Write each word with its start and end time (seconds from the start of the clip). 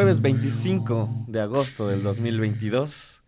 Jueves 0.00 0.22
25 0.22 1.26
de 1.26 1.42
agosto 1.42 1.86
del 1.86 2.02
2022. 2.02 3.22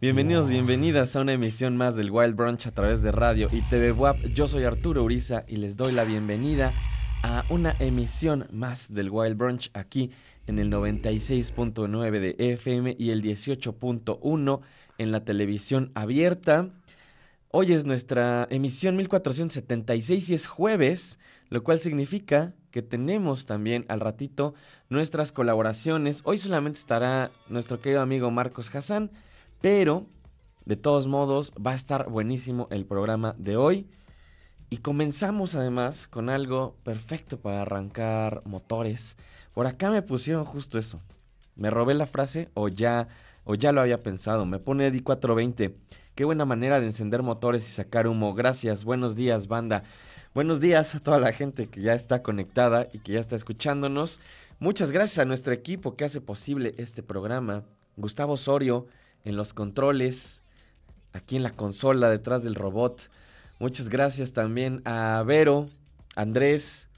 Bienvenidos, 0.00 0.50
bienvenidas 0.50 1.14
a 1.14 1.20
una 1.20 1.34
emisión 1.34 1.76
más 1.76 1.94
del 1.94 2.10
Wild 2.10 2.34
Brunch 2.34 2.66
a 2.66 2.72
través 2.72 3.00
de 3.00 3.12
radio 3.12 3.48
y 3.52 3.62
TV 3.68 3.92
WAP. 3.92 4.16
Yo 4.34 4.48
soy 4.48 4.64
Arturo 4.64 5.04
Uriza 5.04 5.44
y 5.46 5.58
les 5.58 5.76
doy 5.76 5.92
la 5.92 6.02
bienvenida 6.02 6.74
a 7.22 7.44
una 7.48 7.76
emisión 7.78 8.48
más 8.50 8.92
del 8.92 9.10
Wild 9.10 9.36
Brunch 9.36 9.70
aquí 9.72 10.10
en 10.48 10.58
el 10.58 10.68
96.9 10.68 12.18
de 12.18 12.34
FM 12.36 12.96
y 12.98 13.10
el 13.10 13.22
18.1 13.22 14.60
en 14.98 15.12
la 15.12 15.24
televisión 15.24 15.92
abierta. 15.94 16.70
Hoy 17.52 17.72
es 17.72 17.84
nuestra 17.84 18.48
emisión 18.50 18.96
1476 18.96 20.30
y 20.30 20.34
es 20.34 20.48
jueves, 20.48 21.20
lo 21.50 21.62
cual 21.62 21.78
significa 21.78 22.52
que 22.76 22.82
tenemos 22.82 23.46
también 23.46 23.86
al 23.88 24.00
ratito 24.00 24.52
nuestras 24.90 25.32
colaboraciones. 25.32 26.20
Hoy 26.24 26.36
solamente 26.36 26.78
estará 26.78 27.30
nuestro 27.48 27.80
querido 27.80 28.02
amigo 28.02 28.30
Marcos 28.30 28.68
Hassan, 28.74 29.10
pero 29.62 30.04
de 30.66 30.76
todos 30.76 31.06
modos 31.06 31.54
va 31.54 31.70
a 31.70 31.74
estar 31.74 32.10
buenísimo 32.10 32.68
el 32.70 32.84
programa 32.84 33.34
de 33.38 33.56
hoy. 33.56 33.86
Y 34.68 34.76
comenzamos 34.76 35.54
además 35.54 36.06
con 36.06 36.28
algo 36.28 36.76
perfecto 36.82 37.40
para 37.40 37.62
arrancar 37.62 38.42
motores. 38.44 39.16
Por 39.54 39.66
acá 39.66 39.90
me 39.90 40.02
pusieron 40.02 40.44
justo 40.44 40.78
eso. 40.78 41.00
Me 41.54 41.70
robé 41.70 41.94
la 41.94 42.06
frase 42.06 42.50
o 42.52 42.68
ya, 42.68 43.08
o 43.44 43.54
ya 43.54 43.72
lo 43.72 43.80
había 43.80 44.02
pensado. 44.02 44.44
Me 44.44 44.58
pone 44.58 44.88
Eddie 44.88 45.02
420. 45.02 45.74
Qué 46.16 46.24
buena 46.24 46.46
manera 46.46 46.80
de 46.80 46.86
encender 46.86 47.22
motores 47.22 47.68
y 47.68 47.72
sacar 47.72 48.06
humo. 48.06 48.32
Gracias. 48.32 48.84
Buenos 48.84 49.16
días, 49.16 49.48
banda. 49.48 49.82
Buenos 50.34 50.60
días 50.60 50.94
a 50.94 51.00
toda 51.00 51.18
la 51.20 51.34
gente 51.34 51.66
que 51.66 51.82
ya 51.82 51.92
está 51.92 52.22
conectada 52.22 52.88
y 52.90 53.00
que 53.00 53.12
ya 53.12 53.20
está 53.20 53.36
escuchándonos. 53.36 54.20
Muchas 54.58 54.92
gracias 54.92 55.18
a 55.18 55.26
nuestro 55.26 55.52
equipo 55.52 55.94
que 55.94 56.06
hace 56.06 56.22
posible 56.22 56.74
este 56.78 57.02
programa. 57.02 57.64
Gustavo 57.98 58.32
Osorio 58.32 58.86
en 59.26 59.36
los 59.36 59.52
controles, 59.52 60.40
aquí 61.12 61.36
en 61.36 61.42
la 61.42 61.50
consola 61.50 62.08
detrás 62.08 62.42
del 62.42 62.54
robot. 62.54 63.10
Muchas 63.58 63.90
gracias 63.90 64.32
también 64.32 64.80
a 64.86 65.22
Vero, 65.26 65.66
Andrés, 66.14 66.88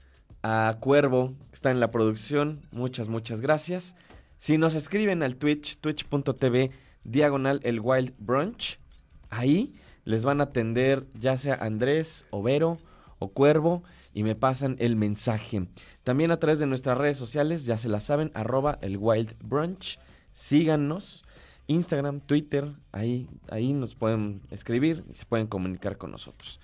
a 0.43 0.77
Cuervo, 0.79 1.33
que 1.49 1.55
está 1.55 1.71
en 1.71 1.81
la 1.81 1.91
producción. 1.91 2.61
Muchas, 2.71 3.09
muchas 3.09 3.41
gracias. 3.41 3.97
Si 4.37 4.57
nos 4.57 4.75
escriben 4.75 5.23
al 5.23 5.35
Twitch, 5.35 5.77
twitch.tv, 5.81 6.71
diagonal 7.03 7.59
el 7.63 7.81
Wild 7.81 8.13
Brunch, 8.17 8.79
ahí 9.29 9.75
les 10.05 10.25
van 10.25 10.41
a 10.41 10.45
atender 10.45 11.05
ya 11.13 11.37
sea 11.37 11.55
Andrés 11.55 12.25
o 12.31 12.41
Vero 12.41 12.79
o 13.19 13.29
Cuervo 13.29 13.83
y 14.13 14.23
me 14.23 14.35
pasan 14.35 14.75
el 14.79 14.95
mensaje. 14.95 15.67
También 16.03 16.31
a 16.31 16.39
través 16.39 16.59
de 16.59 16.65
nuestras 16.65 16.97
redes 16.97 17.17
sociales, 17.17 17.65
ya 17.65 17.77
se 17.77 17.89
la 17.89 17.99
saben, 17.99 18.31
arroba 18.33 18.79
el 18.81 18.97
Wild 18.97 19.35
Brunch. 19.41 19.99
Síganos. 20.31 21.23
Instagram, 21.67 22.19
Twitter, 22.21 22.73
ahí, 22.91 23.29
ahí 23.51 23.73
nos 23.73 23.93
pueden 23.93 24.41
escribir 24.49 25.03
y 25.13 25.15
se 25.15 25.25
pueden 25.25 25.45
comunicar 25.45 25.97
con 25.97 26.09
nosotros. 26.09 26.59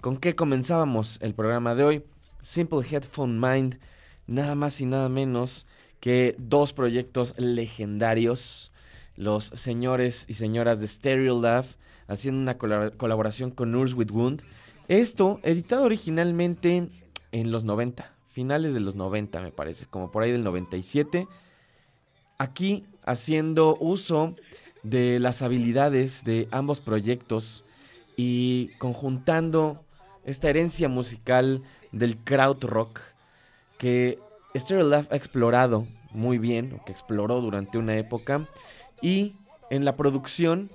¿Con 0.00 0.16
qué 0.16 0.34
comenzábamos 0.34 1.18
el 1.22 1.32
programa 1.32 1.76
de 1.76 1.84
hoy? 1.84 2.04
Simple 2.42 2.80
Headphone 2.80 3.38
Mind, 3.40 3.78
nada 4.26 4.56
más 4.56 4.80
y 4.80 4.86
nada 4.86 5.08
menos 5.08 5.64
que 6.00 6.34
dos 6.38 6.72
proyectos 6.72 7.34
legendarios. 7.38 8.72
Los 9.14 9.44
señores 9.44 10.24
y 10.28 10.34
señoras 10.34 10.80
de 10.80 10.88
Stereo 10.88 11.40
Love 11.40 11.76
haciendo 12.08 12.40
una 12.40 12.58
colaboración 12.58 13.50
con 13.50 13.70
Nurse 13.70 13.94
with 13.94 14.10
Wound. 14.10 14.42
Esto 14.88 15.38
editado 15.42 15.84
originalmente 15.84 16.88
en 17.30 17.52
los 17.52 17.64
90, 17.64 18.10
finales 18.28 18.74
de 18.74 18.80
los 18.80 18.94
90 18.96 19.40
me 19.40 19.52
parece, 19.52 19.86
como 19.86 20.10
por 20.10 20.22
ahí 20.22 20.32
del 20.32 20.44
97. 20.44 21.28
Aquí 22.38 22.84
haciendo 23.04 23.76
uso 23.78 24.34
de 24.82 25.20
las 25.20 25.42
habilidades 25.42 26.24
de 26.24 26.48
ambos 26.50 26.80
proyectos 26.80 27.64
y 28.16 28.70
conjuntando 28.78 29.84
esta 30.24 30.48
herencia 30.50 30.88
musical 30.88 31.62
del 31.92 32.16
crowd 32.16 32.64
rock 32.64 33.00
que 33.78 34.18
Stereo 34.56 34.86
Love 34.86 35.08
ha 35.10 35.16
explorado 35.16 35.86
muy 36.10 36.38
bien, 36.38 36.74
o 36.74 36.84
que 36.84 36.92
exploró 36.92 37.40
durante 37.40 37.78
una 37.78 37.96
época, 37.96 38.48
y 39.00 39.34
en 39.70 39.84
la 39.84 39.96
producción, 39.96 40.70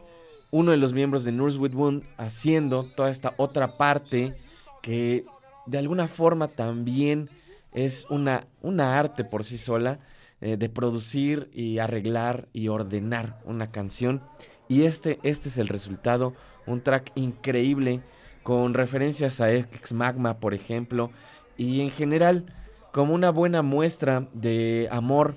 uno 0.54 0.70
de 0.70 0.78
los 0.78 0.94
miembros 0.94 1.24
de 1.24 1.32
Nurse 1.32 1.58
with 1.58 1.74
Wound 1.74 2.04
haciendo 2.16 2.84
toda 2.84 3.10
esta 3.10 3.34
otra 3.38 3.76
parte 3.76 4.36
que 4.84 5.24
de 5.66 5.80
alguna 5.80 6.08
forma 6.08 6.48
también 6.48 7.28
es 7.72 8.06
una, 8.12 8.46
una 8.62 9.00
arte 9.00 9.24
por 9.24 9.46
sí 9.46 9.58
sola, 9.58 9.98
eh, 10.42 10.56
de 10.56 10.70
producir 10.70 11.50
y 11.54 11.80
arreglar 11.80 12.50
y 12.54 12.68
ordenar 12.68 13.42
una 13.46 13.72
canción. 13.72 14.22
Y 14.70 14.84
este, 14.84 15.18
este 15.24 15.50
es 15.50 15.58
el 15.58 15.70
resultado, 15.70 16.36
un 16.68 16.82
track 16.82 17.12
increíble 17.16 18.02
con 18.44 18.76
referencias 18.76 19.42
a 19.42 19.52
Ex 19.52 19.92
Magma, 19.92 20.38
por 20.38 20.54
ejemplo, 20.54 21.10
y 21.58 21.82
en 21.82 21.90
general 21.90 22.46
como 22.92 23.16
una 23.16 23.32
buena 23.32 23.64
muestra 23.64 24.28
de 24.34 24.88
amor 24.92 25.36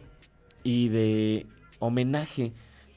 y 0.63 0.91
de 0.91 1.47
homenaje 1.79 2.53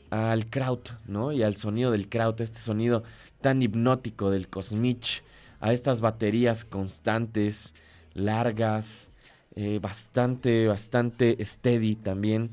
al 0.09 0.47
kraut, 0.47 0.91
¿no? 1.07 1.31
Y 1.31 1.43
al 1.43 1.55
sonido 1.55 1.91
del 1.91 2.09
kraut, 2.09 2.39
este 2.41 2.59
sonido 2.59 3.03
tan 3.41 3.61
hipnótico 3.61 4.31
del 4.31 4.47
Cosmich, 4.47 5.23
a 5.59 5.73
estas 5.73 6.01
baterías 6.01 6.65
constantes, 6.65 7.73
largas, 8.13 9.11
eh, 9.55 9.79
bastante, 9.81 10.67
bastante 10.67 11.37
steady 11.43 11.95
también, 11.95 12.49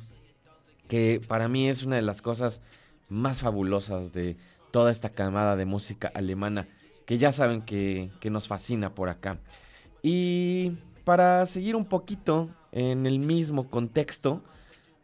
que 0.88 1.20
para 1.26 1.48
mí 1.48 1.68
es 1.68 1.82
una 1.82 1.96
de 1.96 2.02
las 2.02 2.22
cosas 2.22 2.60
más 3.08 3.40
fabulosas 3.40 4.12
de 4.12 4.36
toda 4.70 4.90
esta 4.90 5.10
camada 5.10 5.56
de 5.56 5.64
música 5.64 6.10
alemana, 6.14 6.68
que 7.06 7.18
ya 7.18 7.32
saben 7.32 7.62
que, 7.62 8.10
que 8.20 8.30
nos 8.30 8.48
fascina 8.48 8.94
por 8.94 9.08
acá. 9.08 9.38
Y 10.02 10.72
para 11.04 11.46
seguir 11.46 11.76
un 11.76 11.84
poquito 11.84 12.50
en 12.72 13.06
el 13.06 13.18
mismo 13.18 13.70
contexto, 13.70 14.42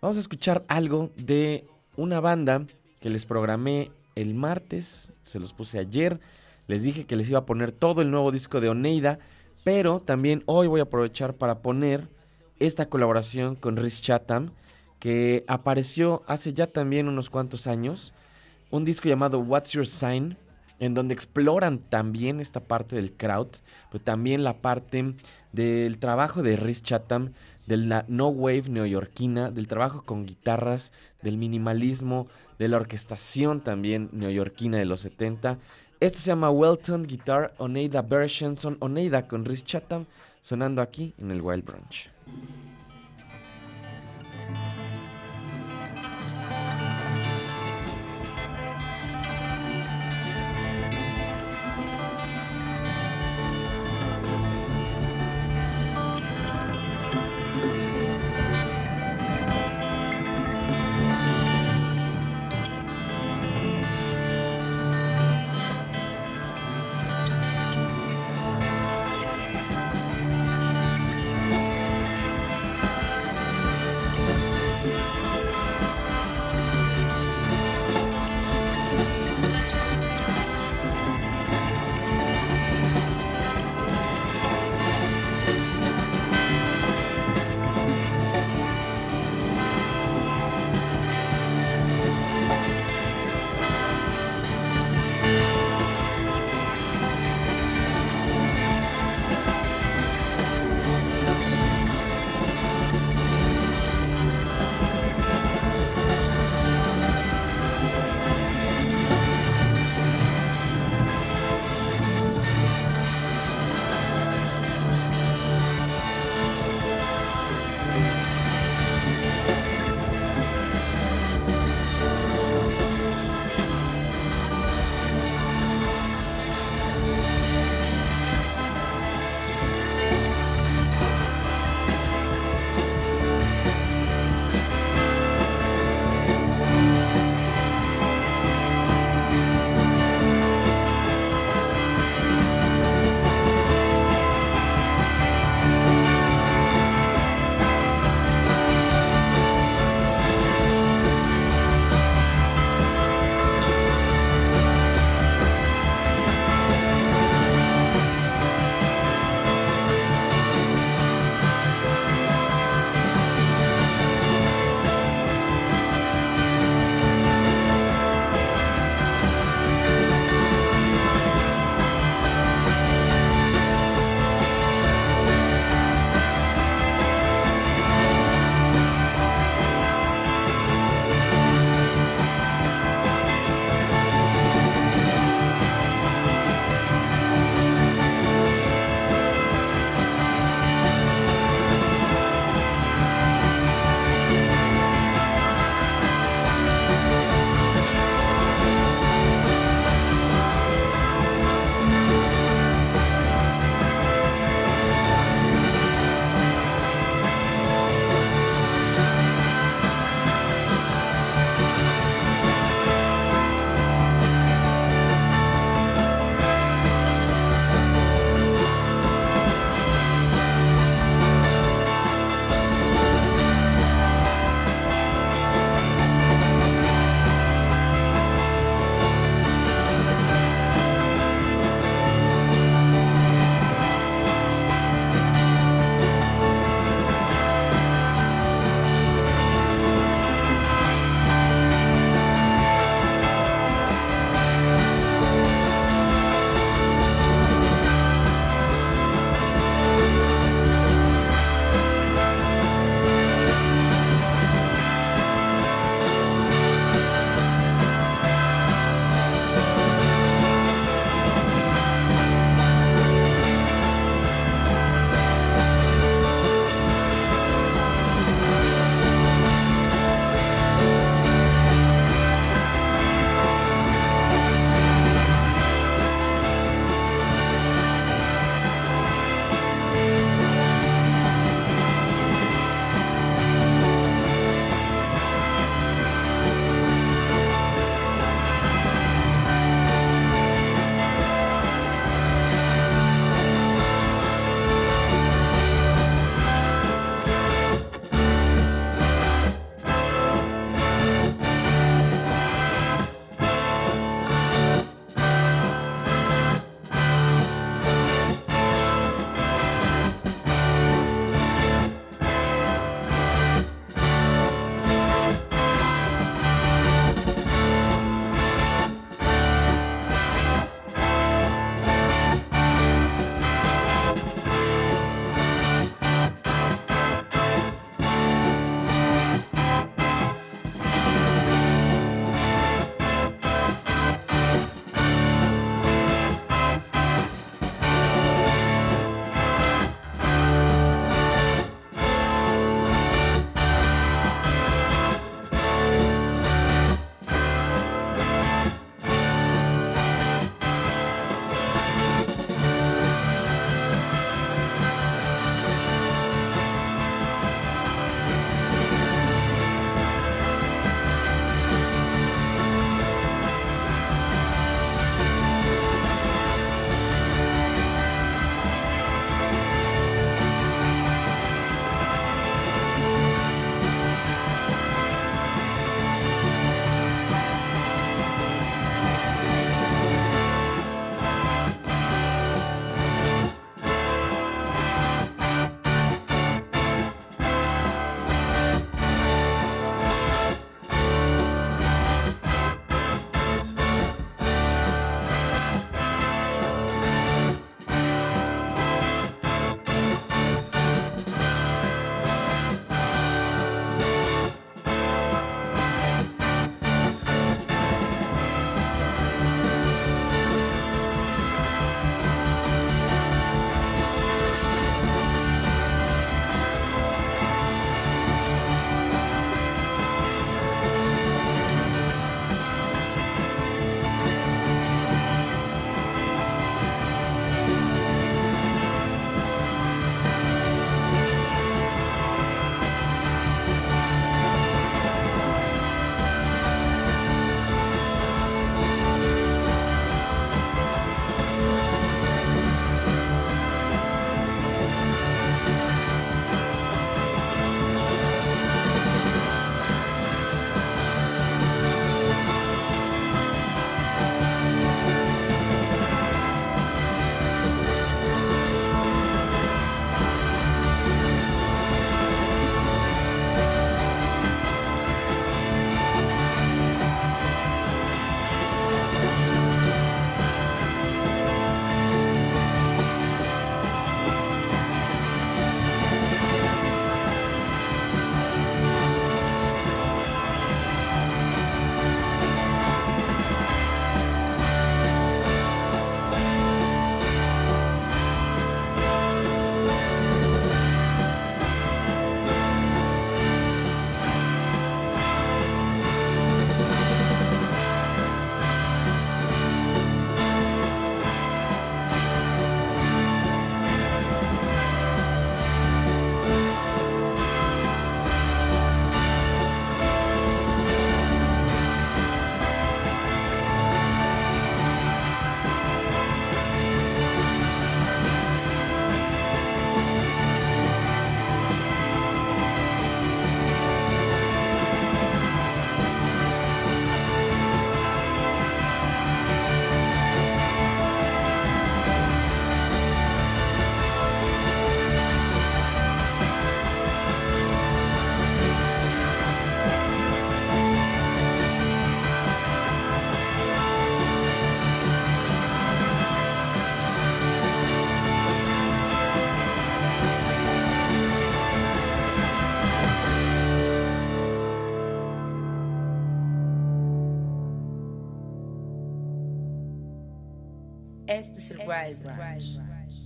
vamos 0.01 0.17
a 0.17 0.21
escuchar 0.21 0.65
algo 0.69 1.11
de 1.17 1.65
una 1.97 2.21
banda 2.21 2.67
que 3.01 3.11
les 3.11 3.27
programé 3.27 3.91
el 4.15 4.35
martes, 4.35 5.13
se 5.25 5.41
los 5.41 5.53
puse 5.53 5.79
ayer, 5.79 6.21
les 6.69 6.83
dije 6.83 7.05
que 7.05 7.17
les 7.17 7.29
iba 7.29 7.41
a 7.41 7.47
poner 7.47 7.73
todo 7.73 8.03
el 8.03 8.11
nuevo 8.11 8.31
disco 8.31 8.61
de 8.61 8.69
Oneida, 8.69 9.19
pero 9.65 10.01
también 10.01 10.43
hoy 10.47 10.67
voy 10.67 10.81
a 10.81 10.85
aprovechar 10.85 11.35
para 11.35 11.59
poner 11.61 12.09
esta 12.59 12.87
colaboración 12.87 13.57
con 13.57 13.77
Rhys 13.77 14.03
Chatham, 14.03 14.53
que 14.99 15.45
apareció 15.49 16.23
hace 16.27 16.53
ya 16.53 16.69
también 16.69 17.09
unos 17.09 17.29
cuantos 17.29 17.67
años. 17.67 18.13
Un 18.71 18.85
disco 18.85 19.09
llamado 19.09 19.41
What's 19.41 19.73
Your 19.73 19.87
Sign, 19.87 20.37
en 20.79 20.95
donde 20.95 21.15
exploran 21.15 21.79
también 21.79 22.41
esta 22.41 22.61
parte 22.61 22.97
del 22.97 23.13
crowd, 23.13 23.49
pero 23.91 24.03
también 24.03 24.45
la 24.45 24.59
parte 24.59 25.15
del 25.53 25.99
trabajo 25.99 26.43
de 26.43 26.57
Rhys 26.57 26.83
Chatham, 26.83 27.33
de 27.67 27.77
la 27.77 28.05
no 28.09 28.29
wave 28.29 28.69
neoyorquina, 28.69 29.51
del 29.51 29.69
trabajo 29.69 30.03
con 30.03 30.27
guitarras, 30.27 30.93
del 31.23 31.37
minimalismo, 31.37 32.27
de 32.59 32.69
la 32.69 32.77
orquestación 32.77 33.61
también 33.61 34.09
neoyorquina 34.13 34.79
de 34.79 34.85
los 34.85 35.01
70 35.01 35.59
esto 36.03 36.19
se 36.19 36.27
llama 36.27 36.51
Welton 36.51 37.05
Guitar 37.05 37.55
Oneida 37.59 38.03
Version. 38.03 38.59
Son 38.59 38.77
Oneida 38.81 39.29
con 39.29 39.45
Rhys 39.45 39.63
Chatham 39.63 40.07
sonando 40.43 40.83
aquí 40.83 41.15
en 41.17 41.31
el 41.31 41.41
Wild 41.41 41.65
Brunch. 41.65 42.09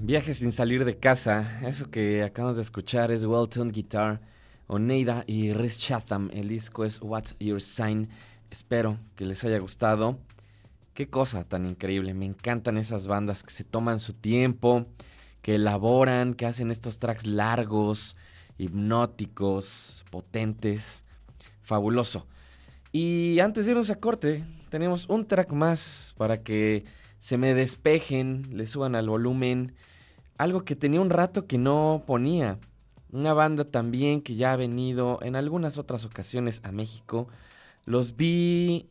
Viaje 0.00 0.34
sin 0.34 0.52
salir 0.52 0.84
de 0.84 0.96
casa. 0.96 1.60
Eso 1.66 1.90
que 1.90 2.22
acabamos 2.22 2.56
de 2.56 2.62
escuchar 2.62 3.10
es 3.10 3.24
Well 3.24 3.48
Tuned 3.48 3.72
Guitar, 3.72 4.20
Oneida 4.66 5.24
y 5.26 5.52
Rhys 5.52 5.78
Chatham. 5.78 6.30
El 6.32 6.48
disco 6.48 6.84
es 6.84 7.00
What's 7.00 7.36
Your 7.38 7.60
Sign. 7.60 8.08
Espero 8.50 8.98
que 9.14 9.24
les 9.24 9.44
haya 9.44 9.58
gustado. 9.58 10.18
Qué 10.94 11.08
cosa 11.08 11.44
tan 11.44 11.64
increíble. 11.66 12.12
Me 12.14 12.24
encantan 12.24 12.76
esas 12.76 13.06
bandas 13.06 13.42
que 13.42 13.52
se 13.52 13.64
toman 13.64 14.00
su 14.00 14.14
tiempo, 14.14 14.86
que 15.42 15.54
elaboran, 15.56 16.34
que 16.34 16.46
hacen 16.46 16.70
estos 16.70 16.98
tracks 16.98 17.26
largos, 17.26 18.16
hipnóticos, 18.58 20.04
potentes. 20.10 21.04
Fabuloso. 21.62 22.26
Y 22.90 23.38
antes 23.40 23.66
de 23.66 23.72
irnos 23.72 23.90
a 23.90 23.96
corte, 23.96 24.44
tenemos 24.70 25.08
un 25.08 25.26
track 25.26 25.52
más 25.52 26.14
para 26.16 26.42
que 26.42 26.84
se 27.18 27.38
me 27.38 27.54
despejen, 27.54 28.56
le 28.56 28.66
suban 28.66 28.94
al 28.94 29.08
volumen. 29.08 29.74
Algo 30.38 30.64
que 30.64 30.76
tenía 30.76 31.00
un 31.00 31.10
rato 31.10 31.46
que 31.46 31.58
no 31.58 32.04
ponía. 32.06 32.58
Una 33.10 33.32
banda 33.32 33.64
también 33.64 34.20
que 34.20 34.34
ya 34.34 34.52
ha 34.52 34.56
venido 34.56 35.18
en 35.22 35.36
algunas 35.36 35.78
otras 35.78 36.04
ocasiones 36.04 36.60
a 36.64 36.72
México. 36.72 37.28
Los 37.84 38.16
vi, 38.16 38.86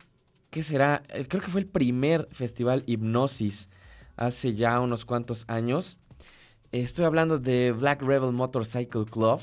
¿qué 0.50 0.62
será? 0.62 1.02
Eh, 1.10 1.26
creo 1.28 1.42
que 1.42 1.50
fue 1.50 1.60
el 1.60 1.66
primer 1.66 2.28
festival 2.32 2.82
Hipnosis 2.86 3.68
hace 4.16 4.54
ya 4.54 4.80
unos 4.80 5.04
cuantos 5.04 5.44
años. 5.48 5.98
Estoy 6.72 7.04
hablando 7.04 7.38
de 7.38 7.72
Black 7.72 8.02
Rebel 8.02 8.32
Motorcycle 8.32 9.04
Club 9.04 9.40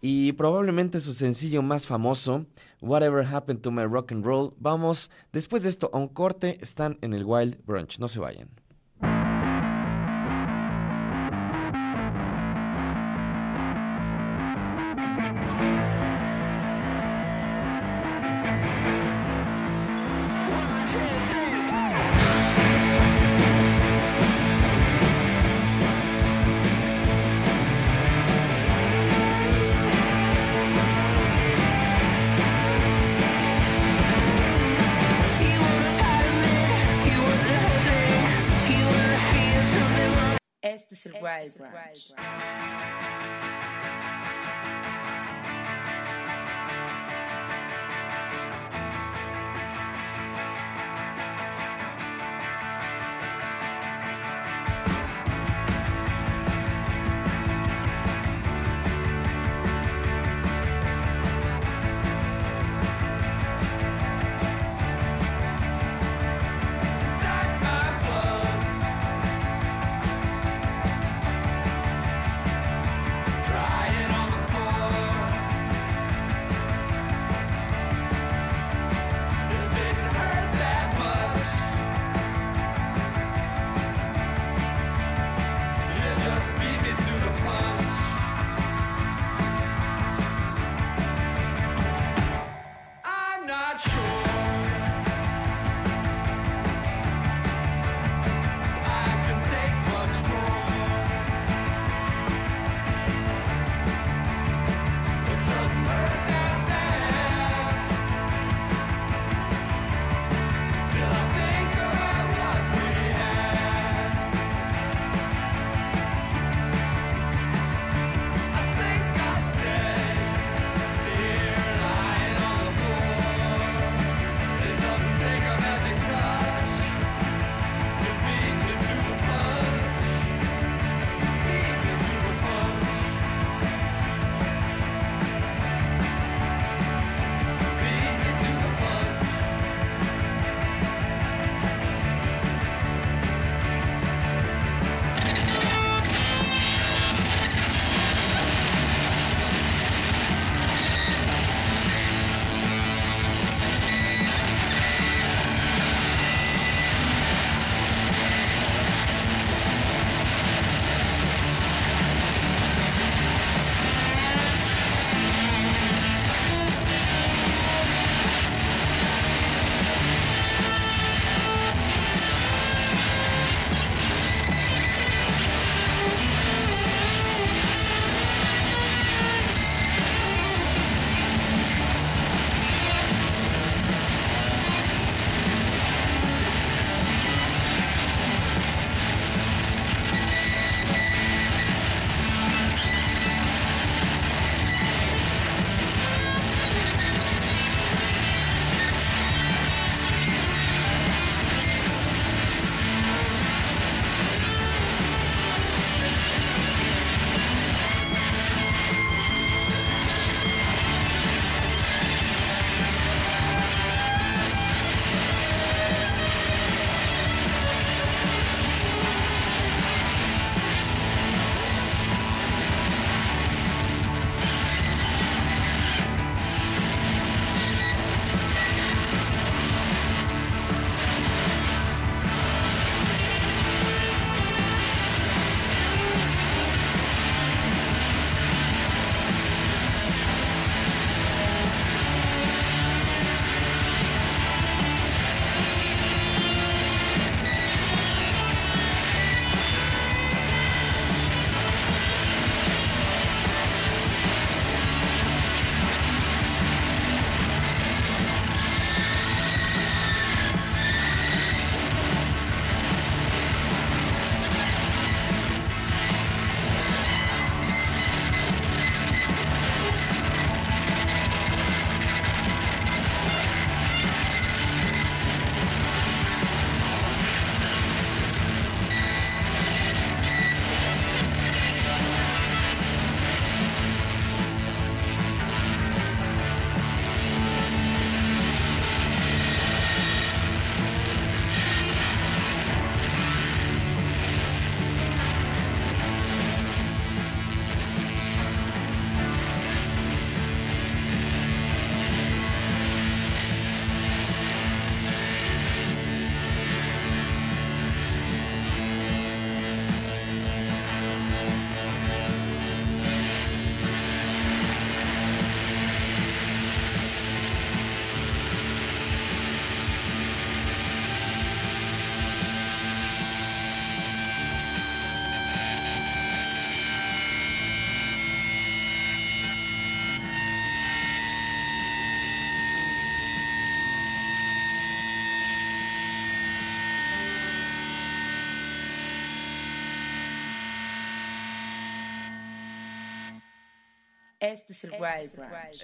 y 0.00 0.32
probablemente 0.32 1.00
su 1.00 1.14
sencillo 1.14 1.62
más 1.62 1.86
famoso, 1.86 2.46
Whatever 2.80 3.26
Happened 3.26 3.62
to 3.62 3.70
My 3.70 3.84
Rock 3.84 4.12
and 4.12 4.24
Roll. 4.24 4.52
Vamos, 4.58 5.10
después 5.32 5.62
de 5.62 5.70
esto, 5.70 5.90
a 5.92 5.98
un 5.98 6.08
corte, 6.08 6.58
están 6.60 6.98
en 7.00 7.14
el 7.14 7.24
Wild 7.24 7.64
Brunch, 7.64 7.98
no 7.98 8.08
se 8.08 8.20
vayan. 8.20 8.48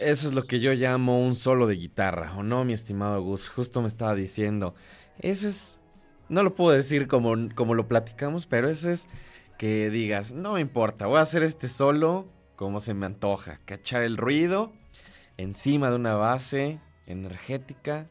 Eso 0.00 0.28
es 0.28 0.34
lo 0.34 0.44
que 0.44 0.60
yo 0.60 0.72
llamo 0.72 1.20
un 1.24 1.34
solo 1.34 1.66
de 1.66 1.76
guitarra, 1.76 2.34
¿o 2.36 2.42
no, 2.42 2.64
mi 2.64 2.72
estimado 2.72 3.22
Gus? 3.22 3.48
Justo 3.48 3.82
me 3.82 3.88
estaba 3.88 4.14
diciendo. 4.14 4.74
Eso 5.18 5.48
es. 5.48 5.80
No 6.28 6.42
lo 6.42 6.54
puedo 6.54 6.74
decir 6.76 7.08
como, 7.08 7.34
como 7.54 7.74
lo 7.74 7.88
platicamos, 7.88 8.46
pero 8.46 8.68
eso 8.68 8.88
es 8.88 9.08
que 9.58 9.90
digas, 9.90 10.32
no 10.32 10.54
me 10.54 10.60
importa, 10.60 11.06
voy 11.06 11.18
a 11.18 11.22
hacer 11.22 11.42
este 11.42 11.68
solo 11.68 12.26
como 12.56 12.80
se 12.80 12.94
me 12.94 13.06
antoja. 13.06 13.60
Cachar 13.64 14.02
el 14.02 14.16
ruido 14.16 14.72
encima 15.36 15.90
de 15.90 15.96
una 15.96 16.14
base 16.14 16.80
energética 17.06 18.06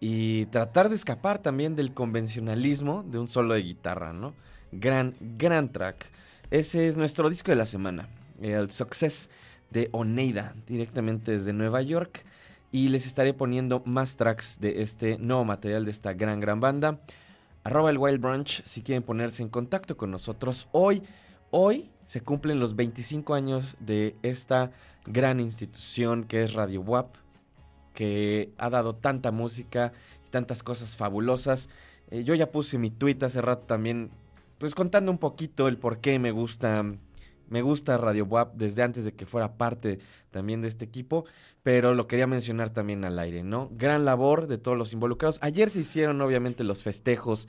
y 0.00 0.46
tratar 0.46 0.88
de 0.88 0.96
escapar 0.96 1.38
también 1.38 1.76
del 1.76 1.92
convencionalismo 1.92 3.02
de 3.04 3.18
un 3.18 3.28
solo 3.28 3.54
de 3.54 3.62
guitarra, 3.62 4.12
¿no? 4.12 4.34
Gran, 4.72 5.14
gran 5.20 5.72
track. 5.72 6.06
Ese 6.50 6.88
es 6.88 6.96
nuestro 6.96 7.30
disco 7.30 7.50
de 7.50 7.56
la 7.56 7.66
semana, 7.66 8.08
el 8.40 8.70
Success 8.70 9.30
de 9.70 9.88
Oneida, 9.92 10.54
directamente 10.66 11.32
desde 11.32 11.52
Nueva 11.52 11.82
York. 11.82 12.24
Y 12.72 12.88
les 12.88 13.06
estaré 13.06 13.34
poniendo 13.34 13.82
más 13.84 14.16
tracks 14.16 14.58
de 14.60 14.82
este 14.82 15.18
nuevo 15.18 15.44
material 15.44 15.84
de 15.84 15.90
esta 15.90 16.12
gran, 16.12 16.40
gran 16.40 16.60
banda. 16.60 17.00
Arroba 17.64 17.90
el 17.90 17.98
Wild 17.98 18.20
Brunch 18.20 18.62
si 18.64 18.82
quieren 18.82 19.02
ponerse 19.02 19.42
en 19.42 19.48
contacto 19.48 19.96
con 19.96 20.10
nosotros. 20.10 20.68
Hoy, 20.72 21.02
hoy 21.50 21.90
se 22.06 22.20
cumplen 22.20 22.60
los 22.60 22.76
25 22.76 23.34
años 23.34 23.76
de 23.80 24.16
esta 24.22 24.70
gran 25.04 25.40
institución 25.40 26.24
que 26.24 26.42
es 26.42 26.54
Radio 26.54 26.80
WAP, 26.80 27.16
que 27.94 28.52
ha 28.56 28.70
dado 28.70 28.94
tanta 28.94 29.30
música 29.30 29.92
y 30.26 30.30
tantas 30.30 30.62
cosas 30.62 30.96
fabulosas. 30.96 31.68
Eh, 32.10 32.24
yo 32.24 32.34
ya 32.34 32.50
puse 32.50 32.78
mi 32.78 32.90
tweet 32.90 33.18
hace 33.22 33.42
rato 33.42 33.66
también, 33.66 34.10
pues 34.58 34.74
contando 34.74 35.10
un 35.10 35.18
poquito 35.18 35.68
el 35.68 35.76
por 35.76 35.98
qué 35.98 36.18
me 36.18 36.30
gusta 36.30 36.84
me 37.50 37.60
gusta 37.62 37.98
Radio 37.98 38.24
WAP 38.24 38.54
desde 38.54 38.82
antes 38.82 39.04
de 39.04 39.12
que 39.12 39.26
fuera 39.26 39.58
parte 39.58 39.98
también 40.30 40.62
de 40.62 40.68
este 40.68 40.84
equipo, 40.84 41.26
pero 41.62 41.94
lo 41.94 42.06
quería 42.06 42.26
mencionar 42.26 42.70
también 42.70 43.04
al 43.04 43.18
aire, 43.18 43.42
¿no? 43.42 43.68
Gran 43.72 44.04
labor 44.04 44.46
de 44.46 44.56
todos 44.56 44.78
los 44.78 44.92
involucrados. 44.92 45.38
Ayer 45.42 45.68
se 45.68 45.80
hicieron 45.80 46.20
obviamente 46.22 46.64
los 46.64 46.82
festejos 46.82 47.48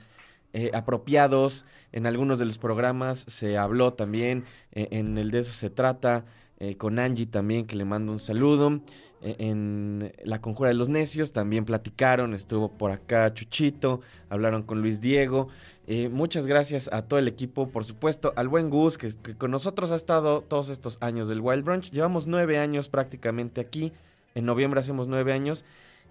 eh, 0.52 0.70
apropiados 0.74 1.64
en 1.92 2.06
algunos 2.06 2.38
de 2.38 2.44
los 2.44 2.58
programas, 2.58 3.20
se 3.20 3.56
habló 3.56 3.94
también, 3.94 4.44
eh, 4.72 4.88
en 4.90 5.16
el 5.16 5.30
de 5.30 5.38
eso 5.38 5.52
se 5.52 5.70
trata, 5.70 6.26
eh, 6.62 6.76
con 6.76 7.00
Angie 7.00 7.26
también, 7.26 7.66
que 7.66 7.74
le 7.74 7.84
mando 7.84 8.12
un 8.12 8.20
saludo. 8.20 8.80
en 9.20 10.12
La 10.24 10.40
Conjura 10.40 10.68
de 10.68 10.74
los 10.74 10.88
Necios 10.88 11.32
también 11.32 11.64
platicaron, 11.64 12.34
estuvo 12.34 12.70
por 12.70 12.92
acá 12.92 13.34
Chuchito, 13.34 14.00
hablaron 14.30 14.62
con 14.62 14.80
Luis 14.80 15.00
Diego. 15.00 15.48
Eh, 15.88 16.08
muchas 16.08 16.46
gracias 16.46 16.88
a 16.92 17.02
todo 17.02 17.18
el 17.18 17.26
equipo, 17.26 17.68
por 17.68 17.84
supuesto, 17.84 18.32
al 18.36 18.46
buen 18.46 18.70
Gus, 18.70 18.96
que, 18.96 19.12
con 19.36 19.50
nosotros 19.50 19.90
ha 19.90 19.96
estado 19.96 20.42
todos 20.42 20.68
estos 20.68 20.98
años 21.00 21.26
del 21.26 21.40
Wild 21.40 21.64
Brunch. 21.64 21.90
Llevamos 21.90 22.28
nueve 22.28 22.58
años 22.58 22.88
prácticamente 22.88 23.60
aquí. 23.60 23.92
En 24.36 24.44
noviembre 24.44 24.78
hacemos 24.78 25.08
nueve 25.08 25.32
años. 25.32 25.64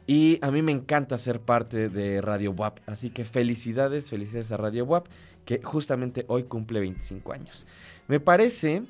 Y 0.06 0.38
a 0.42 0.52
mí 0.52 0.62
me 0.62 0.74
encanta 0.74 1.18
ser 1.18 1.40
parte 1.40 1.88
de 1.88 2.20
Radio 2.20 2.52
WAP. 2.52 2.80
Así 2.88 3.10
que 3.10 3.24
felicidades, 3.24 4.10
felicidades 4.10 4.52
a 4.52 4.58
Radio 4.58 4.84
WAP, 4.84 5.08
que 5.46 5.62
justamente 5.64 6.26
hoy 6.28 6.44
cumple 6.44 6.82
25 6.82 7.32
años. 7.32 7.66
Me 8.10 8.20
parece 8.20 8.84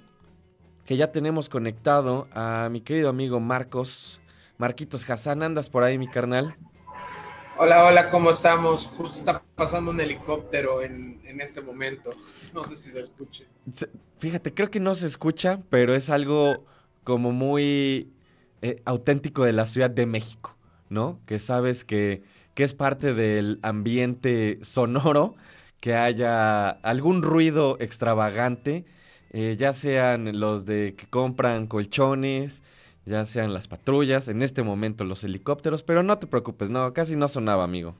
que 0.91 0.97
ya 0.97 1.09
tenemos 1.09 1.47
conectado 1.47 2.27
a 2.33 2.67
mi 2.69 2.81
querido 2.81 3.07
amigo 3.07 3.39
Marcos. 3.39 4.19
Marquitos 4.57 5.09
Hassan, 5.09 5.41
¿andas 5.41 5.69
por 5.69 5.83
ahí, 5.83 5.97
mi 5.97 6.09
carnal? 6.09 6.57
Hola, 7.57 7.85
hola, 7.85 8.09
¿cómo 8.09 8.29
estamos? 8.29 8.87
Justo 8.87 9.17
está 9.17 9.41
pasando 9.55 9.91
un 9.91 10.01
helicóptero 10.01 10.81
en, 10.81 11.21
este 11.39 11.61
momento. 11.61 12.11
No 12.53 12.65
sé 12.65 12.75
si 12.75 12.89
se 12.89 12.99
escuche. 12.99 13.47
Fíjate, 14.19 14.53
creo 14.53 14.69
que 14.69 14.81
no 14.81 14.93
se 14.93 15.07
escucha, 15.07 15.61
pero 15.69 15.95
es 15.95 16.09
algo 16.09 16.65
como 17.05 17.31
muy 17.31 18.11
eh, 18.61 18.81
auténtico 18.83 19.45
de 19.45 19.53
la 19.53 19.65
Ciudad 19.67 19.91
de 19.91 20.05
México, 20.05 20.57
¿no? 20.89 21.21
Que 21.25 21.39
sabes 21.39 21.85
que, 21.85 22.21
que 22.53 22.65
es 22.65 22.73
parte 22.73 23.13
del 23.13 23.59
ambiente 23.61 24.59
sonoro, 24.61 25.35
que 25.79 25.95
haya 25.95 26.69
algún 26.69 27.21
ruido 27.21 27.77
extravagante, 27.79 28.83
eh, 29.33 29.55
ya 29.57 29.73
sean 29.73 30.39
los 30.39 30.65
de 30.65 30.93
que 30.95 31.07
compran 31.07 31.67
colchones, 31.67 32.63
ya 33.05 33.25
sean 33.25 33.53
las 33.53 33.67
patrullas, 33.67 34.27
en 34.27 34.41
este 34.41 34.61
momento 34.61 35.05
los 35.05 35.23
helicópteros, 35.23 35.83
pero 35.83 36.03
no 36.03 36.19
te 36.19 36.27
preocupes, 36.27 36.69
no, 36.69 36.93
casi 36.93 37.15
no 37.15 37.27
sonaba, 37.27 37.63
amigo. 37.63 37.95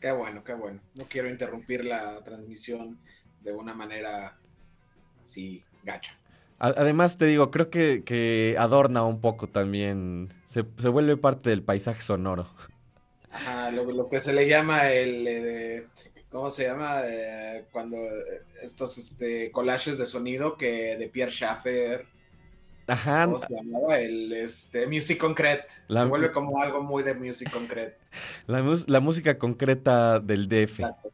Qué 0.00 0.10
bueno, 0.12 0.42
qué 0.44 0.54
bueno. 0.54 0.80
No 0.94 1.04
quiero 1.08 1.30
interrumpir 1.30 1.84
la 1.84 2.22
transmisión 2.22 2.98
de 3.42 3.52
una 3.52 3.74
manera 3.74 4.38
así 5.22 5.62
gacha. 5.84 6.18
Además, 6.58 7.18
te 7.18 7.26
digo, 7.26 7.50
creo 7.50 7.68
que, 7.68 8.56
adorna 8.58 9.04
un 9.04 9.20
poco 9.20 9.46
también, 9.46 10.32
se, 10.46 10.62
vuelve 10.62 11.18
parte 11.18 11.50
del 11.50 11.62
paisaje 11.62 12.00
sonoro. 12.00 12.48
Ajá, 13.30 13.70
lo, 13.70 14.08
que 14.08 14.20
se 14.20 14.32
le 14.32 14.48
llama 14.48 14.90
el, 14.90 15.26
eh, 15.28 15.86
¿cómo 16.30 16.50
se 16.50 16.64
llama? 16.64 17.00
Eh, 17.04 17.64
cuando 17.72 17.96
eh, 17.96 18.42
estos 18.62 18.98
este, 18.98 19.50
collages 19.50 19.98
de 19.98 20.06
sonido 20.06 20.56
que 20.56 20.96
de 20.96 21.08
Pierre 21.08 21.30
Schaffer 21.30 22.06
Ajá. 22.86 23.24
¿Cómo 23.24 23.38
se 23.38 23.54
llamaba? 23.54 23.98
El 23.98 24.32
este, 24.32 24.86
Music 24.86 25.18
Concrete. 25.18 25.66
Se 25.88 26.04
vuelve 26.04 26.30
como 26.30 26.62
algo 26.62 26.82
muy 26.82 27.02
de 27.02 27.14
Music 27.14 27.50
Concrete. 27.50 27.98
La, 28.46 29.00
música 29.00 29.38
concreta 29.38 30.20
del 30.20 30.48
DF. 30.48 30.80
Exacto. 30.80 31.10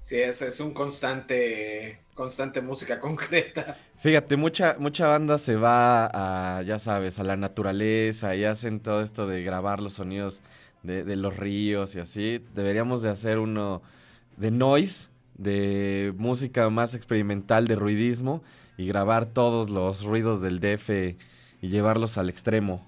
Sí, 0.00 0.16
es, 0.16 0.40
es 0.42 0.60
un 0.60 0.72
constante, 0.72 2.00
constante 2.14 2.60
música 2.60 3.00
concreta. 3.00 3.76
Fíjate, 3.98 4.36
mucha, 4.36 4.76
mucha 4.78 5.06
banda 5.08 5.36
se 5.38 5.56
va 5.56 6.06
a, 6.12 6.62
ya 6.62 6.78
sabes, 6.78 7.18
a 7.18 7.24
la 7.24 7.36
naturaleza 7.36 8.34
y 8.34 8.44
hacen 8.44 8.80
todo 8.80 9.02
esto 9.02 9.26
de 9.26 9.42
grabar 9.42 9.80
los 9.80 9.94
sonidos 9.94 10.40
de, 10.82 11.04
de 11.04 11.16
los 11.16 11.36
ríos 11.36 11.94
y 11.94 12.00
así. 12.00 12.42
Deberíamos 12.54 13.02
de 13.02 13.10
hacer 13.10 13.38
uno 13.38 13.82
de 14.36 14.50
noise, 14.50 15.08
de 15.34 16.12
música 16.16 16.68
más 16.70 16.94
experimental, 16.94 17.66
de 17.66 17.76
ruidismo 17.76 18.42
y 18.76 18.86
grabar 18.86 19.26
todos 19.26 19.70
los 19.70 20.04
ruidos 20.04 20.40
del 20.40 20.60
DF 20.60 20.90
y 21.60 21.68
llevarlos 21.68 22.18
al 22.18 22.30
extremo. 22.30 22.86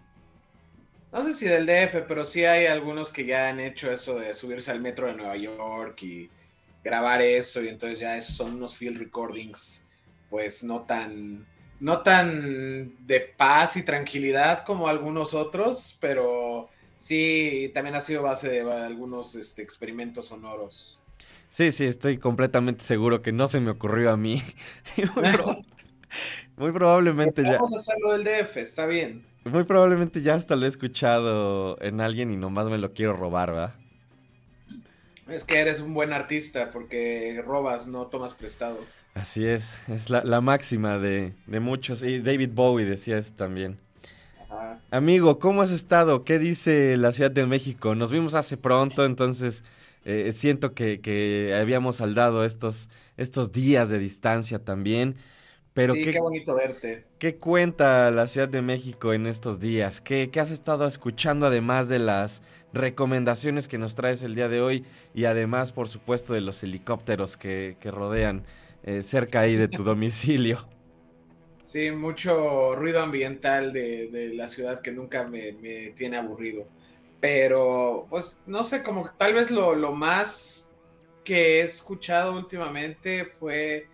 No 1.12 1.22
sé 1.22 1.34
si 1.34 1.46
del 1.46 1.66
DF, 1.66 2.06
pero 2.08 2.24
sí 2.24 2.44
hay 2.44 2.64
algunos 2.66 3.12
que 3.12 3.26
ya 3.26 3.48
han 3.48 3.60
hecho 3.60 3.92
eso 3.92 4.18
de 4.18 4.32
subirse 4.32 4.70
al 4.70 4.80
metro 4.80 5.06
de 5.08 5.14
Nueva 5.14 5.36
York 5.36 6.02
y 6.02 6.30
grabar 6.82 7.20
eso 7.20 7.62
y 7.62 7.68
entonces 7.68 8.00
ya 8.00 8.16
esos 8.16 8.34
son 8.34 8.56
unos 8.56 8.74
field 8.74 8.98
recordings 8.98 9.86
pues 10.30 10.64
no 10.64 10.80
tan 10.80 11.46
no 11.78 12.00
tan 12.02 13.06
de 13.06 13.20
paz 13.20 13.76
y 13.76 13.84
tranquilidad 13.84 14.64
como 14.64 14.88
algunos 14.88 15.34
otros, 15.34 15.98
pero 16.00 16.70
sí 16.94 17.70
también 17.74 17.94
ha 17.94 18.00
sido 18.00 18.22
base 18.22 18.48
de 18.48 18.60
algunos 18.60 19.34
este, 19.34 19.62
experimentos 19.62 20.26
sonoros. 20.26 20.98
Sí, 21.50 21.70
sí, 21.70 21.84
estoy 21.84 22.18
completamente 22.18 22.82
seguro 22.82 23.20
que 23.20 23.32
no 23.32 23.46
se 23.46 23.60
me 23.60 23.70
ocurrió 23.70 24.10
a 24.10 24.16
mí. 24.16 24.42
Muy 26.56 26.72
probablemente 26.72 27.42
ya. 27.42 27.54
Vamos 27.54 27.74
a 27.74 27.76
hacerlo 27.76 28.12
del 28.12 28.24
DF, 28.24 28.56
está 28.58 28.86
bien. 28.86 29.24
Muy 29.44 29.64
probablemente 29.64 30.22
ya 30.22 30.34
hasta 30.34 30.54
lo 30.54 30.66
he 30.66 30.68
escuchado 30.68 31.76
en 31.82 32.00
alguien 32.00 32.32
y 32.32 32.36
nomás 32.36 32.68
me 32.68 32.78
lo 32.78 32.92
quiero 32.92 33.14
robar, 33.14 33.54
¿va? 33.54 33.74
Es 35.28 35.44
que 35.44 35.58
eres 35.58 35.80
un 35.80 35.94
buen 35.94 36.12
artista 36.12 36.70
porque 36.70 37.42
robas, 37.44 37.86
no 37.86 38.06
tomas 38.06 38.34
prestado. 38.34 38.78
Así 39.14 39.46
es, 39.46 39.76
es 39.88 40.10
la, 40.10 40.40
máxima 40.40 40.98
de, 40.98 41.34
muchos. 41.46 42.02
Y 42.02 42.20
David 42.20 42.50
Bowie 42.54 42.86
decía 42.86 43.18
eso 43.18 43.34
también. 43.34 43.78
Amigo, 44.90 45.38
¿cómo 45.38 45.62
has 45.62 45.70
estado? 45.70 46.24
¿Qué 46.24 46.38
dice 46.38 46.96
la 46.96 47.12
Ciudad 47.12 47.30
de 47.30 47.46
México? 47.46 47.94
Nos 47.94 48.10
vimos 48.10 48.34
hace 48.34 48.56
pronto, 48.56 49.04
entonces 49.04 49.64
eh, 50.04 50.32
siento 50.34 50.74
que, 50.74 51.00
que, 51.00 51.54
habíamos 51.58 51.96
saldado 51.96 52.44
estos, 52.44 52.88
estos 53.16 53.52
días 53.52 53.88
de 53.88 53.98
distancia 53.98 54.58
también. 54.58 55.16
Pero 55.74 55.94
sí, 55.94 56.04
qué, 56.04 56.20
bonito 56.20 56.54
verte. 56.54 57.06
¿Qué 57.18 57.36
cuenta 57.36 58.10
la 58.10 58.26
Ciudad 58.26 58.48
de 58.48 58.60
México 58.60 59.14
en 59.14 59.26
estos 59.26 59.58
días? 59.58 60.00
¿Qué, 60.02 60.30
has 60.36 60.50
estado 60.50 60.86
escuchando 60.86 61.46
además 61.46 61.88
de 61.88 61.98
las 61.98 62.42
recomendaciones 62.74 63.68
que 63.68 63.78
nos 63.78 63.94
traes 63.94 64.22
el 64.22 64.34
día 64.34 64.48
de 64.48 64.60
hoy? 64.60 64.84
Y 65.14 65.24
además, 65.24 65.72
por 65.72 65.88
supuesto, 65.88 66.34
de 66.34 66.42
los 66.42 66.62
helicópteros 66.62 67.38
que, 67.38 67.76
rodean 67.84 68.44
eh, 68.82 69.02
cerca 69.02 69.40
ahí 69.40 69.56
de 69.56 69.68
tu 69.68 69.82
domicilio. 69.84 70.58
Sí, 71.62 71.92
mucho 71.92 72.74
ruido 72.74 73.00
ambiental 73.00 73.72
de, 73.72 74.32
la 74.34 74.48
ciudad 74.48 74.82
que 74.82 74.90
nunca 74.90 75.24
me, 75.24 75.52
tiene 75.96 76.18
aburrido. 76.18 76.68
Pero, 77.20 78.06
pues, 78.10 78.36
no 78.46 78.64
sé, 78.64 78.82
como 78.82 79.08
tal 79.16 79.32
vez 79.32 79.50
lo, 79.52 79.74
lo 79.76 79.92
más 79.92 80.72
que 81.22 81.60
he 81.60 81.62
escuchado 81.62 82.36
últimamente 82.36 83.24
fue 83.24 83.86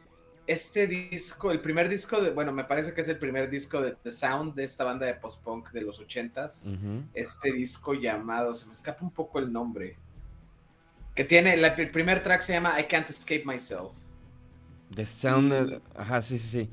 este 0.47 0.87
disco, 0.87 1.51
el 1.51 1.61
primer 1.61 1.91
disco 1.91 2.23
de, 2.23 2.31
bueno, 2.31 2.53
me 2.53 2.65
parece 2.65 2.95
que 2.95 3.03
es 3.03 3.09
el 3.11 3.19
primer 3.19 3.51
disco 3.51 3.83
de 3.83 3.93
The 4.03 4.11
Sound 4.11 4.55
de 4.55 4.65
esta 4.65 4.83
banda 4.83 5.05
de 5.05 5.13
post-punk 5.13 5.71
de 5.73 5.83
los 5.83 6.01
ochentas. 6.01 6.67
Este 7.13 7.53
disco 7.53 7.93
llamado, 7.93 8.55
se 8.55 8.65
me 8.65 8.73
escapa 8.73 9.05
un 9.05 9.11
poco 9.11 9.41
el 9.41 9.53
nombre. 9.53 9.99
Que 11.15 11.25
tiene, 11.25 11.53
el 11.53 11.91
primer 11.91 12.23
track 12.23 12.41
se 12.41 12.55
llama 12.55 12.81
I 12.81 12.85
Can't 12.85 13.11
Escape 13.11 13.45
Myself. 13.45 13.93
The 14.95 15.05
Sound, 15.05 15.83
ajá, 15.95 16.23
sí, 16.23 16.39
sí, 16.39 16.49
sí. 16.49 16.71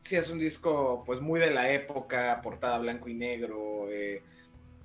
Sí 0.00 0.16
es 0.16 0.30
un 0.30 0.38
disco 0.38 1.04
pues 1.06 1.20
muy 1.20 1.38
de 1.38 1.50
la 1.50 1.70
época, 1.70 2.40
portada 2.42 2.78
blanco 2.78 3.08
y 3.08 3.14
negro, 3.14 3.86
eh, 3.90 4.22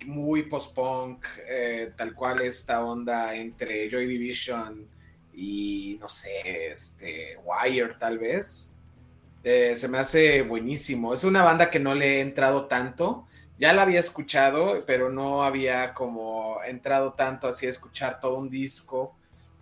muy 0.05 0.43
post-punk, 0.43 1.26
eh, 1.47 1.93
tal 1.95 2.13
cual 2.13 2.41
esta 2.41 2.86
onda 2.86 3.34
entre 3.36 3.89
Joy 3.89 4.05
Division 4.05 4.88
y 5.34 5.97
no 5.99 6.09
sé, 6.09 6.72
este, 6.72 7.38
Wire 7.43 7.95
tal 7.97 8.20
vez. 8.20 8.74
Eh, 9.43 9.76
se 9.76 9.88
me 9.88 9.99
hace 9.99 10.41
buenísimo. 10.41 11.13
Es 11.13 11.24
una 11.24 11.43
banda 11.43 11.70
que 11.70 11.80
no 11.80 11.93
le 11.95 12.18
he 12.18 12.22
entrado 12.22 12.66
tanto. 12.66 13.28
Ya 13.59 13.74
la 13.74 13.84
había 13.84 13.99
escuchado, 13.99 14.84
pero 14.86 15.11
no 15.11 15.43
había 15.43 15.93
como 15.93 16.61
entrado 16.63 17.13
tanto 17.13 17.47
así 17.47 17.68
a 17.68 17.70
escuchar 17.70 18.20
todo 18.20 18.38
un 18.38 18.49
disco. 18.49 19.16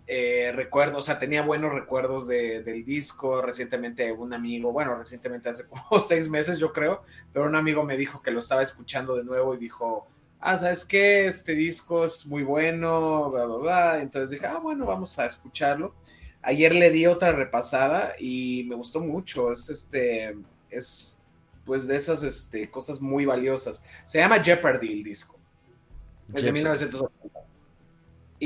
Eh, 0.06 0.52
recuerdo, 0.54 0.98
o 0.98 1.02
sea, 1.02 1.18
tenía 1.18 1.42
buenos 1.42 1.72
recuerdos 1.72 2.28
del 2.28 2.84
disco. 2.84 3.40
Recientemente 3.40 4.12
un 4.12 4.34
amigo, 4.34 4.72
bueno, 4.72 4.94
recientemente 4.96 5.48
hace 5.48 5.66
como 5.68 6.00
seis 6.00 6.28
meses 6.28 6.58
yo 6.58 6.72
creo, 6.72 7.02
pero 7.32 7.46
un 7.46 7.56
amigo 7.56 7.84
me 7.84 7.96
dijo 7.96 8.22
que 8.22 8.30
lo 8.30 8.38
estaba 8.38 8.62
escuchando 8.62 9.16
de 9.16 9.24
nuevo 9.24 9.54
y 9.54 9.58
dijo, 9.58 10.06
ah, 10.40 10.58
¿sabes 10.58 10.84
qué? 10.84 11.26
Este 11.26 11.54
disco 11.54 12.04
es 12.04 12.26
muy 12.26 12.42
bueno, 12.42 13.30
bla, 13.30 13.46
bla, 13.46 13.56
bla. 13.56 14.02
Entonces 14.02 14.30
dije, 14.30 14.46
ah, 14.46 14.58
bueno, 14.58 14.86
vamos 14.86 15.18
a 15.18 15.24
escucharlo. 15.24 15.94
Ayer 16.42 16.74
le 16.74 16.90
di 16.90 17.06
otra 17.06 17.32
repasada 17.32 18.14
y 18.18 18.64
me 18.68 18.74
gustó 18.74 19.00
mucho. 19.00 19.50
Es 19.50 19.70
este, 19.70 20.36
es 20.68 21.22
pues 21.64 21.86
de 21.86 21.96
esas 21.96 22.22
este, 22.22 22.70
cosas 22.70 23.00
muy 23.00 23.24
valiosas. 23.24 23.82
Se 24.06 24.18
llama 24.18 24.42
Jeopardy 24.42 24.92
el 24.92 25.02
disco. 25.02 25.38
Es 26.34 26.44
de 26.44 26.52
1980. 26.52 27.43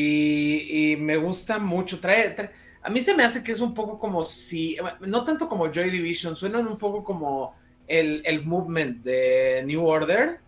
Y, 0.01 0.96
me 0.96 1.16
gusta 1.16 1.59
mucho. 1.59 1.99
Trae, 1.99 2.53
a 2.82 2.90
mí 2.90 3.01
se 3.01 3.14
me 3.14 3.24
hace 3.24 3.42
que 3.42 3.53
es 3.53 3.61
un 3.61 3.74
poco 3.74 3.99
como 3.99 4.24
si, 4.24 4.76
no 5.01 5.24
tanto 5.24 5.49
como 5.49 5.72
Joy 5.72 5.90
Division, 5.90 6.36
suenan 6.36 6.68
un 6.68 6.78
poco 6.78 7.03
como 7.03 7.57
el, 7.88 8.22
el 8.24 8.44
movement 8.44 9.03
de 9.03 9.62
New 9.66 9.84
Order. 9.84 10.40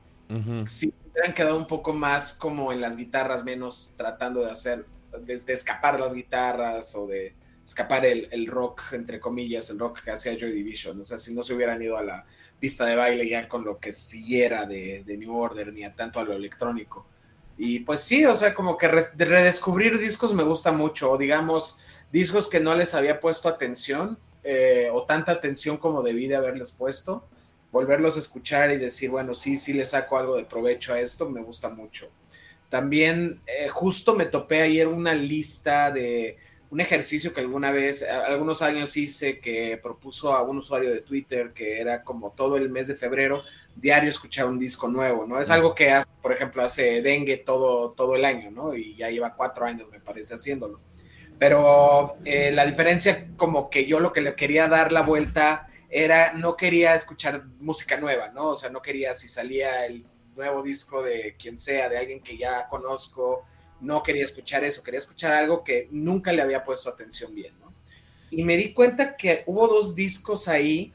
Si 0.65 0.93
se 0.93 1.09
hubieran 1.11 1.35
quedado 1.35 1.57
un 1.57 1.67
poco 1.67 1.93
más 1.93 2.35
como 2.35 2.73
en 2.73 2.81
las 2.81 2.97
guitarras, 2.97 3.43
menos 3.43 3.95
tratando 3.97 4.45
de 4.45 4.53
hacer, 4.53 4.87
de, 5.21 5.35
escapar 5.35 5.99
las 5.99 6.15
guitarras 6.15 6.95
o 6.95 7.09
de 7.09 7.35
escapar 7.67 8.07
el, 8.07 8.29
el, 8.31 8.47
rock, 8.47 8.93
entre 8.93 9.19
comillas, 9.19 9.71
el 9.71 9.81
rock 9.81 10.05
que 10.05 10.13
hacía 10.13 10.37
Joy 10.39 10.53
Division. 10.53 11.01
O 11.01 11.05
sea, 11.05 11.19
si 11.19 11.35
no 11.35 11.43
se 11.43 11.55
hubieran 11.55 11.83
ido 11.83 11.97
a 11.97 12.05
la 12.05 12.25
pista 12.61 12.87
de 12.87 12.95
baile 12.95 13.29
ya 13.29 13.49
con 13.49 13.65
lo 13.65 13.81
que 13.81 13.93
siguiera 13.93 14.67
de, 14.67 15.03
de 15.05 15.17
New 15.17 15.37
Order, 15.37 15.73
ni 15.73 15.83
a 15.83 15.93
tanto 15.93 16.21
a 16.21 16.25
lo 16.25 16.35
electrónico. 16.35 17.07
Y 17.63 17.81
pues 17.81 18.01
sí, 18.01 18.25
o 18.25 18.35
sea, 18.35 18.55
como 18.55 18.79
que 18.79 18.89
redescubrir 18.89 19.99
discos 19.99 20.33
me 20.33 20.43
gusta 20.43 20.73
mucho, 20.73 21.11
o 21.11 21.19
digamos, 21.19 21.77
discos 22.11 22.49
que 22.49 22.59
no 22.59 22.75
les 22.75 22.95
había 22.95 23.21
puesto 23.21 23.51
atención, 23.51 24.19
eh, 24.43 24.89
o 24.91 25.05
tanta 25.05 25.33
atención 25.33 25.77
como 25.77 26.03
debí 26.03 26.27
de 26.27 26.37
haberles 26.37 26.73
puesto, 26.73 27.29
volverlos 27.71 28.17
a 28.17 28.21
escuchar 28.21 28.71
y 28.71 28.79
decir, 28.79 29.11
bueno, 29.11 29.35
sí, 29.35 29.59
sí 29.59 29.75
le 29.75 29.85
saco 29.85 30.17
algo 30.17 30.37
de 30.37 30.47
provecho 30.47 30.95
a 30.95 31.01
esto, 31.01 31.29
me 31.29 31.43
gusta 31.43 31.69
mucho. 31.69 32.11
También 32.71 33.43
eh, 33.47 33.69
justo 33.69 34.15
me 34.15 34.25
topé 34.25 34.63
ayer 34.63 34.89
una 34.89 35.13
lista 35.13 35.91
de 35.91 36.39
un 36.71 36.81
ejercicio 36.81 37.35
que 37.35 37.41
alguna 37.41 37.73
vez, 37.73 38.05
algunos 38.05 38.63
años 38.63 38.97
hice, 38.97 39.41
que 39.41 39.79
propuso 39.83 40.33
a 40.33 40.43
un 40.43 40.59
usuario 40.59 40.91
de 40.91 41.01
Twitter, 41.01 41.53
que 41.53 41.81
era 41.81 42.05
como 42.05 42.31
todo 42.31 42.57
el 42.57 42.69
mes 42.69 42.87
de 42.87 42.95
febrero, 42.95 43.43
diario 43.75 44.09
escuchar 44.09 44.47
un 44.47 44.59
disco 44.59 44.87
nuevo, 44.87 45.27
¿no? 45.27 45.41
Es 45.41 45.51
algo 45.51 45.75
que 45.75 45.91
hace, 45.91 46.09
por 46.23 46.33
ejemplo, 46.33 46.63
hace 46.63 47.03
Dengue 47.03 47.39
todo, 47.39 47.91
todo 47.93 48.15
el 48.15 48.25
año, 48.25 48.53
¿no? 48.53 48.75
Y 48.75 48.95
ya 48.95 49.11
lleva 49.11 49.35
cuatro 49.35 49.67
años, 49.67 49.89
me 49.91 49.99
parece, 49.99 50.35
haciéndolo. 50.35 50.81
Pero 51.41 52.17
eh, 52.25 52.53
la 52.53 52.67
diferencia, 52.67 53.29
como 53.37 53.69
que 53.69 53.87
yo 53.87 53.99
lo 53.99 54.13
que 54.13 54.21
le 54.21 54.37
quería 54.37 54.69
dar 54.69 54.93
la 54.93 55.03
vuelta 55.03 55.67
era, 55.89 56.35
no 56.35 56.57
quería 56.57 56.95
escuchar 56.95 57.47
música 57.59 57.97
nueva, 57.97 58.29
¿no? 58.29 58.51
O 58.51 58.57
sea, 58.57 58.71
no 58.71 58.81
quería 58.81 59.13
si 59.15 59.27
salía 59.27 59.87
el 59.87 60.07
nuevo 60.37 60.63
disco 60.63 61.03
de 61.03 61.35
quien 61.37 61.59
sea, 61.59 61.89
de 61.89 61.99
alguien 61.99 62.23
que 62.23 62.37
ya 62.37 62.69
conozco, 62.69 63.45
no 63.81 64.03
quería 64.03 64.25
escuchar 64.25 64.65
eso, 64.65 64.83
quería 64.83 64.99
escuchar 64.99 65.33
algo 65.33 65.65
que 65.65 65.89
nunca 65.91 66.33
le 66.33 66.43
había 66.43 66.63
puesto 66.63 66.89
atención 66.89 67.35
bien. 67.35 67.55
Y 68.31 68.45
me 68.45 68.57
di 68.57 68.73
cuenta 68.73 69.17
que 69.17 69.43
hubo 69.47 69.67
dos 69.67 69.95
discos 69.95 70.47
ahí 70.47 70.93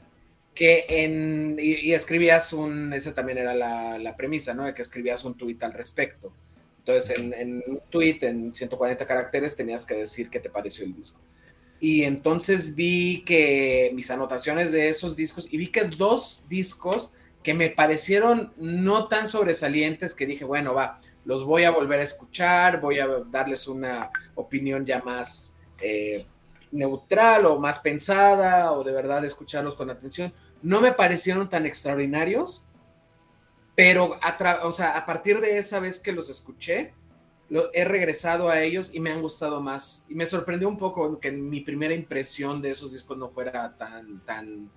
que 0.54 0.86
en, 0.88 1.58
y, 1.60 1.92
escribías 1.92 2.52
un, 2.54 2.94
esa 2.94 3.12
también 3.12 3.38
era 3.38 3.54
la, 3.54 4.16
premisa, 4.16 4.54
¿no? 4.54 4.64
De 4.64 4.72
que 4.72 4.80
escribías 4.80 5.22
un 5.24 5.36
tuit 5.36 5.62
al 5.62 5.74
respecto. 5.74 6.32
Entonces, 6.78 7.18
en, 7.18 7.34
en, 7.34 7.62
un 7.66 7.80
tuit 7.90 8.22
en 8.22 8.54
140 8.54 9.06
caracteres 9.06 9.54
tenías 9.54 9.84
que 9.84 9.94
decir 9.94 10.30
qué 10.30 10.40
te 10.40 10.48
pareció 10.48 10.86
el 10.86 10.94
disco. 10.94 11.20
Y 11.78 12.04
entonces 12.04 12.74
vi 12.74 13.22
que 13.26 13.90
mis 13.94 14.10
anotaciones 14.10 14.72
de 14.72 14.88
esos 14.88 15.14
discos, 15.14 15.52
y 15.52 15.58
vi 15.58 15.66
que 15.66 15.84
dos 15.84 16.46
discos 16.48 17.12
que 17.46 17.54
me 17.54 17.70
parecieron 17.70 18.52
no 18.56 19.06
tan 19.06 19.28
sobresalientes 19.28 20.16
que 20.16 20.26
dije, 20.26 20.44
bueno, 20.44 20.74
va, 20.74 21.00
los 21.24 21.44
voy 21.44 21.62
a 21.62 21.70
volver 21.70 22.00
a 22.00 22.02
escuchar, 22.02 22.80
voy 22.80 22.98
a 22.98 23.06
darles 23.30 23.68
una 23.68 24.10
opinión 24.34 24.84
ya 24.84 25.00
más 25.04 25.52
eh, 25.80 26.26
neutral 26.72 27.46
o 27.46 27.56
más 27.60 27.78
pensada 27.78 28.72
o 28.72 28.82
de 28.82 28.90
verdad 28.90 29.24
escucharlos 29.24 29.76
con 29.76 29.90
atención. 29.90 30.34
No 30.60 30.80
me 30.80 30.90
parecieron 30.90 31.48
tan 31.48 31.66
extraordinarios, 31.66 32.64
pero 33.76 34.18
a, 34.20 34.66
o 34.66 34.72
sea, 34.72 34.96
a 34.98 35.06
partir 35.06 35.40
de 35.40 35.56
esa 35.56 35.78
vez 35.78 36.00
que 36.00 36.10
los 36.10 36.28
escuché, 36.28 36.94
he 37.74 37.84
regresado 37.84 38.48
a 38.48 38.60
ellos 38.60 38.92
y 38.92 38.98
me 38.98 39.12
han 39.12 39.22
gustado 39.22 39.60
más. 39.60 40.04
Y 40.08 40.16
me 40.16 40.26
sorprendió 40.26 40.68
un 40.68 40.78
poco 40.78 41.20
que 41.20 41.30
mi 41.30 41.60
primera 41.60 41.94
impresión 41.94 42.60
de 42.60 42.72
esos 42.72 42.90
discos 42.90 43.16
no 43.16 43.28
fuera 43.28 43.76
tan, 43.76 44.18
tan 44.24 44.68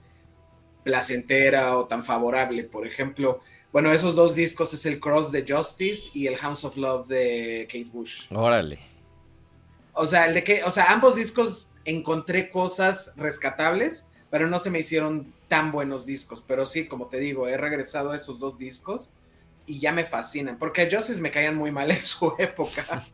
placentera 0.83 1.77
o 1.77 1.85
tan 1.85 2.03
favorable. 2.03 2.63
Por 2.63 2.85
ejemplo, 2.85 3.41
bueno, 3.71 3.91
esos 3.91 4.15
dos 4.15 4.35
discos 4.35 4.73
es 4.73 4.85
el 4.85 4.99
Cross 4.99 5.31
de 5.31 5.45
Justice 5.47 6.09
y 6.13 6.27
el 6.27 6.37
House 6.37 6.63
of 6.63 6.77
Love 6.77 7.07
de 7.07 7.67
Kate 7.67 7.89
Bush. 7.91 8.23
Órale. 8.31 8.79
O 9.93 10.07
sea, 10.07 10.25
el 10.25 10.33
de 10.33 10.43
que, 10.43 10.63
o 10.63 10.71
sea, 10.71 10.91
ambos 10.91 11.15
discos 11.15 11.69
encontré 11.85 12.49
cosas 12.49 13.13
rescatables, 13.17 14.07
pero 14.29 14.47
no 14.47 14.59
se 14.59 14.69
me 14.69 14.79
hicieron 14.79 15.33
tan 15.47 15.71
buenos 15.71 16.05
discos. 16.05 16.43
Pero 16.47 16.65
sí, 16.65 16.87
como 16.87 17.07
te 17.07 17.19
digo, 17.19 17.47
he 17.47 17.57
regresado 17.57 18.11
a 18.11 18.15
esos 18.15 18.39
dos 18.39 18.57
discos 18.57 19.11
y 19.65 19.79
ya 19.79 19.91
me 19.91 20.03
fascinan, 20.03 20.57
porque 20.57 20.81
a 20.81 20.89
Justice 20.89 21.21
me 21.21 21.31
caían 21.31 21.55
muy 21.55 21.71
mal 21.71 21.91
en 21.91 21.97
su 21.97 22.33
época. 22.39 23.05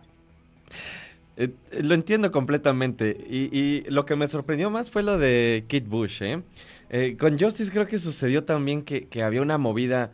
Eh, 1.37 1.49
lo 1.83 1.95
entiendo 1.95 2.31
completamente. 2.31 3.09
Y, 3.29 3.81
lo 3.89 4.05
que 4.05 4.15
me 4.15 4.25
sorprendió 4.25 4.69
más 4.69 4.89
fue 4.89 5.03
lo 5.03 5.17
de 5.17 5.65
Kate 5.67 5.85
Bush. 5.85 6.23
¿eh? 6.23 6.41
¿Eh? 6.89 7.17
con 7.17 7.39
Justice 7.39 7.71
creo 7.71 7.87
que 7.87 7.99
sucedió 7.99 8.43
también 8.43 8.83
que, 8.83 9.23
había 9.23 9.41
una 9.41 9.57
movida 9.57 10.11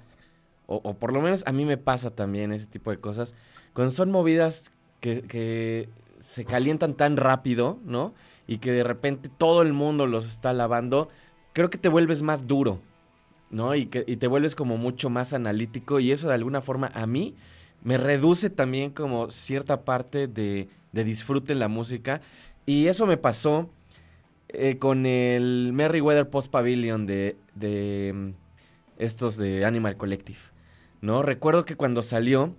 o, 0.68 0.94
por 0.94 1.12
lo 1.12 1.22
menos 1.22 1.44
a 1.46 1.52
mí 1.52 1.66
me 1.66 1.78
pasa 1.78 2.12
también 2.12 2.54
ese 2.54 2.66
tipo 2.66 2.92
de 2.92 2.98
cosas, 2.98 3.36
cuando 3.74 3.92
son 3.92 4.10
movidas 4.10 4.72
que, 5.02 5.90
se 6.22 6.46
calientan 6.46 6.94
tan 6.94 7.18
rápido, 7.18 7.80
¿no? 7.84 8.14
Y 8.46 8.60
que 8.60 8.72
de 8.72 8.84
repente 8.84 9.28
todo 9.28 9.64
el 9.64 9.74
mundo 9.74 10.06
los 10.06 10.30
está 10.30 10.54
lavando, 10.54 11.10
creo 11.52 11.72
que 11.72 11.80
te 11.80 11.90
vuelves 11.90 12.22
más 12.22 12.48
duro, 12.48 12.80
¿no? 13.50 13.74
Y, 13.76 13.88
que, 13.88 14.04
te 14.04 14.28
vuelves 14.28 14.54
como 14.54 14.78
mucho 14.78 15.10
más 15.10 15.34
analítico 15.34 16.00
y 16.00 16.12
eso 16.12 16.28
de 16.28 16.36
alguna 16.36 16.62
forma 16.62 16.92
a 16.94 17.08
mí 17.08 17.36
me 17.84 17.98
reduce 17.98 18.52
también 18.52 18.92
como 18.92 19.32
cierta 19.32 19.84
parte 19.84 20.28
de, 20.28 20.70
de 20.92 21.04
disfrute 21.04 21.54
en 21.54 21.60
la 21.60 21.68
música. 21.68 22.22
Y 22.68 22.86
eso 22.86 23.08
me 23.08 23.18
pasó 23.18 23.72
eh, 24.54 24.78
con 24.78 25.06
el 25.06 25.72
Merryweather 25.74 26.30
Post 26.30 26.52
Pavilion 26.52 27.06
de, 27.06 27.38
de 27.56 28.12
mm, 28.14 28.30
estos 28.98 29.38
de 29.38 29.66
Animal 29.66 29.98
Collective. 29.98 30.40
¿no? 31.02 31.24
Recuerdo 31.24 31.66
que 31.66 31.76
cuando 31.76 32.04
salió 32.04 32.56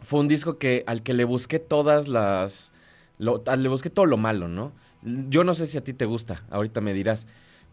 fue 0.00 0.20
un 0.20 0.28
disco 0.28 0.58
que 0.58 0.84
al 0.86 1.02
que 1.02 1.14
le 1.14 1.24
busqué 1.24 1.58
todas 1.58 2.08
las 2.08 2.72
le 3.18 3.68
busqué 3.68 3.88
todo 3.88 4.04
lo 4.04 4.18
malo, 4.18 4.48
¿no? 4.48 4.72
Yo 5.02 5.42
no 5.44 5.54
sé 5.54 5.66
si 5.66 5.78
a 5.78 5.84
ti 5.84 5.94
te 5.94 6.04
gusta, 6.04 6.44
ahorita 6.50 6.80
me 6.80 6.92
dirás, 6.92 7.26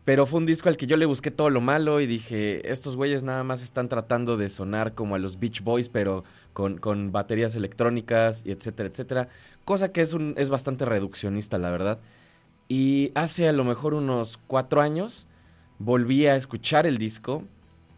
pero 0.06 0.26
fue 0.26 0.40
un 0.40 0.46
disco 0.46 0.70
al 0.70 0.78
que 0.78 0.88
yo 0.88 0.96
le 0.96 1.06
busqué 1.06 1.32
todo 1.32 1.50
lo 1.50 1.60
malo 1.60 2.00
y 2.00 2.08
dije, 2.08 2.70
estos 2.72 2.96
güeyes 2.96 3.24
nada 3.24 3.44
más 3.44 3.62
están 3.62 3.90
tratando 3.90 4.38
de 4.38 4.50
sonar 4.50 4.94
como 4.94 5.16
a 5.16 5.20
los 5.20 5.40
Beach 5.40 5.62
Boys, 5.62 5.90
pero 5.90 6.24
con, 6.54 6.78
con 6.78 7.12
baterías 7.12 7.56
electrónicas 7.56 8.46
y 8.46 8.52
etcétera, 8.52 8.90
etcétera, 8.90 9.30
cosa 9.66 9.92
que 9.92 10.02
es, 10.02 10.14
un, 10.14 10.34
es 10.38 10.50
bastante 10.50 10.86
reduccionista, 10.86 11.58
la 11.58 11.72
verdad. 11.72 12.00
Y 12.68 13.12
hace 13.16 13.48
a 13.48 13.54
lo 13.54 13.64
mejor 13.64 13.94
unos 13.94 14.40
cuatro 14.48 14.82
años 14.82 15.28
volví 15.80 16.26
a 16.28 16.36
escuchar 16.36 16.86
el 16.86 16.98
disco 16.98 17.44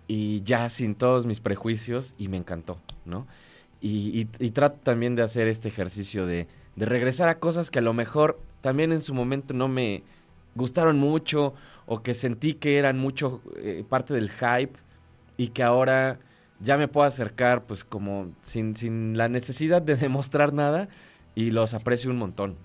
y 0.08 0.42
ya 0.44 0.70
sin 0.70 0.96
todos 0.96 1.26
mis 1.26 1.40
prejuicios 1.40 2.14
y 2.18 2.28
me 2.28 2.38
encantó, 2.38 2.80
¿no? 3.06 3.28
Y, 3.82 4.26
trato 4.52 4.80
también 4.82 5.16
de 5.16 5.22
hacer 5.22 5.48
este 5.48 5.68
ejercicio 5.68 6.26
de, 6.26 6.48
regresar 6.76 7.30
a 7.30 7.40
cosas 7.40 7.70
que 7.70 7.80
a 7.80 7.84
lo 7.84 7.94
mejor 7.94 8.40
también 8.62 8.92
en 8.92 9.02
su 9.02 9.14
momento 9.14 9.54
no 9.54 9.68
me 9.68 10.04
gustaron 10.56 10.98
mucho 10.98 11.54
o 11.86 12.02
que 12.02 12.14
sentí 12.14 12.56
que 12.56 12.78
eran 12.78 12.98
mucho 12.98 13.42
eh, 13.58 13.86
parte 13.88 14.14
del 14.14 14.32
hype 14.32 14.74
y 15.38 15.50
que 15.50 15.62
ahora 15.62 16.20
ya 16.60 16.78
me 16.78 16.88
puedo 16.88 17.06
acercar 17.06 17.64
pues 17.64 17.84
como 17.84 18.32
sin, 18.42 18.76
sin 18.76 19.18
la 19.18 19.30
necesidad 19.30 19.82
de 19.82 19.96
demostrar 19.96 20.52
nada 20.52 20.90
y 21.36 21.52
los 21.52 21.74
aprecio 21.74 22.10
un 22.10 22.18
montón. 22.18 22.56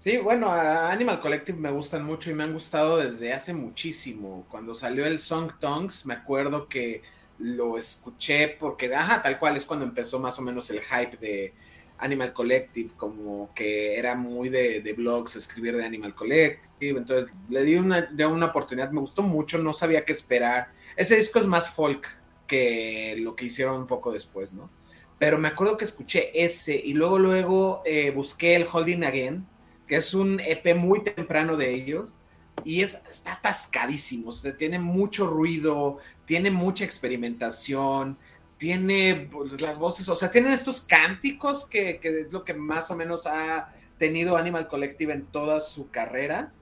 Sí, 0.00 0.16
bueno, 0.16 0.50
a 0.50 0.90
Animal 0.90 1.20
Collective 1.20 1.58
me 1.58 1.70
gustan 1.70 2.06
mucho 2.06 2.30
y 2.30 2.34
me 2.34 2.44
han 2.44 2.54
gustado 2.54 2.96
desde 2.96 3.34
hace 3.34 3.52
muchísimo. 3.52 4.46
Cuando 4.48 4.74
salió 4.74 5.04
el 5.04 5.18
Song 5.18 5.52
Tongues, 5.60 6.06
me 6.06 6.14
acuerdo 6.14 6.68
que 6.70 7.02
lo 7.38 7.76
escuché 7.76 8.56
porque, 8.58 8.94
ajá, 8.94 9.20
tal 9.20 9.38
cual 9.38 9.58
es 9.58 9.66
cuando 9.66 9.84
empezó 9.84 10.18
más 10.18 10.38
o 10.38 10.42
menos 10.42 10.70
el 10.70 10.80
hype 10.80 11.18
de 11.18 11.52
Animal 11.98 12.32
Collective, 12.32 12.92
como 12.96 13.52
que 13.54 13.98
era 13.98 14.14
muy 14.14 14.48
de, 14.48 14.94
blogs, 14.96 15.36
escribir 15.36 15.76
de 15.76 15.84
Animal 15.84 16.14
Collective. 16.14 16.98
Entonces 16.98 17.30
le 17.50 17.62
di 17.62 17.74
una, 17.74 18.00
de 18.00 18.24
una 18.24 18.46
oportunidad, 18.46 18.92
me 18.92 19.00
gustó 19.00 19.20
mucho, 19.20 19.58
no 19.58 19.74
sabía 19.74 20.06
qué 20.06 20.12
esperar. 20.12 20.72
Ese 20.96 21.16
disco 21.16 21.38
es 21.38 21.46
más 21.46 21.68
folk 21.68 22.08
que 22.46 23.16
lo 23.18 23.36
que 23.36 23.44
hicieron 23.44 23.76
un 23.76 23.86
poco 23.86 24.12
después, 24.12 24.54
¿no? 24.54 24.70
Pero 25.18 25.36
me 25.36 25.48
acuerdo 25.48 25.76
que 25.76 25.84
escuché 25.84 26.30
ese 26.42 26.74
y 26.74 26.94
luego, 26.94 27.18
luego 27.18 27.82
eh, 27.84 28.10
busqué 28.12 28.56
el 28.56 28.66
Holding 28.66 29.04
Again 29.04 29.46
que 29.90 29.96
es 29.96 30.14
un 30.14 30.38
EP 30.38 30.76
muy 30.76 31.02
temprano 31.02 31.56
de 31.56 31.74
ellos 31.74 32.14
y 32.62 32.80
es, 32.80 33.02
está 33.08 33.32
atascadísimo, 33.32 34.30
tiene 34.56 34.78
mucho 34.78 35.26
ruido, 35.26 35.98
tiene 36.26 36.52
mucha 36.52 36.84
experimentación, 36.84 38.16
tiene 38.56 39.28
pues, 39.32 39.60
las 39.60 39.80
voces, 39.80 40.08
o 40.08 40.14
sea, 40.14 40.30
tienen 40.30 40.52
estos 40.52 40.82
cánticos 40.82 41.68
que, 41.68 41.98
que, 41.98 42.20
es 42.20 42.32
lo 42.32 42.44
que 42.44 42.54
más 42.54 42.92
o 42.92 42.96
menos 42.96 43.26
ha 43.26 43.74
tenido 43.98 44.36
Animal 44.36 44.68
Collective 44.68 45.12
en 45.12 45.26
toda 45.26 45.58
su 45.58 45.90
carrera, 45.90 46.52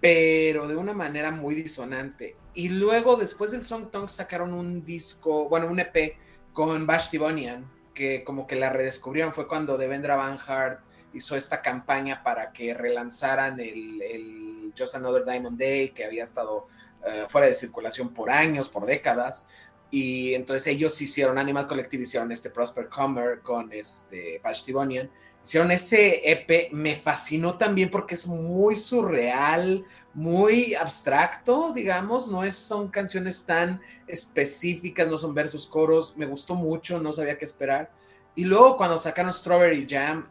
pero 0.00 0.68
de 0.68 0.76
una 0.76 0.94
manera 0.94 1.32
muy 1.32 1.56
disonante. 1.56 2.36
Y 2.54 2.68
luego, 2.68 3.16
después 3.16 3.50
del 3.50 3.64
Song 3.64 3.90
Tongue, 3.90 4.08
sacaron 4.08 4.54
un 4.54 4.84
disco, 4.84 5.48
bueno, 5.48 5.66
un 5.66 5.80
EP 5.80 6.16
con 6.52 6.86
Bash 6.86 7.10
Tibonian, 7.10 7.68
que 7.92 8.22
como 8.22 8.46
que 8.46 8.54
la 8.54 8.70
redescubrieron, 8.70 9.32
fue 9.34 9.48
cuando 9.48 9.76
Devendra 9.76 10.14
Van 10.14 10.38
Hart 10.46 10.86
hizo 11.12 11.36
esta 11.36 11.62
campaña 11.62 12.22
para 12.22 12.52
que 12.52 12.74
relanzaran 12.74 13.60
el, 13.60 14.72
Just 14.76 14.94
Another 14.94 15.24
Diamond 15.24 15.58
Day, 15.58 15.88
que 15.90 16.04
había 16.04 16.22
estado 16.22 16.68
eh, 17.04 17.24
fuera 17.28 17.48
de 17.48 17.54
circulación 17.54 18.10
por 18.10 18.30
años, 18.30 18.68
por 18.68 18.86
décadas. 18.86 19.48
Y 19.90 20.34
entonces 20.34 20.66
ellos 20.68 21.00
hicieron, 21.00 21.38
Animal 21.38 21.66
Collective 21.66 22.02
hicieron 22.02 22.30
este 22.30 22.50
Prosper 22.50 22.88
Comer 22.88 23.40
con 23.40 23.72
este 23.72 24.38
Patch 24.42 24.64
Tibonian. 24.64 25.10
Hicieron 25.42 25.70
ese 25.70 26.30
EP, 26.30 26.72
me 26.72 26.94
fascinó 26.94 27.56
también 27.56 27.90
porque 27.90 28.14
es 28.14 28.26
muy 28.26 28.76
surreal, 28.76 29.84
muy 30.12 30.74
abstracto, 30.74 31.72
digamos, 31.72 32.28
no 32.28 32.44
es, 32.44 32.54
son 32.54 32.88
canciones 32.88 33.46
tan 33.46 33.80
específicas, 34.06 35.08
no 35.08 35.16
son 35.16 35.32
versos, 35.34 35.66
coros, 35.66 36.16
me 36.16 36.26
gustó 36.26 36.54
mucho, 36.54 37.00
no 37.00 37.12
sabía 37.12 37.38
qué 37.38 37.46
esperar. 37.46 37.90
Y 38.34 38.44
luego 38.44 38.76
cuando 38.76 38.98
sacaron 38.98 39.32
Strawberry 39.32 39.86
Jam, 39.88 40.28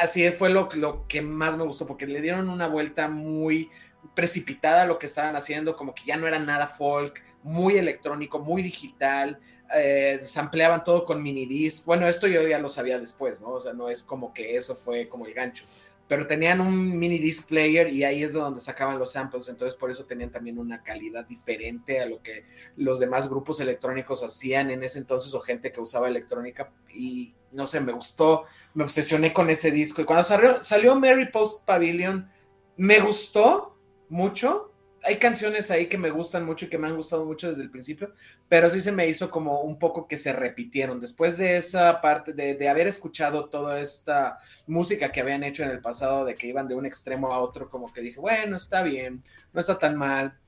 así 0.00 0.28
fue 0.30 0.50
lo, 0.50 0.68
lo 0.74 1.06
que 1.06 1.22
más 1.22 1.56
me 1.56 1.64
gustó, 1.64 1.86
porque 1.86 2.06
le 2.06 2.20
dieron 2.20 2.48
una 2.48 2.68
vuelta 2.68 3.08
muy 3.08 3.70
precipitada 4.14 4.82
a 4.82 4.86
lo 4.86 4.98
que 4.98 5.06
estaban 5.06 5.36
haciendo, 5.36 5.76
como 5.76 5.94
que 5.94 6.04
ya 6.04 6.16
no 6.16 6.26
era 6.26 6.38
nada 6.38 6.66
folk, 6.66 7.22
muy 7.42 7.76
electrónico, 7.76 8.38
muy 8.38 8.62
digital, 8.62 9.38
eh, 9.74 10.20
sampleaban 10.22 10.84
todo 10.84 11.04
con 11.04 11.22
mini 11.22 11.46
disc. 11.46 11.86
Bueno, 11.86 12.08
esto 12.08 12.26
yo 12.26 12.46
ya 12.46 12.58
lo 12.58 12.68
sabía 12.68 12.98
después, 12.98 13.40
¿no? 13.40 13.50
O 13.50 13.60
sea, 13.60 13.72
no 13.72 13.88
es 13.88 14.02
como 14.02 14.32
que 14.32 14.56
eso 14.56 14.74
fue 14.74 15.08
como 15.08 15.26
el 15.26 15.34
gancho, 15.34 15.64
pero 16.10 16.26
tenían 16.26 16.60
un 16.60 16.98
mini 16.98 17.20
disc 17.20 17.46
player 17.46 17.86
y 17.86 18.02
ahí 18.02 18.24
es 18.24 18.32
donde 18.32 18.60
sacaban 18.60 18.98
los 18.98 19.12
samples, 19.12 19.48
entonces 19.48 19.78
por 19.78 19.92
eso 19.92 20.06
tenían 20.06 20.30
también 20.30 20.58
una 20.58 20.82
calidad 20.82 21.24
diferente 21.24 22.00
a 22.00 22.06
lo 22.06 22.20
que 22.20 22.46
los 22.74 22.98
demás 22.98 23.30
grupos 23.30 23.60
electrónicos 23.60 24.24
hacían 24.24 24.72
en 24.72 24.82
ese 24.82 24.98
entonces 24.98 25.32
o 25.34 25.40
gente 25.40 25.70
que 25.70 25.80
usaba 25.80 26.08
electrónica 26.08 26.72
y 26.92 27.36
no 27.52 27.64
sé, 27.68 27.78
me 27.78 27.92
gustó, 27.92 28.42
me 28.74 28.82
obsesioné 28.82 29.32
con 29.32 29.50
ese 29.50 29.70
disco. 29.70 30.02
Y 30.02 30.04
cuando 30.04 30.24
salió, 30.24 30.60
salió 30.64 30.96
Mary 30.96 31.30
Post 31.30 31.64
Pavilion, 31.64 32.28
me 32.76 32.98
gustó 32.98 33.78
mucho. 34.08 34.69
Hay 35.02 35.16
canciones 35.16 35.70
ahí 35.70 35.86
que 35.86 35.96
me 35.96 36.10
gustan 36.10 36.44
mucho 36.44 36.66
y 36.66 36.68
que 36.68 36.76
me 36.76 36.86
han 36.86 36.96
gustado 36.96 37.24
mucho 37.24 37.48
desde 37.48 37.62
el 37.62 37.70
principio, 37.70 38.12
pero 38.48 38.68
sí 38.68 38.80
se 38.80 38.92
me 38.92 39.08
hizo 39.08 39.30
como 39.30 39.60
un 39.62 39.78
poco 39.78 40.06
que 40.06 40.16
se 40.16 40.32
repitieron. 40.32 41.00
Después 41.00 41.38
de 41.38 41.56
esa 41.56 42.00
parte, 42.00 42.32
de, 42.32 42.54
de 42.54 42.68
haber 42.68 42.86
escuchado 42.86 43.48
toda 43.48 43.80
esta 43.80 44.38
música 44.66 45.10
que 45.10 45.20
habían 45.20 45.42
hecho 45.42 45.62
en 45.62 45.70
el 45.70 45.80
pasado, 45.80 46.24
de 46.24 46.34
que 46.34 46.48
iban 46.48 46.68
de 46.68 46.74
un 46.74 46.84
extremo 46.84 47.32
a 47.32 47.38
otro, 47.38 47.70
como 47.70 47.92
que 47.92 48.02
dije, 48.02 48.20
bueno, 48.20 48.56
está 48.56 48.82
bien, 48.82 49.22
no 49.52 49.60
está 49.60 49.78
tan 49.78 49.96
mal. 49.96 50.38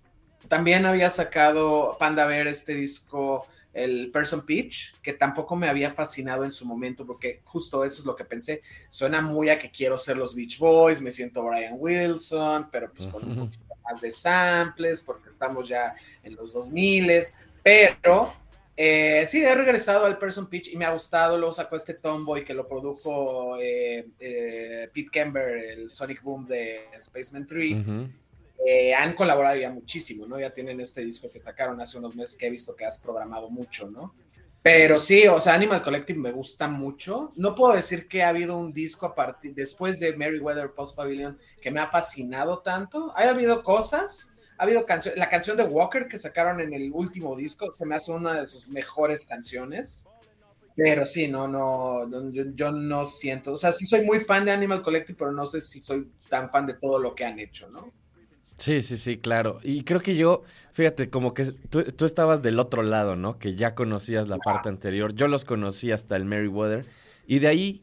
También 0.48 0.84
había 0.86 1.08
sacado 1.08 1.96
Panda 1.98 2.26
Bear 2.26 2.46
este 2.46 2.74
disco 2.74 3.46
el 3.72 4.10
Person 4.10 4.44
Pitch, 4.44 5.00
que 5.00 5.14
tampoco 5.14 5.56
me 5.56 5.68
había 5.68 5.90
fascinado 5.90 6.44
en 6.44 6.52
su 6.52 6.66
momento, 6.66 7.06
porque 7.06 7.40
justo 7.44 7.84
eso 7.84 8.00
es 8.00 8.06
lo 8.06 8.14
que 8.14 8.24
pensé. 8.24 8.62
Suena 8.88 9.22
muy 9.22 9.48
a 9.48 9.58
que 9.58 9.70
quiero 9.70 9.96
ser 9.96 10.16
los 10.16 10.34
Beach 10.34 10.58
Boys, 10.58 11.00
me 11.00 11.10
siento 11.10 11.42
Brian 11.42 11.74
Wilson, 11.78 12.68
pero 12.70 12.92
pues 12.92 13.08
con 13.08 13.26
un 13.28 13.36
poquito 13.46 13.71
más 13.82 14.00
de 14.00 14.10
samples, 14.10 15.02
porque 15.02 15.30
estamos 15.30 15.68
ya 15.68 15.94
en 16.22 16.34
los 16.34 16.52
2000, 16.52 17.22
pero 17.62 18.32
eh, 18.76 19.26
sí, 19.28 19.44
he 19.44 19.54
regresado 19.54 20.06
al 20.06 20.18
Person 20.18 20.46
Pitch 20.48 20.68
y 20.72 20.76
me 20.76 20.84
ha 20.84 20.92
gustado. 20.92 21.36
Luego 21.36 21.52
sacó 21.52 21.76
este 21.76 21.94
Tomboy 21.94 22.44
que 22.44 22.54
lo 22.54 22.66
produjo 22.66 23.58
eh, 23.60 24.08
eh, 24.18 24.88
Pete 24.92 25.10
Kember, 25.10 25.56
el 25.58 25.90
Sonic 25.90 26.22
Boom 26.22 26.46
de 26.46 26.86
Spaceman 26.98 27.46
3. 27.46 27.76
Eh, 28.64 28.94
han 28.94 29.14
colaborado 29.14 29.56
ya 29.56 29.70
muchísimo, 29.70 30.26
¿no? 30.26 30.38
Ya 30.38 30.50
tienen 30.50 30.80
este 30.80 31.04
disco 31.04 31.28
que 31.28 31.40
sacaron 31.40 31.80
hace 31.80 31.98
unos 31.98 32.14
meses 32.14 32.36
que 32.36 32.46
he 32.46 32.50
visto 32.50 32.76
que 32.76 32.84
has 32.84 32.98
programado 32.98 33.50
mucho, 33.50 33.90
¿no? 33.90 34.14
Pero 34.62 35.00
sí, 35.00 35.26
o 35.26 35.40
sea, 35.40 35.54
Animal 35.54 35.82
Collective 35.82 36.18
me 36.18 36.30
gusta 36.30 36.68
mucho. 36.68 37.32
No 37.34 37.54
puedo 37.54 37.74
decir 37.74 38.06
que 38.06 38.22
ha 38.22 38.28
habido 38.28 38.56
un 38.56 38.72
disco 38.72 39.06
a 39.06 39.14
partir 39.14 39.54
después 39.54 39.98
de 39.98 40.16
Meriwether 40.16 40.70
Post 40.70 40.96
Pavilion 40.96 41.36
que 41.60 41.72
me 41.72 41.80
ha 41.80 41.88
fascinado 41.88 42.60
tanto. 42.60 43.12
Ha 43.16 43.28
habido 43.28 43.64
cosas, 43.64 44.32
ha 44.56 44.62
habido 44.62 44.86
canciones, 44.86 45.18
la 45.18 45.28
canción 45.28 45.56
de 45.56 45.64
Walker 45.64 46.06
que 46.06 46.16
sacaron 46.16 46.60
en 46.60 46.72
el 46.72 46.92
último 46.92 47.34
disco, 47.34 47.72
se 47.72 47.84
me 47.84 47.96
hace 47.96 48.12
una 48.12 48.34
de 48.34 48.46
sus 48.46 48.68
mejores 48.68 49.24
canciones. 49.24 50.06
Pero 50.76 51.04
sí, 51.04 51.26
no, 51.26 51.48
no, 51.48 52.08
yo, 52.30 52.44
yo, 52.54 52.70
no 52.70 53.04
siento, 53.04 53.52
o 53.52 53.58
sea, 53.58 53.72
sí 53.72 53.84
soy 53.84 54.06
muy 54.06 54.20
fan 54.20 54.46
de 54.46 54.52
Animal 54.52 54.80
Collective, 54.80 55.18
pero 55.18 55.30
no 55.30 55.46
sé 55.46 55.60
si 55.60 55.80
soy 55.80 56.10
tan 56.30 56.48
fan 56.48 56.64
de 56.64 56.74
todo 56.74 56.98
lo 56.98 57.14
que 57.14 57.26
han 57.26 57.38
hecho, 57.38 57.68
¿no? 57.68 57.92
Sí, 58.62 58.84
sí, 58.84 58.96
sí, 58.96 59.18
claro. 59.18 59.58
Y 59.64 59.82
creo 59.82 60.00
que 60.00 60.14
yo, 60.14 60.44
fíjate, 60.72 61.10
como 61.10 61.34
que 61.34 61.46
tú, 61.46 61.82
tú 61.82 62.04
estabas 62.04 62.42
del 62.42 62.60
otro 62.60 62.84
lado, 62.84 63.16
¿no? 63.16 63.36
Que 63.36 63.56
ya 63.56 63.74
conocías 63.74 64.28
la 64.28 64.38
parte 64.38 64.68
anterior. 64.68 65.12
Yo 65.16 65.26
los 65.26 65.44
conocí 65.44 65.90
hasta 65.90 66.14
el 66.14 66.24
Merryweather. 66.26 66.86
Y 67.26 67.40
de 67.40 67.48
ahí 67.48 67.82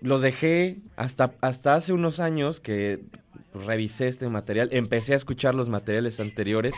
los 0.00 0.20
dejé 0.20 0.78
hasta, 0.96 1.34
hasta 1.40 1.76
hace 1.76 1.92
unos 1.92 2.18
años 2.18 2.58
que 2.58 3.04
revisé 3.54 4.08
este 4.08 4.28
material. 4.28 4.70
Empecé 4.72 5.12
a 5.12 5.18
escuchar 5.18 5.54
los 5.54 5.68
materiales 5.68 6.18
anteriores. 6.18 6.74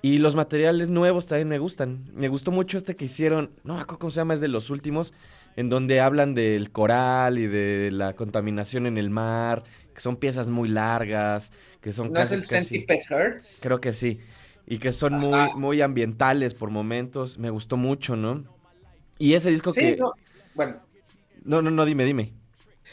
Y 0.00 0.18
los 0.18 0.36
materiales 0.36 0.88
nuevos 0.90 1.26
también 1.26 1.48
me 1.48 1.58
gustan. 1.58 2.04
Me 2.14 2.28
gustó 2.28 2.52
mucho 2.52 2.78
este 2.78 2.94
que 2.94 3.06
hicieron, 3.06 3.50
no 3.64 3.74
me 3.74 3.80
acuerdo 3.80 3.98
cómo 3.98 4.10
se 4.12 4.20
llama, 4.20 4.34
es 4.34 4.40
de 4.40 4.46
los 4.46 4.70
últimos, 4.70 5.12
en 5.56 5.68
donde 5.68 6.00
hablan 6.00 6.34
del 6.34 6.70
coral 6.70 7.38
y 7.38 7.46
de 7.46 7.90
la 7.92 8.14
contaminación 8.14 8.86
en 8.86 8.98
el 8.98 9.10
mar, 9.10 9.64
que 9.94 10.00
son 10.00 10.16
piezas 10.16 10.48
muy 10.48 10.68
largas, 10.68 11.52
que 11.80 11.92
son 11.92 12.12
¿No 12.12 12.20
es 12.20 12.32
el 12.32 12.44
Centipede 12.44 13.02
Hertz? 13.08 13.60
Creo 13.62 13.80
que 13.80 13.92
sí. 13.92 14.20
Y 14.66 14.78
que 14.78 14.92
son 14.92 15.14
muy, 15.14 15.52
muy 15.56 15.80
ambientales 15.80 16.54
por 16.54 16.70
momentos. 16.70 17.38
Me 17.38 17.50
gustó 17.50 17.76
mucho, 17.76 18.14
¿no? 18.16 18.44
Y 19.18 19.34
ese 19.34 19.50
disco 19.50 19.72
sí, 19.72 19.80
que. 19.80 19.96
No. 19.96 20.12
Bueno. 20.54 20.80
No, 21.42 21.60
no, 21.62 21.70
no, 21.70 21.84
dime, 21.84 22.04
dime. 22.04 22.32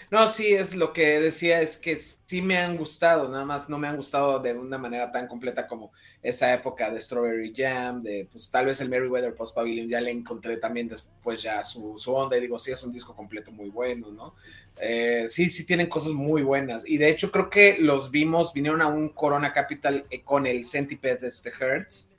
No, 0.09 0.29
sí, 0.29 0.53
es 0.53 0.75
lo 0.75 0.93
que 0.93 1.19
decía, 1.19 1.61
es 1.61 1.77
que 1.77 1.95
sí 1.95 2.41
me 2.41 2.57
han 2.57 2.77
gustado, 2.77 3.27
nada 3.27 3.45
más 3.45 3.69
no 3.69 3.77
me 3.77 3.87
han 3.87 3.97
gustado 3.97 4.39
de 4.39 4.53
una 4.53 4.77
manera 4.77 5.11
tan 5.11 5.27
completa 5.27 5.67
como 5.67 5.91
esa 6.21 6.53
época 6.53 6.89
de 6.89 6.99
Strawberry 7.01 7.53
Jam, 7.55 8.01
de 8.03 8.27
pues 8.31 8.49
tal 8.49 8.67
vez 8.67 8.79
el 8.81 8.89
Merryweather 8.89 9.35
Post 9.35 9.55
Pavilion, 9.55 9.89
ya 9.89 9.99
le 9.99 10.11
encontré 10.11 10.57
también 10.57 10.87
después 10.87 11.41
ya 11.41 11.63
su, 11.63 11.97
su 11.97 12.13
onda 12.13 12.37
y 12.37 12.41
digo, 12.41 12.57
sí, 12.57 12.71
es 12.71 12.83
un 12.83 12.93
disco 12.93 13.15
completo 13.15 13.51
muy 13.51 13.69
bueno, 13.69 14.11
¿no? 14.11 14.35
Eh, 14.79 15.25
sí, 15.27 15.49
sí 15.49 15.65
tienen 15.65 15.87
cosas 15.87 16.13
muy 16.13 16.43
buenas 16.43 16.87
y 16.87 16.97
de 16.97 17.09
hecho 17.09 17.31
creo 17.31 17.49
que 17.49 17.77
los 17.79 18.11
vimos, 18.11 18.53
vinieron 18.53 18.81
a 18.81 18.87
un 18.87 19.09
Corona 19.09 19.51
Capital 19.51 20.05
eh, 20.09 20.21
con 20.21 20.45
el 20.45 20.63
Centipede 20.63 21.17
de 21.17 21.27
este 21.29 21.49
Hertz 21.49 22.11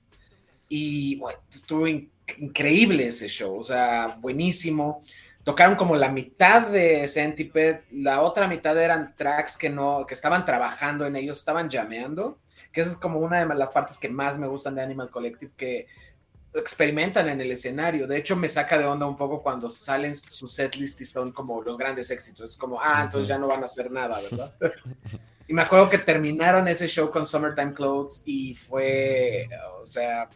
y 0.68 1.16
bueno, 1.16 1.38
estuvo 1.50 1.86
increíble 1.86 3.06
ese 3.06 3.28
show, 3.28 3.56
o 3.58 3.62
sea, 3.62 4.18
buenísimo 4.20 5.04
tocaron 5.48 5.76
como 5.76 5.96
la 5.96 6.10
mitad 6.10 6.66
de 6.66 7.08
Centipede, 7.08 7.82
la 7.90 8.20
otra 8.20 8.46
mitad 8.46 8.76
eran 8.76 9.14
tracks 9.16 9.56
que 9.56 9.70
no, 9.70 10.04
que 10.06 10.12
estaban 10.12 10.44
trabajando 10.44 11.06
en 11.06 11.16
ellos, 11.16 11.38
estaban 11.38 11.70
llameando, 11.70 12.36
que 12.70 12.82
esa 12.82 12.90
es 12.90 12.98
como 12.98 13.18
una 13.18 13.42
de 13.42 13.54
las 13.54 13.70
partes 13.70 13.96
que 13.96 14.10
más 14.10 14.38
me 14.38 14.46
gustan 14.46 14.74
de 14.74 14.82
Animal 14.82 15.08
Collective, 15.08 15.50
que 15.56 15.86
experimentan 16.52 17.30
en 17.30 17.40
el 17.40 17.50
escenario. 17.50 18.06
De 18.06 18.18
hecho, 18.18 18.36
me 18.36 18.46
saca 18.46 18.76
de 18.76 18.84
onda 18.84 19.06
un 19.06 19.16
poco 19.16 19.42
cuando 19.42 19.70
salen 19.70 20.14
su 20.14 20.48
setlist 20.48 21.00
y 21.00 21.06
son 21.06 21.32
como 21.32 21.62
los 21.62 21.78
grandes 21.78 22.10
éxitos. 22.10 22.50
Es 22.50 22.56
como, 22.58 22.78
ah, 22.78 23.00
entonces 23.04 23.26
ya 23.26 23.38
no 23.38 23.46
van 23.46 23.62
a 23.62 23.64
hacer 23.64 23.90
nada, 23.90 24.20
¿verdad? 24.20 24.52
y 25.48 25.54
me 25.54 25.62
acuerdo 25.62 25.88
que 25.88 25.96
terminaron 25.96 26.68
ese 26.68 26.88
show 26.88 27.10
con 27.10 27.24
Summertime 27.24 27.72
Clothes 27.72 28.22
y 28.26 28.54
fue, 28.54 29.48
o 29.80 29.86
sea, 29.86 30.28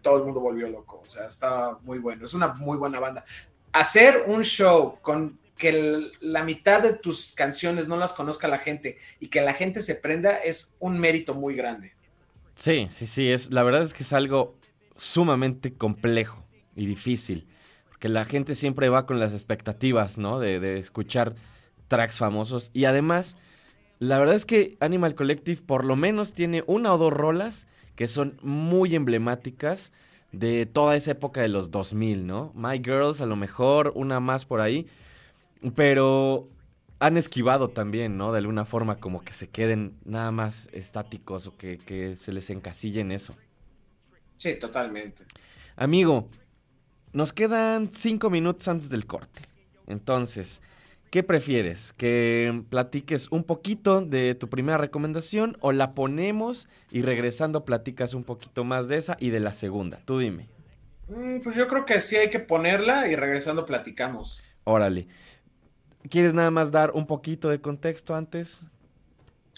todo 0.00 0.18
el 0.18 0.22
mundo 0.26 0.38
volvió 0.38 0.68
loco. 0.68 1.02
O 1.04 1.08
sea, 1.08 1.26
está 1.26 1.76
muy 1.82 1.98
bueno. 1.98 2.24
Es 2.24 2.34
una 2.34 2.52
muy 2.52 2.78
buena 2.78 3.00
banda 3.00 3.24
hacer 3.72 4.24
un 4.26 4.42
show 4.42 4.98
con 5.02 5.38
que 5.60 6.10
la 6.20 6.42
mitad 6.42 6.82
de 6.82 6.94
tus 6.94 7.34
canciones 7.34 7.86
no 7.86 7.98
las 7.98 8.14
conozca 8.14 8.48
la 8.48 8.58
gente 8.58 8.96
y 9.20 9.28
que 9.28 9.42
la 9.42 9.52
gente 9.52 9.82
se 9.82 9.94
prenda 9.94 10.38
es 10.38 10.74
un 10.78 10.98
mérito 10.98 11.34
muy 11.34 11.54
grande. 11.54 11.92
Sí, 12.56 12.86
sí, 12.88 13.06
sí, 13.06 13.30
es, 13.30 13.52
la 13.52 13.62
verdad 13.62 13.82
es 13.82 13.92
que 13.92 14.02
es 14.02 14.12
algo 14.14 14.56
sumamente 14.96 15.74
complejo 15.74 16.46
y 16.74 16.86
difícil, 16.86 17.46
porque 17.90 18.08
la 18.08 18.24
gente 18.24 18.54
siempre 18.54 18.88
va 18.88 19.04
con 19.04 19.20
las 19.20 19.34
expectativas, 19.34 20.16
¿no? 20.16 20.40
De, 20.40 20.60
de 20.60 20.78
escuchar 20.78 21.34
tracks 21.88 22.18
famosos 22.18 22.70
y 22.72 22.86
además, 22.86 23.36
la 23.98 24.18
verdad 24.18 24.36
es 24.36 24.46
que 24.46 24.78
Animal 24.80 25.14
Collective 25.14 25.60
por 25.60 25.84
lo 25.84 25.94
menos 25.94 26.32
tiene 26.32 26.64
una 26.66 26.94
o 26.94 26.98
dos 26.98 27.12
rolas 27.12 27.66
que 27.96 28.08
son 28.08 28.38
muy 28.42 28.94
emblemáticas 28.94 29.92
de 30.32 30.66
toda 30.66 30.96
esa 30.96 31.12
época 31.12 31.40
de 31.40 31.48
los 31.48 31.70
2000, 31.70 32.26
¿no? 32.26 32.52
My 32.54 32.78
Girls, 32.78 33.20
a 33.20 33.26
lo 33.26 33.36
mejor, 33.36 33.92
una 33.94 34.20
más 34.20 34.44
por 34.44 34.60
ahí, 34.60 34.86
pero 35.74 36.48
han 37.00 37.16
esquivado 37.16 37.68
también, 37.68 38.16
¿no? 38.16 38.32
De 38.32 38.38
alguna 38.38 38.64
forma, 38.64 38.96
como 38.96 39.22
que 39.22 39.32
se 39.32 39.48
queden 39.48 39.96
nada 40.04 40.30
más 40.30 40.68
estáticos 40.72 41.46
o 41.46 41.56
que, 41.56 41.78
que 41.78 42.14
se 42.14 42.32
les 42.32 42.50
encasille 42.50 43.00
en 43.00 43.12
eso. 43.12 43.34
Sí, 44.36 44.54
totalmente. 44.54 45.24
Amigo, 45.76 46.28
nos 47.12 47.32
quedan 47.32 47.90
cinco 47.92 48.30
minutos 48.30 48.68
antes 48.68 48.88
del 48.90 49.06
corte. 49.06 49.42
Entonces, 49.86 50.62
¿qué 51.10 51.22
prefieres? 51.22 51.92
¿Que 51.92 52.62
platiques 52.70 53.28
un 53.30 53.44
poquito 53.44 54.00
de 54.00 54.34
tu 54.34 54.48
primera 54.48 54.78
recomendación 54.78 55.56
o 55.60 55.72
la 55.72 55.94
ponemos 55.94 56.68
y 56.90 57.02
regresando 57.02 57.64
platicas 57.64 58.14
un 58.14 58.24
poquito 58.24 58.64
más 58.64 58.88
de 58.88 58.96
esa 58.96 59.16
y 59.20 59.30
de 59.30 59.40
la 59.40 59.52
segunda? 59.52 60.00
Tú 60.04 60.18
dime. 60.18 60.48
Mm, 61.08 61.40
pues 61.40 61.56
yo 61.56 61.68
creo 61.68 61.84
que 61.84 62.00
sí 62.00 62.16
hay 62.16 62.30
que 62.30 62.40
ponerla 62.40 63.08
y 63.08 63.16
regresando 63.16 63.66
platicamos. 63.66 64.40
Órale. 64.64 65.08
¿Quieres 66.08 66.32
nada 66.32 66.50
más 66.50 66.70
dar 66.70 66.92
un 66.92 67.06
poquito 67.06 67.48
de 67.48 67.60
contexto 67.60 68.14
antes? 68.14 68.62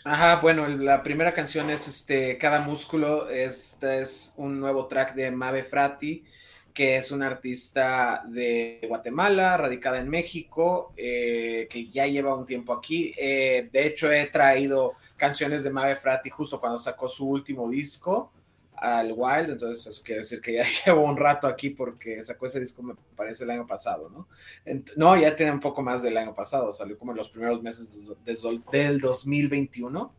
Ajá, 0.04 0.40
bueno, 0.40 0.66
la 0.66 1.02
primera 1.04 1.32
canción 1.32 1.70
es 1.70 1.86
este 1.86 2.36
Cada 2.38 2.60
Músculo. 2.60 3.28
Este 3.28 4.00
es 4.00 4.34
un 4.36 4.58
nuevo 4.58 4.88
track 4.88 5.14
de 5.14 5.30
Mabe 5.30 5.62
Frati, 5.62 6.24
que 6.72 6.96
es 6.96 7.10
una 7.10 7.26
artista 7.26 8.24
de 8.26 8.80
Guatemala, 8.88 9.56
radicada 9.56 10.00
en 10.00 10.08
México, 10.08 10.92
eh, 10.96 11.66
que 11.70 11.88
ya 11.88 12.06
lleva 12.06 12.34
un 12.34 12.46
tiempo 12.46 12.72
aquí. 12.72 13.14
Eh, 13.18 13.68
de 13.70 13.86
hecho, 13.86 14.10
he 14.10 14.26
traído 14.26 14.94
canciones 15.16 15.64
de 15.64 15.70
Mabe 15.70 15.96
Frati 15.96 16.30
justo 16.30 16.60
cuando 16.60 16.78
sacó 16.78 17.08
su 17.08 17.28
último 17.28 17.68
disco 17.68 18.32
al 18.74 19.12
Wild, 19.14 19.50
entonces 19.50 19.86
eso 19.86 20.02
quiere 20.02 20.22
decir 20.22 20.40
que 20.40 20.54
ya 20.54 20.64
llevo 20.86 21.04
un 21.04 21.16
rato 21.16 21.46
aquí 21.46 21.70
porque 21.70 22.20
sacó 22.20 22.46
ese 22.46 22.58
disco, 22.58 22.82
me 22.82 22.94
parece, 23.14 23.44
el 23.44 23.50
año 23.50 23.66
pasado, 23.66 24.08
¿no? 24.10 24.26
no, 24.96 25.16
ya 25.16 25.36
tiene 25.36 25.52
un 25.52 25.60
poco 25.60 25.82
más 25.82 26.02
del 26.02 26.16
año 26.16 26.34
pasado, 26.34 26.72
salió 26.72 26.98
como 26.98 27.12
en 27.12 27.18
los 27.18 27.30
primeros 27.30 27.62
meses 27.62 28.10
del 28.24 29.00
2021. 29.00 30.14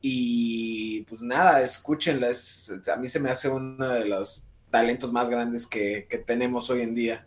Y 0.00 1.02
pues 1.02 1.20
nada, 1.20 1.62
escúchenla, 1.62 2.28
a 2.28 2.96
mí 2.96 3.08
se 3.08 3.18
me 3.18 3.30
hace 3.30 3.48
uno 3.48 3.88
de 3.88 4.04
los 4.04 4.45
talentos 4.76 5.12
más 5.12 5.30
grandes 5.30 5.66
que, 5.66 6.06
que 6.10 6.18
tenemos 6.18 6.68
hoy 6.70 6.82
en 6.82 6.94
día. 6.94 7.26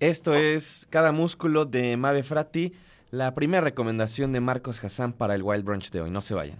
Esto 0.00 0.34
es 0.34 0.86
Cada 0.90 1.12
Músculo 1.12 1.64
de 1.64 1.96
Mabe 1.96 2.22
Frati, 2.22 2.72
la 3.10 3.34
primera 3.34 3.60
recomendación 3.60 4.32
de 4.32 4.40
Marcos 4.40 4.82
Hassan 4.82 5.12
para 5.12 5.34
el 5.34 5.42
Wild 5.42 5.64
Brunch 5.64 5.90
de 5.90 6.00
hoy. 6.00 6.10
No 6.10 6.20
se 6.22 6.34
vayan 6.34 6.58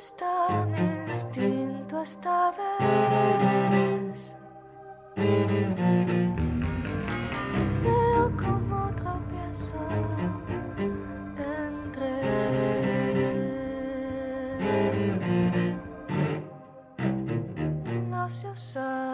está 0.00 0.66
mi 0.66 1.12
instinto 1.12 2.02
esta 2.02 2.52
vez. 2.56 4.34
No 18.30 18.54
sé 18.54 19.09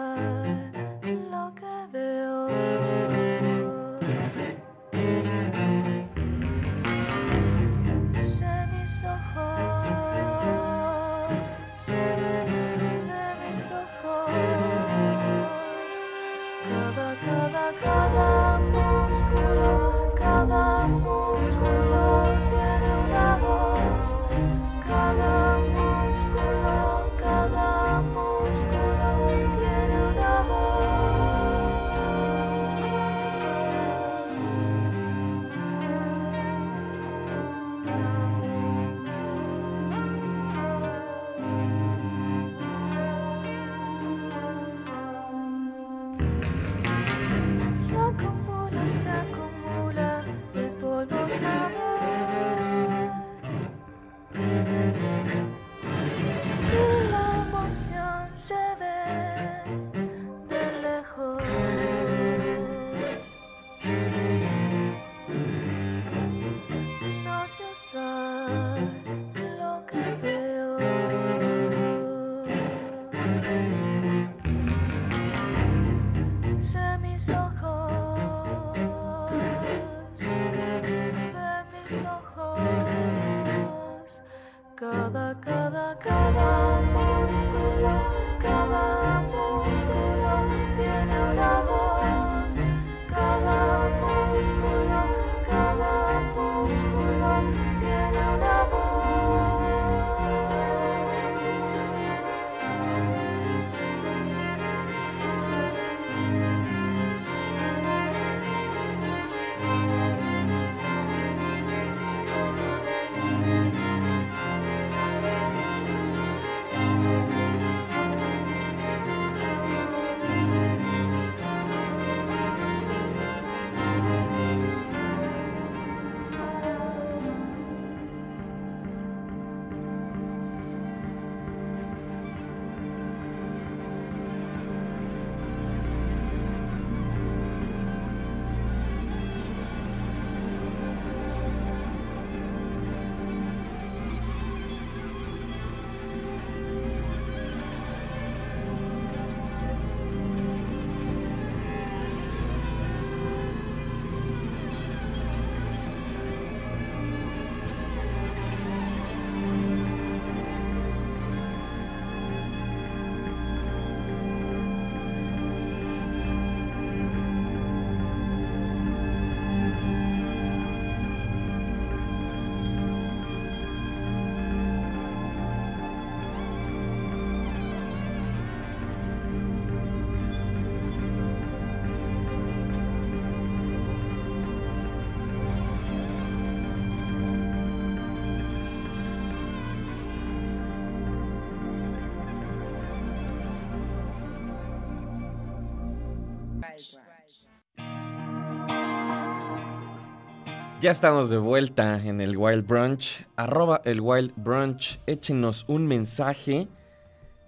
Ya 200.87 200.91
estamos 200.91 201.29
de 201.29 201.37
vuelta 201.37 202.01
en 202.01 202.21
el 202.21 202.37
Wild 202.37 202.65
Brunch. 202.65 203.27
Arroba 203.35 203.81
el 203.83 203.99
Wild 203.99 204.31
Brunch. 204.37 205.01
Échenos 205.05 205.65
un 205.67 205.85
mensaje. 205.85 206.69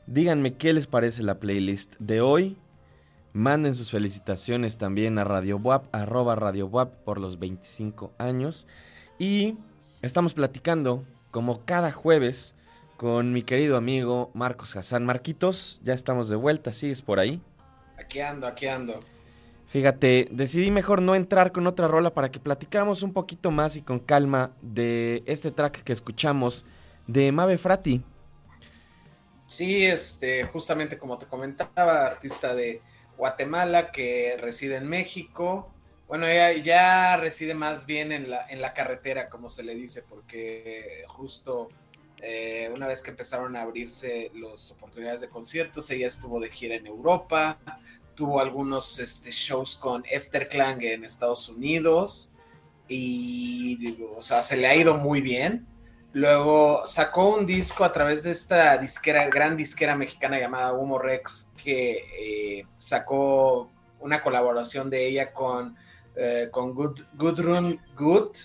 Díganme 0.08 0.56
qué 0.56 0.74
les 0.74 0.88
parece 0.88 1.24
la 1.24 1.40
playlist 1.40 1.96
de 2.00 2.20
hoy. 2.20 2.58
Manden 3.32 3.76
sus 3.76 3.92
felicitaciones 3.92 4.78
también 4.78 5.18
a 5.20 5.24
Radio 5.24 5.56
WAP, 5.56 5.86
arroba 5.96 6.36
Radio 6.36 6.68
WAP 6.68 6.92
por 7.06 7.18
los 7.18 7.40
25 7.40 8.12
años. 8.18 8.68
Y 9.18 9.56
estamos 10.02 10.34
platicando, 10.34 11.06
como 11.32 11.64
cada 11.64 11.94
jueves, 11.94 12.56
con 12.98 13.32
mi 13.32 13.44
querido 13.44 13.78
amigo 13.78 14.32
Marcos 14.34 14.76
Hassan. 14.76 15.06
Marquitos, 15.06 15.80
ya 15.82 15.94
estamos 15.94 16.28
de 16.28 16.36
vuelta, 16.36 16.74
¿sigues 16.74 17.02
por 17.02 17.22
ahí? 17.22 17.42
Aquí 17.98 18.20
ando, 18.20 18.48
aquí 18.48 18.68
ando. 18.68 19.00
Fíjate, 19.70 20.28
decidí 20.32 20.72
mejor 20.72 21.02
no 21.02 21.14
entrar 21.14 21.52
con 21.52 21.68
otra 21.68 21.88
rola 21.88 22.14
para 22.14 22.32
que 22.32 22.40
platicamos 22.40 23.04
un 23.04 23.14
poquito 23.14 23.52
más 23.52 23.76
y 23.76 23.84
con 23.84 24.00
calma 24.00 24.52
de 24.62 25.22
este 25.28 25.52
track 25.52 25.84
que 25.84 25.94
escuchamos 25.94 26.66
de 27.06 27.32
Mave 27.32 27.60
Frati. 27.60 28.04
Sí, 29.46 29.86
este, 29.86 30.44
justamente 30.44 30.98
como 30.98 31.20
te 31.20 31.28
comentaba, 31.28 32.06
artista 32.06 32.56
de 32.56 32.82
Guatemala 33.16 33.92
que 33.92 34.38
reside 34.40 34.78
en 34.78 34.88
México. 34.88 35.72
Bueno, 36.08 36.26
ya, 36.26 36.52
ya 36.54 37.18
reside 37.18 37.54
más 37.54 37.86
bien 37.86 38.12
en 38.12 38.32
la, 38.32 38.48
en 38.48 38.62
la 38.62 38.74
carretera, 38.74 39.30
como 39.30 39.50
se 39.50 39.62
le 39.62 39.76
dice, 39.76 40.02
porque 40.02 41.04
justo 41.08 41.70
eh, 42.22 42.70
una 42.74 42.88
vez 42.88 43.02
que 43.02 43.12
empezaron 43.12 43.56
a 43.56 43.62
abrirse 43.62 44.32
las 44.34 44.72
oportunidades 44.72 45.22
de 45.22 45.30
conciertos, 45.30 45.90
ella 45.92 46.08
estuvo 46.08 46.40
de 46.40 46.50
gira 46.50 46.76
en 46.76 46.88
Europa, 46.88 47.58
tuvo 48.20 48.42
algunos 48.42 49.00
este, 49.00 49.32
shows 49.32 49.78
con 49.78 50.04
Efterklang 50.06 50.84
en 50.84 51.06
Estados 51.06 51.48
Unidos 51.48 52.30
y, 52.90 53.98
o 54.14 54.22
sea, 54.22 54.44
se 54.44 54.58
le 54.58 54.68
ha 54.68 54.76
ido 54.76 54.96
muy 54.96 55.22
bien. 55.22 55.66
Luego 56.12 56.86
sacó 56.86 57.34
un 57.34 57.46
disco 57.46 57.86
a 57.86 57.94
través 57.94 58.24
de 58.24 58.32
esta 58.32 58.78
disquera, 58.78 59.30
gran 59.30 59.56
disquera 59.56 59.96
mexicana 59.96 60.38
llamada 60.38 60.74
Humo 60.74 61.00
Rex, 61.00 61.54
que 61.64 62.02
eh, 62.20 62.66
sacó 62.76 63.72
una 64.02 64.22
colaboración 64.22 64.90
de 64.90 65.08
ella 65.08 65.32
con, 65.32 65.78
eh, 66.18 66.50
con 66.52 66.74
Good, 66.74 67.00
Gudrun 67.14 67.80
Good, 67.96 68.36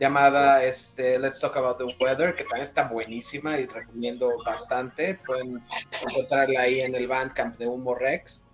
llamada 0.00 0.64
este, 0.64 1.16
Let's 1.16 1.38
Talk 1.38 1.56
About 1.58 1.78
the 1.78 1.84
Weather, 2.04 2.34
que 2.34 2.42
también 2.42 2.62
está 2.62 2.88
buenísima 2.88 3.56
y 3.60 3.66
recomiendo 3.66 4.32
bastante. 4.44 5.14
Pueden 5.24 5.62
encontrarla 6.10 6.62
ahí 6.62 6.80
en 6.80 6.96
el 6.96 7.06
Bandcamp 7.06 7.56
de 7.56 7.68
Humo 7.68 7.94
Rex. 7.94 8.44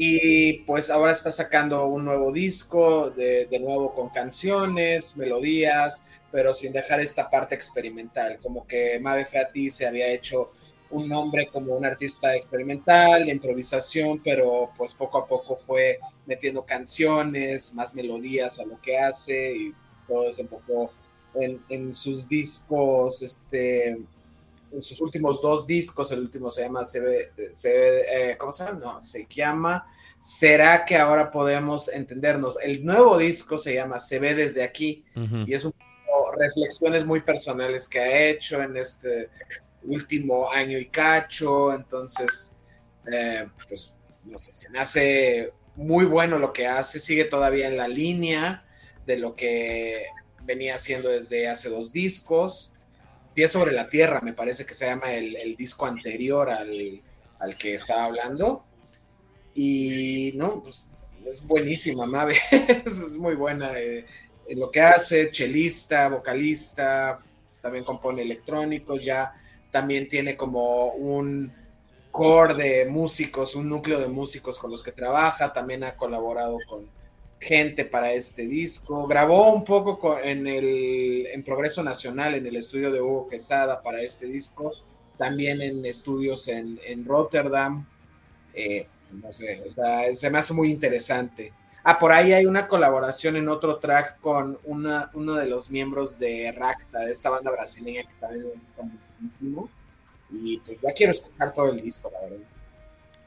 Y 0.00 0.60
pues 0.60 0.90
ahora 0.90 1.10
está 1.10 1.32
sacando 1.32 1.86
un 1.86 2.04
nuevo 2.04 2.30
disco, 2.30 3.10
de, 3.10 3.46
de, 3.46 3.58
nuevo 3.58 3.92
con 3.92 4.10
canciones, 4.10 5.16
melodías, 5.16 6.04
pero 6.30 6.54
sin 6.54 6.72
dejar 6.72 7.00
esta 7.00 7.28
parte 7.28 7.56
experimental. 7.56 8.38
Como 8.40 8.64
que 8.64 9.00
Mave 9.00 9.24
Frati 9.24 9.70
se 9.70 9.88
había 9.88 10.06
hecho 10.06 10.52
un 10.90 11.08
nombre 11.08 11.48
como 11.48 11.74
un 11.74 11.84
artista 11.84 12.34
experimental, 12.34 13.26
de 13.26 13.32
improvisación, 13.32 14.20
pero 14.22 14.70
pues 14.76 14.94
poco 14.94 15.18
a 15.18 15.26
poco 15.26 15.56
fue 15.56 15.98
metiendo 16.26 16.64
canciones, 16.64 17.74
más 17.74 17.92
melodías 17.94 18.60
a 18.60 18.66
lo 18.66 18.80
que 18.80 18.98
hace 18.98 19.56
y 19.56 19.74
todo 20.06 20.30
se 20.30 20.42
enfocó 20.42 20.92
en, 21.34 21.60
en 21.68 21.92
sus 21.92 22.28
discos, 22.28 23.22
este, 23.22 23.98
en 24.72 24.82
sus 24.82 25.00
últimos 25.00 25.40
dos 25.40 25.66
discos, 25.66 26.12
el 26.12 26.20
último 26.20 26.50
se 26.50 26.62
llama, 26.62 26.84
se 26.84 27.00
ve, 27.00 27.32
se 27.52 27.72
ve, 27.72 28.30
eh, 28.30 28.36
¿cómo 28.36 28.52
se 28.52 28.64
llama? 28.64 28.78
No, 28.78 29.02
se 29.02 29.26
llama 29.28 29.86
¿Será 30.20 30.84
que 30.84 30.96
ahora 30.96 31.30
podemos 31.30 31.88
entendernos? 31.88 32.58
El 32.60 32.84
nuevo 32.84 33.16
disco 33.18 33.56
se 33.56 33.74
llama 33.74 34.00
Se 34.00 34.18
ve 34.18 34.34
desde 34.34 34.64
aquí 34.64 35.04
uh 35.14 35.20
-huh. 35.20 35.48
y 35.48 35.54
es 35.54 35.64
un 35.64 35.72
poco 35.72 36.32
reflexiones 36.32 37.06
muy 37.06 37.20
personales 37.20 37.86
que 37.86 38.00
ha 38.00 38.28
hecho 38.28 38.60
en 38.60 38.76
este 38.76 39.30
último 39.84 40.50
año 40.50 40.76
y 40.76 40.86
cacho, 40.86 41.72
entonces, 41.72 42.54
eh, 43.10 43.46
pues, 43.68 43.94
no 44.24 44.38
sé, 44.38 44.52
se 44.52 44.68
me 44.70 44.80
hace 44.80 45.52
muy 45.76 46.04
bueno 46.04 46.38
lo 46.38 46.52
que 46.52 46.66
hace, 46.66 46.98
sigue 46.98 47.24
todavía 47.24 47.68
en 47.68 47.76
la 47.76 47.86
línea 47.86 48.64
de 49.06 49.18
lo 49.18 49.36
que 49.36 50.06
venía 50.42 50.74
haciendo 50.74 51.10
desde 51.10 51.48
hace 51.48 51.68
dos 51.68 51.92
discos, 51.92 52.74
Pie 53.38 53.46
sobre 53.46 53.70
la 53.70 53.88
Tierra, 53.88 54.20
me 54.20 54.32
parece 54.32 54.66
que 54.66 54.74
se 54.74 54.86
llama 54.86 55.14
el, 55.14 55.54
disco 55.56 55.86
anterior 55.86 56.50
al, 56.50 57.00
al, 57.38 57.56
que 57.56 57.74
estaba 57.74 58.06
hablando. 58.06 58.64
Y 59.54 60.32
no, 60.34 60.60
pues 60.60 60.90
es 61.24 61.46
buenísima, 61.46 62.04
Mabe. 62.04 62.34
es 62.84 63.10
muy 63.10 63.36
buena 63.36 63.78
eh, 63.78 64.04
en 64.48 64.58
lo 64.58 64.68
que 64.68 64.80
hace, 64.80 65.30
chelista, 65.30 66.08
vocalista, 66.08 67.20
también 67.62 67.84
compone 67.84 68.22
electrónicos, 68.22 69.04
ya 69.04 69.32
también 69.70 70.08
tiene 70.08 70.36
como 70.36 70.94
un 70.94 71.52
core 72.10 72.54
de 72.54 72.86
músicos, 72.86 73.54
un 73.54 73.68
núcleo 73.68 74.00
de 74.00 74.08
músicos 74.08 74.58
con 74.58 74.72
los 74.72 74.82
que 74.82 74.90
trabaja, 74.90 75.52
también 75.52 75.84
ha 75.84 75.96
colaborado 75.96 76.58
con 76.68 76.90
gente 77.40 77.84
para 77.84 78.12
este 78.12 78.46
disco. 78.46 79.06
Grabó 79.06 79.52
un 79.52 79.64
poco 79.64 80.18
en, 80.18 80.46
el, 80.46 81.26
en 81.26 81.42
Progreso 81.42 81.82
Nacional, 81.82 82.34
en 82.34 82.46
el 82.46 82.56
estudio 82.56 82.90
de 82.90 83.00
Hugo 83.00 83.28
Quesada 83.28 83.80
para 83.80 84.02
este 84.02 84.26
disco, 84.26 84.72
también 85.16 85.62
en 85.62 85.84
estudios 85.86 86.48
en, 86.48 86.80
en 86.86 87.04
Rotterdam. 87.04 87.86
Eh, 88.54 88.86
no 89.12 89.32
sé, 89.32 89.60
o 89.66 89.70
sea, 89.70 90.14
se 90.14 90.30
me 90.30 90.38
hace 90.38 90.52
muy 90.52 90.70
interesante. 90.70 91.52
Ah, 91.84 91.98
por 91.98 92.12
ahí 92.12 92.32
hay 92.32 92.44
una 92.44 92.68
colaboración 92.68 93.36
en 93.36 93.48
otro 93.48 93.78
track 93.78 94.20
con 94.20 94.58
una, 94.64 95.10
uno 95.14 95.34
de 95.34 95.46
los 95.46 95.70
miembros 95.70 96.18
de 96.18 96.52
Racta, 96.52 97.00
de 97.00 97.12
esta 97.12 97.30
banda 97.30 97.50
brasileña 97.50 98.02
que 98.02 98.14
también 98.20 98.50
gusta 98.50 98.82
muchísimo. 98.82 99.68
Y 100.30 100.58
pues 100.58 100.78
ya 100.82 100.92
quiero 100.92 101.12
escuchar 101.12 101.54
todo 101.54 101.70
el 101.70 101.80
disco, 101.80 102.10
la 102.12 102.20
verdad. 102.20 102.57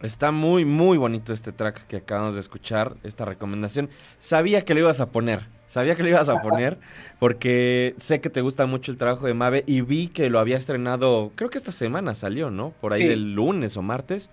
Está 0.01 0.31
muy, 0.31 0.65
muy 0.65 0.97
bonito 0.97 1.31
este 1.31 1.51
track 1.51 1.85
que 1.85 1.97
acabamos 1.97 2.33
de 2.33 2.41
escuchar, 2.41 2.95
esta 3.03 3.23
recomendación. 3.23 3.89
Sabía 4.19 4.65
que 4.65 4.73
lo 4.73 4.79
ibas 4.79 4.99
a 4.99 5.11
poner, 5.11 5.47
sabía 5.67 5.95
que 5.95 6.01
lo 6.01 6.09
ibas 6.09 6.27
a 6.29 6.41
poner, 6.41 6.79
porque 7.19 7.93
sé 7.97 8.19
que 8.19 8.31
te 8.31 8.41
gusta 8.41 8.65
mucho 8.65 8.91
el 8.91 8.97
trabajo 8.97 9.27
de 9.27 9.35
Mave 9.35 9.63
y 9.67 9.81
vi 9.81 10.07
que 10.07 10.31
lo 10.31 10.39
había 10.39 10.57
estrenado, 10.57 11.31
creo 11.35 11.51
que 11.51 11.59
esta 11.59 11.71
semana 11.71 12.15
salió, 12.15 12.49
¿no? 12.49 12.71
Por 12.81 12.93
ahí 12.93 13.03
sí. 13.03 13.07
del 13.09 13.33
lunes 13.33 13.77
o 13.77 13.83
martes. 13.83 14.31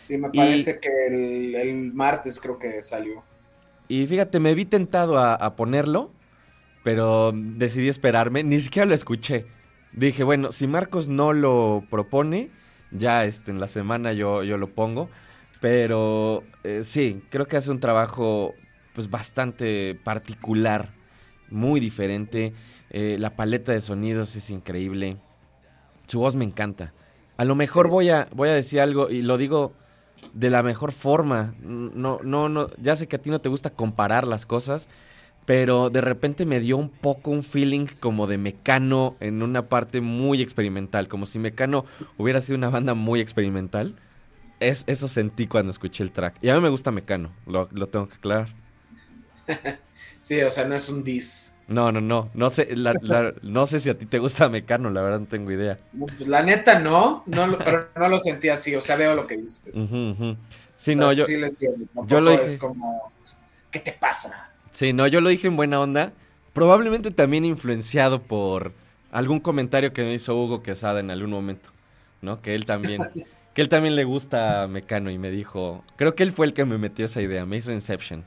Sí, 0.00 0.18
me 0.18 0.30
parece 0.30 0.72
y, 0.72 0.80
que 0.80 1.06
el, 1.06 1.54
el, 1.54 1.92
martes 1.94 2.40
creo 2.40 2.58
que 2.58 2.82
salió. 2.82 3.22
Y 3.86 4.06
fíjate, 4.06 4.40
me 4.40 4.54
vi 4.54 4.64
tentado 4.64 5.18
a, 5.18 5.34
a 5.34 5.54
ponerlo, 5.54 6.10
pero 6.82 7.32
decidí 7.32 7.88
esperarme, 7.88 8.42
ni 8.42 8.58
siquiera 8.60 8.86
lo 8.86 8.94
escuché. 8.94 9.46
Dije, 9.92 10.24
bueno, 10.24 10.50
si 10.50 10.66
Marcos 10.66 11.06
no 11.06 11.32
lo 11.32 11.84
propone, 11.88 12.50
ya 12.94 13.24
este, 13.24 13.50
en 13.50 13.60
la 13.60 13.68
semana 13.68 14.12
yo, 14.12 14.42
yo 14.42 14.56
lo 14.56 14.68
pongo. 14.68 15.10
Pero 15.60 16.44
eh, 16.62 16.82
sí, 16.84 17.22
creo 17.30 17.46
que 17.46 17.56
hace 17.56 17.70
un 17.70 17.80
trabajo 17.80 18.54
pues 18.94 19.10
bastante 19.10 19.94
particular, 19.94 20.90
muy 21.50 21.80
diferente. 21.80 22.54
Eh, 22.90 23.16
la 23.18 23.36
paleta 23.36 23.72
de 23.72 23.80
sonidos 23.80 24.36
es 24.36 24.50
increíble. 24.50 25.16
Su 26.06 26.20
voz 26.20 26.36
me 26.36 26.44
encanta. 26.44 26.92
A 27.36 27.44
lo 27.44 27.54
mejor 27.54 27.86
sí. 27.86 27.90
voy, 27.90 28.08
a, 28.10 28.28
voy 28.32 28.48
a 28.48 28.54
decir 28.54 28.80
algo 28.80 29.10
y 29.10 29.22
lo 29.22 29.36
digo 29.36 29.72
de 30.32 30.50
la 30.50 30.62
mejor 30.62 30.92
forma. 30.92 31.54
No, 31.60 32.20
no, 32.22 32.48
no. 32.48 32.68
Ya 32.78 32.94
sé 32.96 33.08
que 33.08 33.16
a 33.16 33.22
ti 33.22 33.30
no 33.30 33.40
te 33.40 33.48
gusta 33.48 33.70
comparar 33.70 34.26
las 34.26 34.46
cosas, 34.46 34.88
pero 35.46 35.90
de 35.90 36.00
repente 36.00 36.46
me 36.46 36.60
dio 36.60 36.76
un 36.76 36.88
poco 36.88 37.30
un 37.30 37.42
feeling 37.42 37.86
como 38.00 38.26
de 38.26 38.38
Mecano 38.38 39.16
en 39.20 39.42
una 39.42 39.68
parte 39.68 40.00
muy 40.00 40.40
experimental, 40.40 41.08
como 41.08 41.26
si 41.26 41.38
Mecano 41.38 41.84
hubiera 42.16 42.40
sido 42.40 42.56
una 42.56 42.70
banda 42.70 42.94
muy 42.94 43.20
experimental. 43.20 43.94
Es, 44.60 44.84
eso 44.86 45.08
sentí 45.08 45.46
cuando 45.46 45.70
escuché 45.70 46.02
el 46.02 46.12
track. 46.12 46.36
Y 46.40 46.48
a 46.48 46.54
mí 46.54 46.60
me 46.60 46.70
gusta 46.70 46.90
Mecano, 46.90 47.32
lo, 47.46 47.68
lo 47.72 47.88
tengo 47.88 48.08
que 48.08 48.14
aclarar. 48.14 48.48
sí, 50.20 50.40
o 50.40 50.50
sea, 50.50 50.64
no 50.64 50.74
es 50.74 50.88
un 50.88 51.04
dis. 51.04 51.54
No, 51.66 51.92
no, 51.92 52.00
no. 52.00 52.30
No 52.34 52.50
sé, 52.50 52.76
la, 52.76 52.94
la, 53.00 53.34
no 53.42 53.66
sé 53.66 53.80
si 53.80 53.90
a 53.90 53.98
ti 53.98 54.06
te 54.06 54.18
gusta 54.18 54.48
Mecano, 54.48 54.90
la 54.90 55.02
verdad 55.02 55.20
no 55.20 55.26
tengo 55.26 55.50
idea. 55.50 55.78
La 56.20 56.42
neta 56.42 56.78
no, 56.78 57.22
no 57.26 57.46
lo, 57.46 57.58
pero 57.58 57.88
no 57.96 58.08
lo 58.08 58.18
sentí 58.20 58.48
así, 58.48 58.74
o 58.74 58.80
sea, 58.80 58.96
veo 58.96 59.14
lo 59.14 59.26
que 59.26 59.36
dices. 59.36 59.74
Uh 59.74 59.80
-huh, 59.80 60.12
uh 60.12 60.22
-huh. 60.22 60.36
Sí, 60.76 60.92
o 60.92 60.94
sea, 60.94 61.04
no, 61.04 61.12
yo. 61.12 61.26
Sí 61.26 61.36
lo 61.36 61.46
entiendo. 61.46 61.86
Yo 62.06 62.20
lo 62.20 62.30
dije. 62.32 62.44
Es 62.44 62.58
como, 62.58 63.12
¿qué 63.70 63.80
te 63.80 63.92
pasa? 63.92 64.53
Sí, 64.74 64.92
no, 64.92 65.06
yo 65.06 65.20
lo 65.20 65.28
dije 65.28 65.46
en 65.46 65.54
buena 65.56 65.80
onda. 65.80 66.12
Probablemente 66.52 67.12
también 67.12 67.44
influenciado 67.44 68.22
por 68.22 68.72
algún 69.12 69.38
comentario 69.38 69.92
que 69.92 70.02
me 70.02 70.14
hizo 70.14 70.36
Hugo 70.36 70.64
Quesada 70.64 70.98
en 70.98 71.12
algún 71.12 71.30
momento, 71.30 71.70
¿no? 72.20 72.42
Que 72.42 72.56
él 72.56 72.64
también, 72.64 73.00
que 73.54 73.62
él 73.62 73.68
también 73.68 73.94
le 73.94 74.02
gusta 74.02 74.66
Mecano 74.68 75.12
y 75.12 75.18
me 75.18 75.30
dijo, 75.30 75.84
creo 75.94 76.16
que 76.16 76.24
él 76.24 76.32
fue 76.32 76.46
el 76.46 76.54
que 76.54 76.64
me 76.64 76.76
metió 76.76 77.06
esa 77.06 77.22
idea, 77.22 77.46
me 77.46 77.56
hizo 77.56 77.70
Inception. 77.70 78.24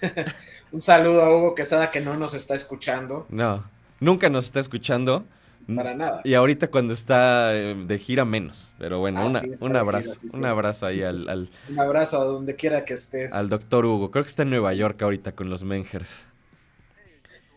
Un 0.72 0.80
saludo 0.80 1.22
a 1.22 1.36
Hugo 1.36 1.54
Quesada 1.54 1.90
que 1.90 2.00
no 2.00 2.16
nos 2.16 2.32
está 2.32 2.54
escuchando. 2.54 3.26
No, 3.28 3.64
nunca 4.00 4.30
nos 4.30 4.46
está 4.46 4.60
escuchando, 4.60 5.26
para 5.74 5.94
nada. 5.94 6.20
Y 6.24 6.34
ahorita 6.34 6.68
cuando 6.68 6.94
está 6.94 7.54
eh, 7.54 7.74
de 7.74 7.98
gira 7.98 8.24
menos. 8.24 8.72
Pero 8.78 8.98
bueno, 8.98 9.20
ah, 9.20 9.42
un 9.60 9.76
abrazo. 9.76 10.26
un 10.32 10.44
abrazo 10.44 10.86
ahí 10.86 11.02
al, 11.02 11.50
Un 11.68 11.80
abrazo 11.80 12.20
a 12.20 12.24
donde 12.24 12.56
quiera 12.56 12.84
que 12.84 12.94
estés. 12.94 13.32
Al 13.32 13.48
doctor 13.48 13.84
Hugo. 13.86 14.10
Creo 14.10 14.24
que 14.24 14.30
está 14.30 14.42
en 14.42 14.50
Nueva 14.50 14.74
York 14.74 15.00
ahorita 15.02 15.32
con 15.32 15.50
los 15.50 15.64
Mengers. 15.64 16.24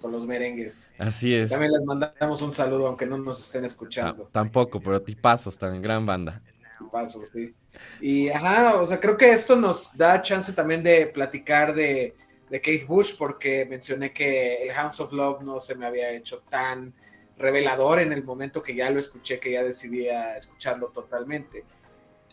Con 0.02 0.12
los 0.12 0.28
merengues. 0.28 0.90
Así 1.00 1.34
es. 1.34 1.50
También 1.50 1.72
les 1.72 1.84
mandamos 1.84 2.42
un 2.42 2.52
saludo, 2.52 2.88
aunque 2.88 3.06
no 3.06 3.18
nos 3.18 3.40
estén 3.40 3.66
escuchando. 3.66 4.26
Ah, 4.28 4.30
tampoco, 4.32 4.80
pero 4.80 5.02
tipazos 5.02 5.58
también, 5.58 5.82
gran 5.82 6.06
banda. 6.06 6.42
Tipazos, 6.78 7.30
sí. 7.30 7.56
Y 8.00 8.30
ajá, 8.30 8.76
o 8.76 8.86
sea, 8.86 9.00
creo 9.00 9.18
que 9.18 9.32
esto 9.32 9.56
nos 9.56 9.98
da 9.98 10.22
chance 10.22 10.54
también 10.54 10.84
de 10.84 11.08
platicar 11.08 11.74
de, 11.74 12.16
de 12.50 12.62
Kate 12.62 12.86
Bush, 12.88 13.16
porque 13.18 13.66
mencioné 13.66 14.14
que 14.14 14.64
el 14.64 14.72
House 14.74 15.00
of 15.00 15.12
Love 15.12 15.42
no 15.42 15.60
se 15.60 15.76
me 15.76 15.88
había 15.88 16.12
hecho 16.12 16.44
tan 16.48 16.94
revelador 17.38 18.00
en 18.00 18.12
el 18.12 18.24
momento 18.24 18.64
que 18.64 18.76
ya 18.76 18.90
lo 18.90 19.00
escuché, 19.00 19.40
que 19.40 19.52
ya 19.52 19.64
decidí 19.64 20.08
escucharlo 20.08 20.88
totalmente. 20.88 21.64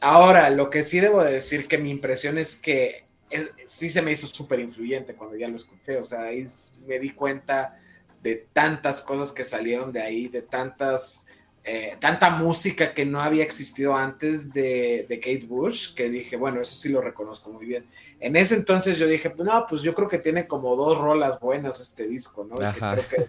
Ahora, 0.00 0.50
lo 0.50 0.70
que 0.70 0.82
sí 0.82 1.00
debo 1.00 1.22
decir 1.22 1.66
que 1.66 1.78
mi 1.78 1.90
impresión 1.90 2.38
es 2.38 2.57
que 2.57 3.05
eh, 3.30 3.48
sí 3.66 3.88
se 3.88 4.02
me 4.02 4.12
hizo 4.12 4.26
súper 4.26 4.61
influyente 4.61 5.14
cuando 5.14 5.36
ya 5.36 5.48
lo 5.48 5.57
escuché, 5.57 5.98
o 5.98 6.05
sea, 6.05 6.24
ahí 6.24 6.44
me 6.86 6.98
di 6.98 7.11
cuenta 7.11 7.80
de 8.22 8.46
tantas 8.52 9.02
cosas 9.02 9.32
que 9.32 9.44
salieron 9.44 9.92
de 9.92 10.02
ahí, 10.02 10.28
de 10.28 10.42
tantas, 10.42 11.26
eh, 11.62 11.96
tanta 12.00 12.30
música 12.30 12.94
que 12.94 13.05
no 13.05 13.20
había 13.20 13.44
existido 13.44 13.94
antes 13.94 14.52
de, 14.52 15.05
de, 15.09 15.20
Kate 15.20 15.46
Bush, 15.46 15.94
que 15.94 16.09
dije, 16.09 16.36
bueno, 16.36 16.61
eso 16.61 16.74
sí 16.74 16.88
lo 16.88 17.02
reconozco 17.02 17.50
muy 17.50 17.66
bien. 17.66 17.86
En 18.20 18.36
ese 18.36 18.55
entonces 18.55 18.98
yo 18.98 19.07
dije, 19.07 19.32
no, 19.36 19.66
pues 19.68 19.82
yo 19.82 19.94
creo 19.94 20.09
que 20.09 20.18
tiene 20.18 20.46
como 20.46 20.74
dos 20.76 20.96
rolas 20.96 21.38
buenas 21.38 21.80
este 21.80 22.07
disco, 22.07 22.44
¿no? 22.44 22.57
Que 22.57 22.78
creo 22.78 23.09
que 23.09 23.26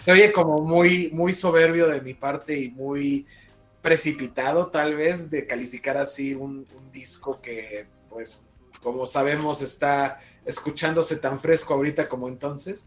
se 0.00 0.12
oye 0.12 0.32
como 0.32 0.60
muy, 0.60 1.10
muy 1.12 1.32
soberbio 1.32 1.88
de 1.88 2.00
mi 2.00 2.14
parte 2.14 2.58
y 2.58 2.70
muy 2.70 3.26
precipitado 3.82 4.68
tal 4.68 4.96
vez 4.96 5.30
de 5.30 5.46
calificar 5.46 5.96
así 5.96 6.34
un, 6.34 6.66
disco 6.92 7.40
que 7.42 7.86
pues 8.08 8.46
como 8.80 9.04
sabemos 9.04 9.60
está 9.62 10.20
escuchándose 10.44 11.16
tan 11.16 11.40
fresco 11.40 11.74
ahorita 11.74 12.08
como 12.08 12.28
entonces. 12.28 12.86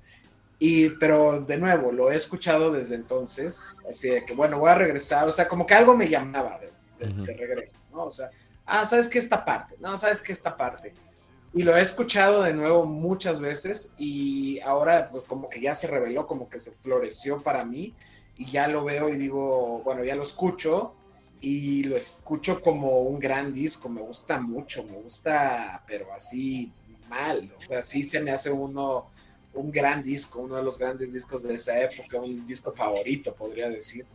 Y, 0.60 0.90
pero 0.92 1.42
de 1.42 1.58
nuevo, 1.58 1.92
lo 1.92 2.10
he 2.10 2.16
escuchado 2.16 2.72
desde 2.72 2.96
entonces, 2.96 3.80
así 3.88 4.10
de 4.10 4.26
que, 4.26 4.34
bueno, 4.34 4.58
voy 4.58 4.72
a 4.72 4.76
regresar, 4.76 5.28
o 5.28 5.32
sea, 5.32 5.48
como 5.48 5.68
que 5.68 5.76
algo 5.76 5.96
me 5.96 6.08
llamaba 6.08 6.60
de, 6.98 7.34
regreso, 7.34 7.76
¿no? 7.92 8.06
O 8.06 8.12
sea, 8.12 8.32
ah, 8.66 8.86
¿sabes 8.86 9.08
qué 9.08 9.20
esta 9.20 9.44
parte? 9.46 9.76
No, 9.80 9.98
¿sabes 9.98 10.20
qué 10.22 10.32
esta 10.32 10.56
parte? 10.58 10.94
Y 11.54 11.64
lo 11.64 11.76
he 11.76 11.82
escuchado 11.82 12.44
de 12.44 12.54
nuevo 12.54 12.86
muchas 12.86 13.40
veces 13.40 13.94
y 13.98 14.60
ahora 14.60 15.10
pues, 15.10 15.24
como 15.26 15.50
que 15.50 15.62
ya 15.62 15.74
se 15.74 15.88
reveló, 15.88 16.28
como 16.28 16.50
que 16.50 16.60
se 16.60 16.72
floreció 16.72 17.42
para 17.42 17.66
mí 17.66 17.94
y 18.38 18.46
ya 18.46 18.68
lo 18.68 18.84
veo 18.84 19.10
y 19.10 19.18
digo, 19.18 19.82
bueno, 19.84 20.04
ya 20.04 20.16
lo 20.16 20.24
escucho 20.24 20.94
y 21.42 21.84
lo 21.84 21.96
escucho 21.96 22.62
como 22.62 23.02
un 23.02 23.20
gran 23.20 23.54
disco, 23.54 23.90
me 23.90 24.02
gusta 24.02 24.40
mucho, 24.40 24.84
me 24.84 24.98
gusta, 24.98 25.84
pero 25.88 26.14
así 26.14 26.72
mal, 27.10 27.52
o 27.58 27.62
sea, 27.62 27.82
sí 27.82 28.04
se 28.04 28.20
me 28.20 28.32
hace 28.32 28.52
uno 28.52 29.08
un 29.54 29.72
gran 29.72 30.04
disco, 30.04 30.40
uno 30.40 30.56
de 30.56 30.64
los 30.64 30.78
grandes 30.78 31.14
discos 31.14 31.44
de 31.44 31.56
esa 31.56 31.80
época, 31.82 32.20
un 32.20 32.46
disco 32.46 32.72
favorito, 32.72 33.34
podría 33.34 33.70
decir. 33.70 34.06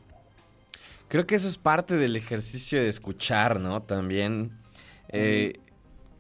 Creo 1.09 1.27
que 1.27 1.35
eso 1.35 1.49
es 1.49 1.59
parte 1.59 1.97
del 1.97 2.17
ejercicio 2.17 2.81
de 2.81 2.89
escuchar, 2.89 3.61
¿no? 3.61 3.83
También. 3.83 4.53
Eh, 5.09 5.59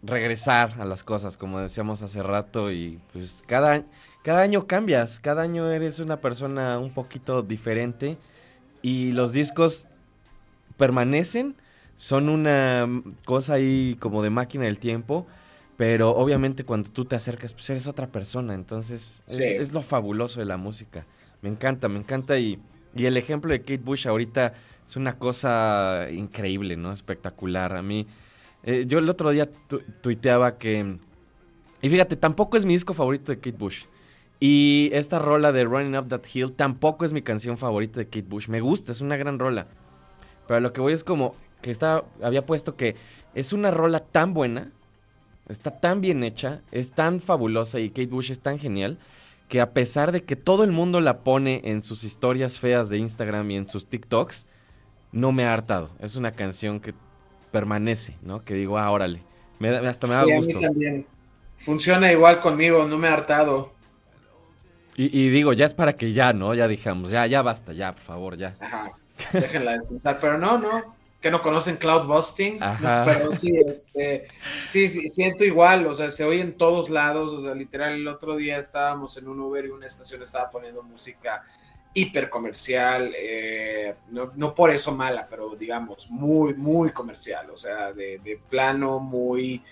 regresar 0.03 0.81
a 0.81 0.85
las 0.85 1.05
cosas, 1.05 1.37
como 1.37 1.61
decíamos 1.61 2.03
hace 2.03 2.23
rato, 2.23 2.73
y 2.73 3.01
pues 3.13 3.43
cada, 3.47 3.85
cada 4.23 4.43
año 4.43 4.67
cambias, 4.67 5.21
cada 5.21 5.43
año 5.43 5.71
eres 5.71 6.01
una 6.01 6.21
persona 6.21 6.79
un 6.79 6.93
poquito 6.93 7.43
diferente 7.43 8.19
y 8.83 9.13
los 9.13 9.33
discos 9.33 9.87
permanecen, 10.77 11.55
son 11.97 12.29
una 12.29 12.89
cosa 13.25 13.55
ahí 13.55 13.97
como 14.01 14.23
de 14.23 14.31
máquina 14.31 14.65
del 14.65 14.81
tiempo, 14.81 15.27
pero 15.77 16.11
obviamente 16.11 16.65
cuando 16.65 16.91
tú 16.91 17.05
te 17.05 17.15
acercas, 17.15 17.53
pues 17.53 17.71
eres 17.71 17.87
otra 17.87 18.09
persona, 18.09 18.55
entonces 18.55 19.23
es, 19.29 19.73
lo 19.73 19.83
fabuloso 19.83 20.41
de 20.41 20.47
la 20.47 20.57
música. 20.57 21.07
Me 21.43 21.49
encanta, 21.49 21.89
me 21.89 21.99
encanta 21.99 22.39
y, 22.39 22.59
y 22.95 23.07
el 23.07 23.17
ejemplo 23.17 23.53
de 23.53 23.61
Kate 23.61 23.79
Bush 23.79 24.09
ahorita 24.09 24.55
es 24.89 24.97
una 24.97 25.19
cosa 25.19 26.09
increíble, 26.13 26.77
¿no? 26.77 26.93
Espectacular. 26.93 27.77
A 27.77 27.83
mí 27.83 28.07
eh, 28.65 28.85
yo 28.87 28.99
el 28.99 29.09
otro 29.09 29.31
día 29.31 29.49
tuiteaba 30.01 30.59
que... 30.59 30.99
Y 31.81 31.91
fíjate, 31.91 32.17
tampoco 32.17 32.57
es 32.57 32.65
mi 32.65 32.75
disco 32.75 32.95
favorito 32.95 33.33
de 33.33 33.39
Kate 33.39 33.57
Bush. 33.57 33.85
Y 34.39 34.91
esta 34.93 35.19
rola 35.19 35.53
de 35.53 35.65
Running 35.65 35.97
Up 35.97 36.09
That 36.09 36.23
Hill 36.33 36.53
tampoco 36.53 37.05
es 37.05 37.13
mi 37.13 37.23
canción 37.23 37.59
favorita 37.59 38.01
de 38.01 38.07
Kate 38.07 38.27
Bush. 38.29 38.49
Me 38.49 38.61
gusta, 38.61 38.93
es 38.93 39.01
una 39.01 39.17
gran 39.17 39.39
rola. 39.39 39.67
Pero 40.47 40.61
lo 40.61 40.73
que 40.73 40.81
voy 40.81 40.93
es 40.93 41.05
como 41.05 41.35
que 41.61 41.71
está, 41.71 42.05
había 42.23 42.45
puesto 42.45 42.77
que 42.77 42.97
es 43.35 43.53
una 43.53 43.71
rola 43.71 44.01
tan 44.01 44.35
buena, 44.35 44.71
está 45.49 45.81
tan 45.81 46.01
bien 46.01 46.25
hecha, 46.25 46.61
es 46.73 46.91
tan 46.91 47.21
fabulosa 47.21 47.81
y 47.81 47.91
Kate 47.91 48.07
Bush 48.09 48.31
es 48.31 48.41
tan 48.41 48.59
genial 48.59 48.99
que 49.49 49.61
a 49.61 49.73
pesar 49.73 50.13
de 50.13 50.25
que 50.25 50.35
todo 50.35 50.65
el 50.65 50.73
mundo 50.73 51.01
la 51.01 51.21
pone 51.21 51.61
en 51.65 51.83
sus 51.83 52.05
historias 52.05 52.59
feas 52.59 52.89
de 52.89 52.99
Instagram 52.99 53.51
y 53.51 53.57
en 53.57 53.69
sus 53.69 53.87
TikToks, 53.87 54.47
no 55.13 55.31
me 55.31 55.45
ha 55.45 55.53
hartado. 55.53 55.91
Es 56.01 56.17
una 56.17 56.33
canción 56.33 56.81
que 56.81 56.95
permanece, 57.53 58.17
¿no? 58.23 58.41
Que 58.41 58.55
digo, 58.55 58.79
ah, 58.79 58.91
órale. 58.91 59.23
Me, 59.61 59.69
hasta 59.69 60.09
me 60.09 60.15
da 60.15 60.25
gusto. 60.25 60.59
A 60.59 60.61
mí 60.61 60.67
también. 60.67 61.07
Funciona 61.57 62.11
igual 62.11 62.41
conmigo, 62.41 62.85
no 62.85 62.99
me 62.99 63.07
ha 63.07 63.13
hartado. 63.13 63.73
Y, 64.95 65.31
digo, 65.31 65.55
ya 65.55 65.65
es 65.65 65.73
para 65.73 65.95
que 65.95 66.13
ya, 66.13 66.35
¿no? 66.35 66.55
Ya 66.55 66.69
dijamos, 66.69 67.11
ya, 67.11 67.27
ya 67.27 67.41
basta, 67.41 67.73
ya, 67.73 67.93
por 67.93 68.03
favor, 68.03 68.37
ya. 68.37 68.57
Ajá. 68.61 68.93
Déjenla 69.33 69.73
descansar, 69.73 70.19
pero 70.21 70.37
no, 70.37 70.59
no. 70.59 70.97
Que 71.21 71.31
no 71.31 71.41
conocen 71.41 71.77
cloud 71.77 72.07
busting. 72.07 72.63
Ajá. 72.63 73.05
pero 73.07 73.35
sí, 73.35 73.57
este, 73.57 74.27
sí, 74.67 74.89
sí, 74.89 75.09
siento 75.09 75.45
igual, 75.45 75.87
o 75.87 75.95
sea, 75.95 76.11
se 76.11 76.25
oye 76.25 76.43
en 76.43 76.53
todos 76.59 76.91
lados, 76.91 77.33
o 77.33 77.43
sea, 77.43 77.55
literal, 77.55 77.95
el 77.95 78.09
otro 78.09 78.37
día 78.37 78.59
estábamos 78.59 79.17
en 79.17 79.29
un 79.29 79.41
Uber 79.41 79.65
y 79.65 79.71
una 79.71 79.87
estación 79.87 80.21
estaba 80.21 80.51
poniendo 80.51 80.83
música 80.83 81.43
hiper 81.95 82.31
comercial, 82.31 83.13
eh, 83.17 83.95
no, 84.11 84.55
por 84.55 84.71
eso 84.71 84.93
mala, 84.93 85.27
pero 85.29 85.55
digamos, 85.57 86.11
muy, 86.11 86.55
muy 86.55 86.91
comercial, 86.91 87.51
o 87.51 87.57
sea, 87.57 87.93
de, 87.93 88.41
plano 88.49 88.99
muy 88.99 89.63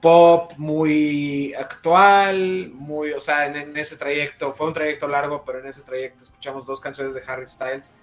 pop, 0.00 0.52
muy 0.58 1.54
actual, 1.54 2.70
muy, 2.74 3.12
o 3.12 3.20
sea, 3.20 3.46
en, 3.46 3.76
ese 3.76 3.96
trayecto, 3.96 4.52
fue 4.52 4.66
un 4.66 4.74
trayecto 4.74 5.08
largo, 5.08 5.44
pero 5.46 5.60
en 5.60 5.66
ese 5.66 5.82
trayecto 5.82 6.24
escuchamos 6.24 6.66
dos 6.66 6.80
canciones 6.80 7.14
de 7.14 7.22
Harry 7.26 7.46
Styles, 7.46 7.94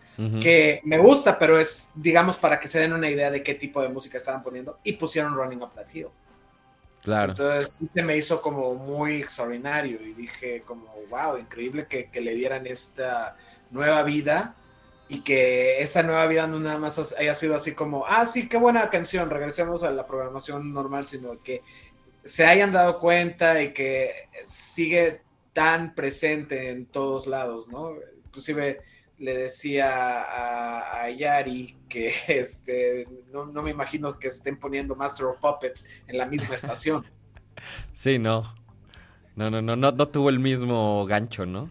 que 0.42 0.82
me 0.84 0.98
gusta, 0.98 1.40
pero 1.40 1.58
es, 1.58 1.92
digamos, 1.96 2.36
para 2.36 2.60
que 2.60 2.68
se 2.68 2.78
den 2.80 2.92
una 2.92 3.10
idea 3.10 3.32
de 3.32 3.42
qué 3.42 3.54
tipo 3.54 3.82
de 3.82 3.88
música 3.88 4.18
estaban 4.18 4.44
poniendo, 4.44 4.78
y 4.84 4.94
pusieron 4.94 5.34
Running 5.34 5.62
Up 5.62 5.72
That 5.74 5.88
Hill. 5.94 6.08
Claro. 7.02 7.32
Entonces 7.32 7.72
sí 7.72 7.86
se 7.86 8.04
me 8.04 8.18
hizo 8.18 8.42
como 8.42 8.74
muy 8.76 9.22
extraordinario 9.22 10.02
y 10.02 10.12
dije 10.12 10.64
como, 10.66 10.88
wow, 11.10 11.38
increíble 11.38 11.88
que, 11.88 12.10
que 12.10 12.20
le 12.20 12.36
dieran 12.36 12.68
esta 12.68 13.38
nueva 13.72 14.04
vida 14.04 14.56
y 15.08 15.22
que 15.22 15.82
esa 15.82 16.04
nueva 16.04 16.28
vida 16.28 16.46
no 16.46 16.60
nada 16.60 16.78
más 16.78 17.16
haya 17.18 17.34
sido 17.34 17.56
así 17.56 17.74
como, 17.74 18.06
ah, 18.08 18.26
sí, 18.26 18.48
qué 18.48 18.58
buena 18.58 18.90
canción, 18.90 19.30
regresemos 19.30 19.84
a 19.84 19.92
la 19.92 20.06
programación 20.06 20.72
normal, 20.72 21.08
sino 21.08 21.42
que 21.42 21.64
se 22.24 22.46
hayan 22.46 22.72
dado 22.72 23.00
cuenta 23.00 23.62
y 23.62 23.74
que 23.74 24.30
sigue 24.46 25.22
tan 25.54 25.96
presente 25.96 26.70
en 26.70 26.86
todos 26.86 27.26
lados, 27.26 27.68
¿no? 27.70 27.96
Inclusive 28.26 28.82
le 29.18 29.36
decía 29.36 31.04
a, 31.04 31.10
Yari 31.10 31.76
que 31.90 32.14
este, 32.28 33.08
no, 33.32 33.46
no, 33.48 33.62
me 33.62 33.72
imagino 33.72 34.18
que 34.18 34.28
estén 34.28 34.58
poniendo 34.58 34.96
Master 34.96 35.26
of 35.26 35.40
Puppets 35.40 35.88
en 36.08 36.18
la 36.18 36.26
misma 36.26 36.56
estación. 36.56 37.06
Sí, 37.92 38.18
no. 38.18 38.56
No, 39.36 39.50
no, 39.50 39.62
no, 39.62 39.76
no, 39.76 39.92
no 39.92 40.08
tuvo 40.08 40.30
el 40.30 40.40
mismo 40.40 41.06
gancho, 41.06 41.46
¿no? 41.46 41.70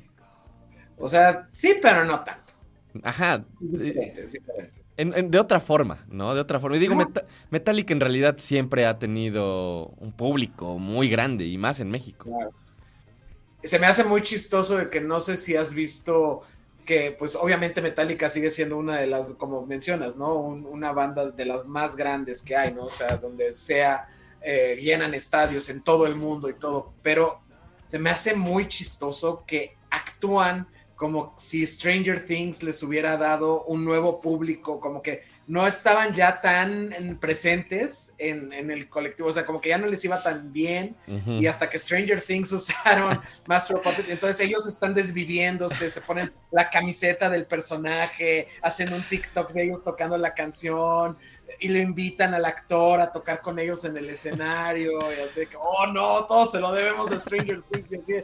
O 0.99 1.09
sea, 1.09 1.49
sí, 1.51 1.77
pero 1.81 2.05
no 2.05 2.25
tanto. 2.25 2.55
Ajá. 3.03 3.45
de 3.61 5.39
otra 5.39 5.61
forma, 5.61 5.99
¿no? 6.09 6.35
De 6.35 6.41
otra 6.41 6.59
forma. 6.59 6.77
Y 6.77 6.81
digo, 6.81 6.97
Metallica 7.51 7.93
en 7.93 8.01
realidad 8.01 8.37
siempre 8.39 8.87
ha 8.87 8.99
tenido 8.99 9.87
un 9.99 10.13
público 10.13 10.79
muy 10.79 11.09
grande 11.09 11.45
y 11.47 11.59
más 11.59 11.81
en 11.81 11.91
México. 11.91 12.31
Se 13.63 13.79
me 13.79 13.87
hace 13.87 14.05
muy 14.05 14.23
chistoso 14.23 14.77
de 14.77 14.89
que 14.89 15.01
no 15.01 15.21
sé 15.21 15.37
si 15.37 15.57
has 15.57 15.73
visto 15.73 16.43
que, 16.89 17.15
pues 17.19 17.37
obviamente 17.37 17.83
Metallica 17.83 18.31
sigue 18.31 18.49
siendo 18.49 18.79
una 18.79 18.99
de 18.99 19.07
las, 19.07 19.35
como 19.35 19.67
mencionas, 19.67 20.17
¿no? 20.17 20.39
una 20.39 20.93
banda 20.93 21.31
de 21.31 21.45
las 21.45 21.67
más 21.67 21.95
grandes 21.95 22.41
que 22.41 22.57
hay, 22.57 22.73
¿no? 22.73 22.85
O 22.85 22.91
sea, 22.91 23.19
donde 23.19 23.53
sea, 23.53 24.09
eh, 24.41 24.79
llenan 24.81 25.13
estadios 25.13 25.69
en 25.69 25.83
todo 25.83 26.07
el 26.07 26.15
mundo 26.15 26.49
y 26.49 26.55
todo, 26.55 26.95
pero 27.03 27.41
se 27.87 27.99
me 27.99 28.09
hace 28.09 28.35
muy 28.35 28.69
chistoso 28.69 29.45
que 29.47 29.77
actúan 29.91 30.67
como 30.99 31.33
si 31.37 31.65
Stranger 31.65 32.27
Things 32.27 32.65
les 32.65 32.83
hubiera 32.83 33.17
dado 33.17 33.63
un 33.63 33.85
nuevo 33.85 34.21
público, 34.21 34.81
como 34.81 35.01
que 35.01 35.23
no 35.47 35.65
estaban 35.65 36.13
ya 36.13 36.41
tan 36.41 37.19
presentes 37.21 38.17
en, 38.19 38.53
el 38.53 38.89
colectivo, 38.89 39.29
o 39.29 39.33
sea, 39.33 39.47
como 39.47 39.61
que 39.61 39.69
ya 39.69 39.79
no 39.79 39.87
les 39.87 40.05
iba 40.05 40.21
tan 40.21 40.53
bien, 40.53 40.97
y 41.07 41.47
hasta 41.47 41.71
que 41.71 41.79
Stranger 41.79 42.21
Things 42.21 42.51
usaron 42.61 43.19
Master 43.47 43.77
Puppets, 43.77 44.09
entonces 44.09 44.45
ellos 44.45 44.67
están 44.67 44.93
desviviéndose, 44.93 45.89
se 45.89 46.01
ponen 46.01 46.33
la 46.51 46.69
camiseta 46.69 47.31
del 47.31 47.47
personaje, 47.47 48.49
hacen 48.61 48.93
un 48.93 49.03
TikTok 49.03 49.53
de 49.53 49.67
ellos 49.67 49.85
tocando 49.85 50.19
la 50.19 50.35
canción, 50.35 51.17
y 51.61 51.69
le 51.69 51.79
invitan 51.79 52.35
al 52.35 52.45
actor 52.45 53.01
a 53.01 53.11
tocar 53.13 53.41
con 53.41 53.59
ellos 53.61 53.85
en 53.85 53.97
el 53.97 54.11
escenario, 54.11 55.13
y 55.17 55.21
así 55.21 55.47
que, 55.47 55.57
oh 55.57 55.87
no, 55.87 56.25
todo 56.27 56.45
se 56.45 56.59
lo 56.59 56.73
debemos 56.73 57.13
a 57.13 57.19
Stranger 57.21 57.63
Things, 57.63 57.93
y 57.93 57.97
así, 57.97 58.15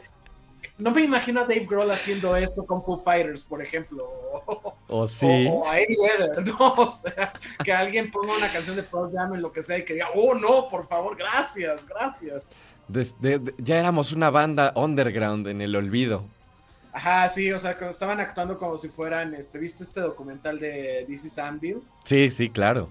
no 0.77 0.91
me 0.91 1.01
imagino 1.01 1.41
a 1.41 1.43
Dave 1.43 1.65
Grohl 1.65 1.89
haciendo 1.91 2.35
eso 2.35 2.65
con 2.65 2.81
Foo 2.81 2.97
Fighters, 2.97 3.45
por 3.45 3.61
ejemplo. 3.61 4.03
O, 4.87 5.07
sí. 5.07 5.47
O, 5.49 5.67
a 5.67 5.79
Eddie 5.79 5.97
Vedder, 5.97 6.45
¿no? 6.59 6.73
O 6.75 6.89
sea, 6.89 7.33
que 7.63 7.71
alguien 7.71 8.11
ponga 8.11 8.35
una 8.35 8.51
canción 8.51 8.75
de 8.75 8.83
Pearl 8.83 9.09
Jam 9.11 9.33
en 9.33 9.41
lo 9.41 9.51
que 9.51 9.61
sea 9.61 9.77
y 9.77 9.85
que 9.85 9.93
diga, 9.93 10.09
oh 10.13 10.35
no, 10.35 10.67
por 10.67 10.87
favor, 10.87 11.15
gracias, 11.15 11.87
gracias. 11.87 12.57
ya 13.57 13.79
éramos 13.79 14.11
una 14.11 14.29
banda 14.29 14.73
underground 14.75 15.47
en 15.47 15.61
el 15.61 15.75
olvido. 15.75 16.25
Ajá, 16.91 17.27
sí, 17.29 17.51
o 17.51 17.59
sea, 17.59 17.71
estaban 17.71 18.19
actuando 18.19 18.57
como 18.57 18.77
si 18.77 18.87
fueran, 18.87 19.33
este, 19.33 19.57
¿viste 19.57 19.83
este 19.83 19.99
documental 19.99 20.59
de 20.59 21.03
This 21.07 21.25
is 21.25 21.39
Anvil? 21.39 21.81
Sí, 22.03 22.29
sí, 22.29 22.49
claro. 22.49 22.89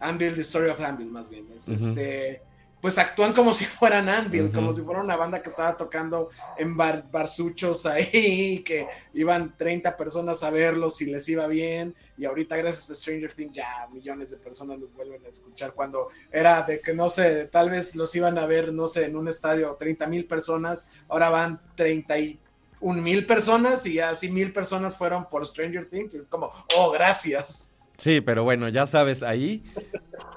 Anvil, 0.00 0.34
The 0.34 0.40
Story 0.40 0.70
of 0.70 0.80
Anvil, 0.80 1.08
más 1.08 1.28
bien. 1.28 1.46
Es, 1.54 1.68
Este 1.68 2.42
pues 2.82 2.98
actúan 2.98 3.32
como 3.32 3.54
si 3.54 3.64
fueran 3.64 4.08
Anvil, 4.08 4.50
como 4.50 4.74
si 4.74 4.82
fuera 4.82 5.00
una 5.00 5.14
banda 5.14 5.40
que 5.40 5.48
estaba 5.48 5.76
tocando 5.76 6.30
en 6.58 6.76
bar, 6.76 7.04
barsuchos 7.12 7.86
ahí, 7.86 8.60
que 8.66 8.88
iban 9.14 9.56
30 9.56 9.96
personas 9.96 10.42
a 10.42 10.50
verlos 10.50 11.00
y 11.00 11.06
les 11.06 11.28
iba 11.28 11.46
bien, 11.46 11.94
y 12.18 12.24
ahorita 12.24 12.56
gracias 12.56 12.90
a 12.90 12.94
Stranger 12.94 13.32
Things 13.32 13.54
ya 13.54 13.86
millones 13.92 14.32
de 14.32 14.38
personas 14.38 14.80
los 14.80 14.92
vuelven 14.92 15.24
a 15.24 15.28
escuchar 15.28 15.74
cuando 15.74 16.08
era 16.32 16.62
de 16.62 16.80
que 16.80 16.92
no 16.92 17.08
sé, 17.08 17.44
tal 17.44 17.70
vez 17.70 17.94
los 17.94 18.12
iban 18.16 18.36
a 18.36 18.46
ver, 18.46 18.72
no 18.72 18.88
sé, 18.88 19.04
en 19.04 19.14
un 19.14 19.28
estadio 19.28 19.76
30 19.78 20.08
mil 20.08 20.26
personas, 20.26 20.88
ahora 21.08 21.30
van 21.30 21.60
31 21.76 23.00
mil 23.00 23.26
personas 23.26 23.86
y 23.86 24.00
así 24.00 24.28
mil 24.28 24.52
personas 24.52 24.96
fueron 24.96 25.28
por 25.28 25.46
Stranger 25.46 25.86
Things, 25.86 26.14
es 26.14 26.26
como, 26.26 26.50
oh, 26.76 26.90
gracias. 26.90 27.76
Sí, 27.96 28.20
pero 28.20 28.42
bueno, 28.42 28.68
ya 28.68 28.86
sabes, 28.86 29.22
ahí, 29.22 29.62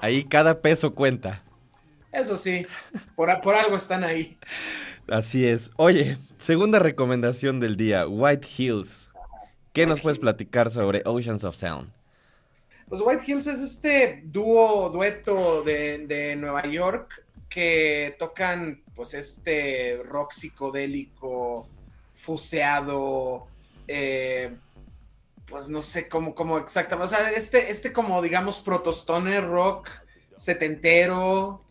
ahí 0.00 0.24
cada 0.24 0.60
peso 0.60 0.94
cuenta. 0.94 1.42
Eso 2.16 2.38
sí, 2.38 2.66
por, 3.14 3.40
por 3.42 3.54
algo 3.54 3.76
están 3.76 4.02
ahí. 4.02 4.38
Así 5.06 5.46
es. 5.46 5.70
Oye, 5.76 6.16
segunda 6.38 6.78
recomendación 6.78 7.60
del 7.60 7.76
día, 7.76 8.08
White 8.08 8.48
Hills. 8.56 9.10
¿Qué 9.74 9.84
nos 9.84 10.00
puedes 10.00 10.18
platicar 10.18 10.70
sobre 10.70 11.02
Oceans 11.04 11.44
of 11.44 11.54
Sound? 11.54 11.92
Pues 12.88 13.02
White 13.04 13.22
Hills 13.26 13.46
es 13.46 13.60
este 13.60 14.22
dúo, 14.24 14.88
dueto 14.88 15.62
de, 15.62 16.34
Nueva 16.38 16.66
York 16.66 17.22
que 17.50 18.16
tocan 18.18 18.82
pues 18.94 19.12
este 19.12 20.00
rock 20.02 20.32
psicodélico, 20.32 21.68
fuseado, 22.14 23.46
eh, 23.86 24.56
pues 25.44 25.68
no 25.68 25.82
sé 25.82 26.08
cómo, 26.08 26.34
cómo 26.34 26.56
exactamente, 26.56 27.14
o 27.14 27.18
sea, 27.18 27.30
este, 27.32 27.70
este 27.70 27.92
como 27.92 28.22
digamos 28.22 28.60
protostone 28.60 29.40
rock 29.42 29.90
setentero, 30.36 31.65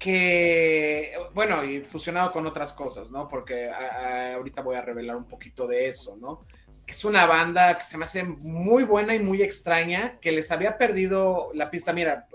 que, 0.00 1.12
bueno, 1.34 1.62
y 1.62 1.84
fusionado 1.84 2.32
con 2.32 2.46
otras 2.46 2.72
cosas, 2.72 3.10
¿no? 3.10 3.28
Porque 3.28 3.70
ahorita 3.70 4.62
voy 4.62 4.76
a 4.76 4.80
revelar 4.80 5.14
un 5.14 5.28
poquito 5.28 5.66
de 5.66 5.88
eso, 5.88 6.16
¿no? 6.16 6.46
Es 6.86 7.04
una 7.04 7.26
banda 7.26 7.76
que 7.76 7.84
se 7.84 7.98
me 7.98 8.04
hace 8.04 8.24
muy 8.24 8.84
buena 8.84 9.14
y 9.14 9.18
muy 9.18 9.42
extraña, 9.42 10.18
que 10.18 10.32
les 10.32 10.50
había 10.50 10.78
perdido 10.78 11.50
la 11.52 11.70
pista. 11.70 11.92
Mira, 11.92 12.26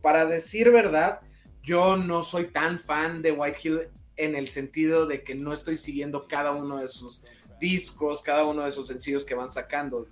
para 0.00 0.26
decir 0.26 0.70
verdad, 0.70 1.20
yo 1.60 1.96
no 1.96 2.22
soy 2.22 2.44
tan 2.44 2.78
fan 2.78 3.20
de 3.20 3.32
White 3.32 3.58
Hill 3.62 3.80
en 4.16 4.36
el 4.36 4.46
sentido 4.46 5.06
de 5.06 5.24
que 5.24 5.34
no 5.34 5.52
estoy 5.52 5.76
siguiendo 5.76 6.28
cada 6.28 6.52
uno 6.52 6.78
de 6.78 6.86
sus 6.86 7.24
discos, 7.58 8.22
cada 8.22 8.44
uno 8.44 8.62
de 8.62 8.70
sus 8.70 8.86
sencillos 8.86 9.24
que 9.24 9.34
van 9.34 9.50
sacando. 9.50 10.06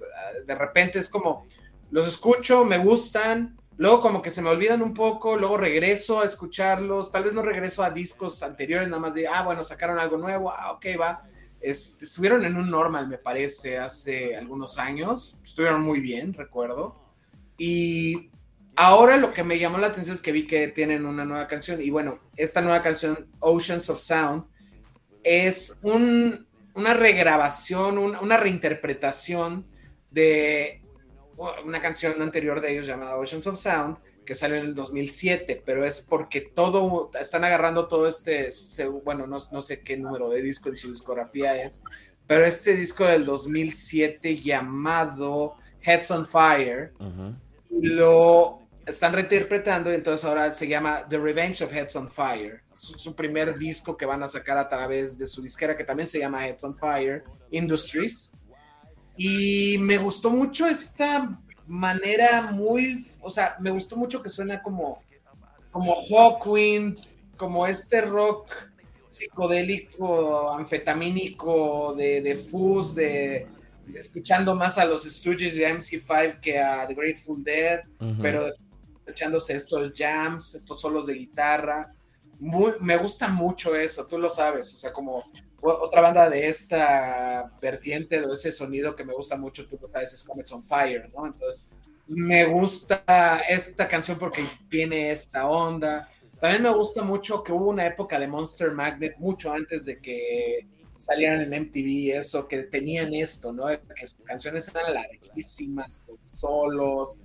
De 0.44 0.54
repente 0.56 0.98
es 0.98 1.08
como, 1.08 1.46
los 1.92 2.08
escucho, 2.08 2.64
me 2.64 2.78
gustan, 2.78 3.56
Luego 3.78 4.00
como 4.00 4.22
que 4.22 4.30
se 4.30 4.42
me 4.42 4.50
olvidan 4.50 4.82
un 4.82 4.94
poco, 4.94 5.36
luego 5.36 5.56
regreso 5.56 6.20
a 6.20 6.24
escucharlos, 6.24 7.10
tal 7.10 7.24
vez 7.24 7.34
no 7.34 7.42
regreso 7.42 7.82
a 7.82 7.90
discos 7.90 8.42
anteriores, 8.42 8.88
nada 8.88 9.00
más 9.00 9.14
de, 9.14 9.26
ah, 9.26 9.42
bueno, 9.42 9.64
sacaron 9.64 9.98
algo 9.98 10.18
nuevo, 10.18 10.50
ah, 10.50 10.72
ok, 10.72 10.86
va. 11.00 11.22
estuvieron 11.60 12.44
en 12.44 12.56
un 12.56 12.70
normal, 12.70 13.08
me 13.08 13.18
parece, 13.18 13.78
hace 13.78 14.36
algunos 14.36 14.78
años, 14.78 15.38
estuvieron 15.42 15.82
muy 15.82 16.00
bien, 16.00 16.34
recuerdo. 16.34 17.00
Y 17.56 18.30
ahora 18.76 19.16
lo 19.16 19.32
que 19.32 19.44
me 19.44 19.58
llamó 19.58 19.78
la 19.78 19.88
atención 19.88 20.14
es 20.14 20.22
que 20.22 20.32
vi 20.32 20.46
que 20.46 20.68
tienen 20.68 21.06
una 21.06 21.24
nueva 21.24 21.46
canción, 21.46 21.80
y 21.80 21.90
bueno, 21.90 22.18
esta 22.36 22.60
nueva 22.60 22.82
canción, 22.82 23.28
Oceans 23.40 23.88
of 23.90 24.00
Sound, 24.00 24.44
es 25.22 25.80
una 25.82 26.94
regrabación, 26.94 27.98
una 27.98 28.36
reinterpretación 28.36 29.66
de 30.10 30.81
una 31.64 31.80
canción 31.80 32.20
anterior 32.20 32.60
de 32.60 32.72
ellos 32.72 32.86
llamada 32.86 33.16
Oceans 33.16 33.46
of 33.46 33.58
Sound, 33.58 33.98
que 34.24 34.34
salió 34.34 34.56
en 34.56 34.66
el 34.66 34.74
2007, 34.74 35.62
pero 35.64 35.84
es 35.84 36.00
porque 36.00 36.40
todo, 36.40 37.10
están 37.18 37.44
agarrando 37.44 37.88
todo 37.88 38.06
este, 38.06 38.48
bueno, 39.04 39.26
no, 39.26 39.38
no 39.50 39.62
sé 39.62 39.80
qué 39.80 39.96
número 39.96 40.28
de 40.28 40.42
disco 40.42 40.68
en 40.68 40.76
su 40.76 40.90
discografía 40.90 41.60
es, 41.62 41.82
pero 42.26 42.44
este 42.44 42.76
disco 42.76 43.04
del 43.04 43.24
2007 43.24 44.36
llamado 44.36 45.56
Heads 45.82 46.10
on 46.12 46.26
Fire, 46.26 46.92
lo 47.70 48.62
están 48.86 49.12
reinterpretando 49.12 49.90
y 49.90 49.94
entonces 49.94 50.24
ahora 50.24 50.50
se 50.50 50.66
llama 50.66 51.06
The 51.08 51.18
Revenge 51.18 51.62
of 51.62 51.72
Heads 51.72 51.96
on 51.96 52.10
Fire. 52.10 52.62
Es 52.70 52.78
su 52.78 53.14
primer 53.14 53.58
disco 53.58 53.96
que 53.96 54.06
van 54.06 54.22
a 54.22 54.28
sacar 54.28 54.58
a 54.58 54.68
través 54.68 55.18
de 55.18 55.26
su 55.26 55.42
disquera 55.42 55.76
que 55.76 55.84
también 55.84 56.06
se 56.06 56.18
llama 56.18 56.46
Heads 56.46 56.64
on 56.64 56.74
Fire 56.74 57.24
Industries. 57.50 58.32
Y 59.16 59.76
me 59.78 59.98
gustó 59.98 60.30
mucho 60.30 60.66
esta 60.66 61.38
manera 61.66 62.50
muy, 62.52 63.06
o 63.20 63.30
sea, 63.30 63.56
me 63.60 63.70
gustó 63.70 63.96
mucho 63.96 64.22
que 64.22 64.28
suena 64.28 64.62
como, 64.62 65.02
como 65.70 65.94
Hawkwind, 65.94 66.98
como 67.36 67.66
este 67.66 68.00
rock 68.02 68.52
psicodélico, 69.06 70.52
anfetamínico, 70.52 71.94
de, 71.94 72.22
de 72.22 72.34
fuzz, 72.34 72.94
de, 72.94 73.46
escuchando 73.94 74.54
más 74.54 74.78
a 74.78 74.84
los 74.84 75.04
Stooges 75.04 75.56
de 75.56 75.74
MC5 75.74 76.40
que 76.40 76.58
a 76.58 76.86
The 76.86 76.94
Grateful 76.94 77.42
Dead, 77.42 77.80
pero 78.20 78.46
echándose 79.06 79.54
estos 79.54 79.92
jams, 79.94 80.54
estos 80.54 80.80
solos 80.80 81.06
de 81.06 81.14
guitarra. 81.14 81.88
Muy, 82.38 82.72
me 82.80 82.96
gusta 82.96 83.28
mucho 83.28 83.76
eso, 83.76 84.06
tú 84.06 84.18
lo 84.18 84.28
sabes, 84.28 84.74
o 84.74 84.78
sea, 84.78 84.92
como 84.92 85.24
otra 85.62 86.00
banda 86.00 86.28
de 86.28 86.48
esta 86.48 87.50
vertiente, 87.60 88.20
de 88.20 88.32
ese 88.32 88.50
sonido 88.50 88.96
que 88.96 89.04
me 89.04 89.14
gusta 89.14 89.36
mucho, 89.36 89.66
tú 89.66 89.78
lo 89.80 89.88
sabes, 89.88 90.12
es 90.12 90.24
Comets 90.24 90.52
on 90.52 90.62
Fire, 90.62 91.08
¿no? 91.14 91.26
Entonces, 91.26 91.68
me 92.06 92.44
gusta 92.44 93.42
esta 93.48 93.86
canción 93.86 94.18
porque 94.18 94.44
tiene 94.68 95.12
esta 95.12 95.48
onda. 95.48 96.08
También 96.40 96.64
me 96.64 96.74
gusta 96.74 97.02
mucho 97.02 97.42
que 97.42 97.52
hubo 97.52 97.70
una 97.70 97.86
época 97.86 98.18
de 98.18 98.26
Monster 98.26 98.72
Magnet, 98.72 99.16
mucho 99.18 99.52
antes 99.52 99.84
de 99.84 100.00
que 100.00 100.66
salieran 100.98 101.40
en 101.40 101.62
MTV, 101.64 102.16
eso, 102.16 102.48
que 102.48 102.64
tenían 102.64 103.14
esto, 103.14 103.52
¿no? 103.52 103.66
Que 103.68 104.06
sus 104.06 104.20
canciones 104.24 104.68
eran 104.68 104.94
larguísimas, 104.94 106.02
con 106.04 106.18
solos, 106.24 107.18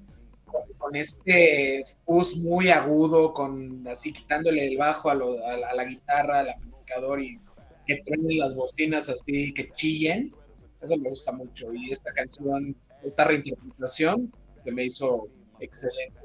con, 0.77 0.95
este 0.95 1.83
fuzz 2.05 2.35
muy 2.37 2.69
agudo, 2.69 3.33
con 3.33 3.87
así 3.87 4.13
quitándole 4.13 4.67
el 4.67 4.77
bajo 4.77 5.09
a, 5.09 5.13
a 5.13 5.75
la 5.75 5.83
guitarra, 5.85 6.39
al 6.39 6.49
amplificador 6.51 7.21
y 7.21 7.39
que 7.87 8.01
prenden 8.05 8.37
las 8.37 8.53
bocinas 8.53 9.09
así, 9.09 9.53
que 9.53 9.71
chillen. 9.71 10.33
Eso 10.81 10.97
me 10.97 11.09
gusta 11.09 11.31
mucho. 11.31 11.73
Y 11.73 11.91
esta 11.91 12.13
canción, 12.13 12.75
esta 13.03 13.23
reinterpretación, 13.23 14.31
se 14.63 14.71
me 14.71 14.83
hizo 14.83 15.27
excelente. 15.59 16.19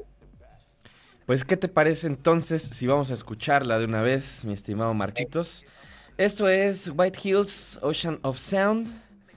Pues, 1.26 1.44
¿qué 1.44 1.56
te 1.56 1.68
parece 1.68 2.08
entonces 2.08 2.62
si 2.62 2.86
vamos 2.86 3.10
a 3.10 3.14
escucharla 3.14 3.78
de 3.78 3.84
una 3.84 4.02
vez, 4.02 4.44
mi 4.44 4.52
estimado 4.52 4.92
Marquitos? 4.92 5.64
Esto 6.18 6.48
es 6.48 6.90
White 6.94 7.18
Hills 7.22 7.78
Ocean 7.80 8.18
of 8.22 8.38
Sound, 8.38 8.92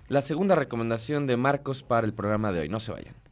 la 0.09 0.21
segunda 0.21 0.55
recomendación 0.55 1.27
de 1.27 1.37
Marcos 1.37 1.83
para 1.83 2.05
el 2.05 2.13
programa 2.13 2.51
de 2.51 2.61
hoy. 2.61 2.69
No 2.69 2.79
se 2.79 2.91
vayan. 2.91 3.24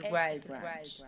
Wild 0.00 0.46
Ranch. 0.46 1.04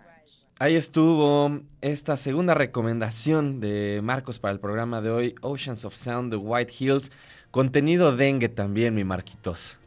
Ahí 0.60 0.76
estuvo 0.76 1.60
esta 1.80 2.16
segunda 2.16 2.54
recomendación 2.54 3.60
de 3.60 4.00
Marcos 4.04 4.38
para 4.38 4.52
el 4.52 4.60
programa 4.60 5.00
de 5.00 5.10
hoy, 5.10 5.34
Oceans 5.40 5.84
of 5.84 5.96
Sound 5.96 6.30
de 6.30 6.36
White 6.36 6.72
Hills. 6.78 7.10
Contenido 7.50 8.16
dengue 8.16 8.48
también, 8.48 8.94
mi 8.94 9.02
Marquitos. 9.02 9.78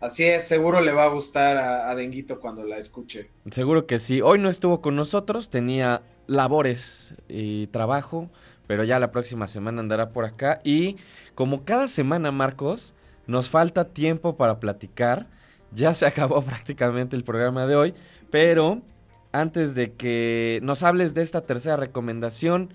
Así 0.00 0.24
es, 0.24 0.48
seguro 0.48 0.80
le 0.80 0.92
va 0.92 1.04
a 1.04 1.08
gustar 1.08 1.56
a, 1.56 1.94
Denguito 1.94 2.40
cuando 2.40 2.64
la 2.64 2.78
escuche. 2.78 3.30
Seguro 3.50 3.86
que 3.86 3.98
sí. 3.98 4.20
Hoy 4.20 4.38
no 4.38 4.48
estuvo 4.48 4.80
con 4.80 4.96
nosotros, 4.96 5.50
tenía 5.50 6.02
labores 6.26 7.14
y 7.28 7.66
trabajo, 7.68 8.30
pero 8.66 8.84
ya 8.84 8.98
la 8.98 9.12
próxima 9.12 9.46
semana 9.46 9.80
andará 9.80 10.10
por 10.10 10.24
acá. 10.24 10.60
Y 10.64 10.96
como 11.34 11.64
cada 11.64 11.88
semana, 11.88 12.32
Marcos, 12.32 12.94
nos 13.26 13.50
falta 13.50 13.88
tiempo 13.88 14.36
para 14.36 14.60
platicar. 14.60 15.26
Ya 15.74 15.94
se 15.94 16.06
acabó 16.06 16.42
prácticamente 16.42 17.16
el 17.16 17.24
programa 17.24 17.66
de 17.66 17.76
hoy, 17.76 17.94
pero 18.30 18.82
antes 19.32 19.74
de 19.74 19.92
que 19.92 20.60
nos 20.62 20.82
hables 20.82 21.14
de 21.14 21.22
esta 21.22 21.42
tercera 21.42 21.76
recomendación, 21.76 22.72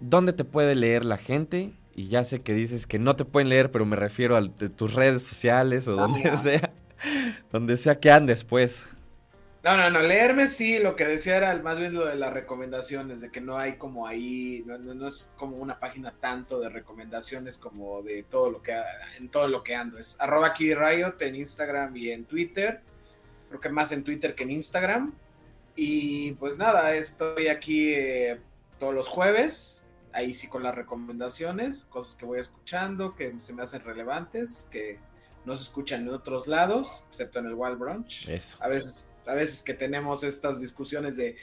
¿dónde 0.00 0.32
te 0.32 0.44
puede 0.44 0.74
leer 0.74 1.04
la 1.04 1.18
gente? 1.18 1.72
Y 1.94 2.08
ya 2.08 2.24
sé 2.24 2.40
que 2.40 2.54
dices 2.54 2.86
que 2.86 2.98
no 2.98 3.16
te 3.16 3.24
pueden 3.24 3.50
leer, 3.50 3.70
pero 3.70 3.84
me 3.84 3.96
refiero 3.96 4.36
a 4.36 4.48
tus 4.48 4.94
redes 4.94 5.22
sociales 5.22 5.86
o 5.88 5.92
donde 5.92 6.36
sea, 6.38 6.72
donde 7.52 7.76
sea 7.76 8.00
que 8.00 8.10
andes, 8.10 8.44
pues. 8.44 8.86
No, 9.64 9.76
no, 9.76 9.90
no, 9.90 10.00
leerme 10.00 10.48
sí, 10.48 10.80
lo 10.80 10.96
que 10.96 11.04
decía 11.04 11.36
era 11.36 11.54
más 11.62 11.78
bien 11.78 11.94
lo 11.94 12.06
de 12.06 12.16
las 12.16 12.32
recomendaciones, 12.32 13.20
de 13.20 13.30
que 13.30 13.40
no 13.40 13.58
hay 13.58 13.76
como 13.76 14.08
ahí, 14.08 14.64
no, 14.66 15.06
es 15.06 15.30
como 15.36 15.56
una 15.56 15.78
página 15.78 16.12
tanto 16.18 16.58
de 16.58 16.68
recomendaciones 16.68 17.58
como 17.58 18.02
de 18.02 18.24
todo 18.24 18.50
lo 18.50 18.60
que, 18.60 18.76
en 19.18 19.28
todo 19.28 19.46
lo 19.46 19.62
que 19.62 19.76
ando. 19.76 19.98
Es 19.98 20.20
arroba 20.20 20.52
Riot 20.58 21.14
en 21.20 21.36
Instagram 21.36 21.96
y 21.96 22.10
en 22.10 22.24
Twitter, 22.24 22.80
creo 23.48 23.60
que 23.60 23.68
más 23.68 23.92
en 23.92 24.02
Twitter 24.02 24.34
que 24.34 24.42
en 24.42 24.50
Instagram. 24.50 25.14
Y 25.76 26.32
pues 26.32 26.58
nada, 26.58 26.96
estoy 26.96 27.46
aquí 27.46 27.94
eh, 27.94 28.40
todos 28.80 28.92
los 28.92 29.06
jueves, 29.06 29.86
ahí 30.12 30.34
sí 30.34 30.48
con 30.48 30.64
las 30.64 30.74
recomendaciones, 30.74 31.84
cosas 31.84 32.16
que 32.16 32.26
voy 32.26 32.40
escuchando, 32.40 33.14
que 33.14 33.32
se 33.38 33.52
me 33.52 33.62
hacen 33.62 33.84
relevantes, 33.84 34.66
que 34.72 34.98
no 35.44 35.56
se 35.56 35.64
escuchan 35.64 36.02
en 36.02 36.14
otros 36.14 36.46
lados, 36.46 37.04
excepto 37.08 37.38
en 37.38 37.46
el 37.46 37.54
Wild 37.54 37.78
Brunch. 37.78 38.28
Eso. 38.28 38.56
A 38.60 38.68
veces, 38.68 39.12
a 39.26 39.34
veces 39.34 39.62
que 39.62 39.74
tenemos 39.74 40.22
estas 40.22 40.60
discusiones 40.60 41.16
de, 41.16 41.36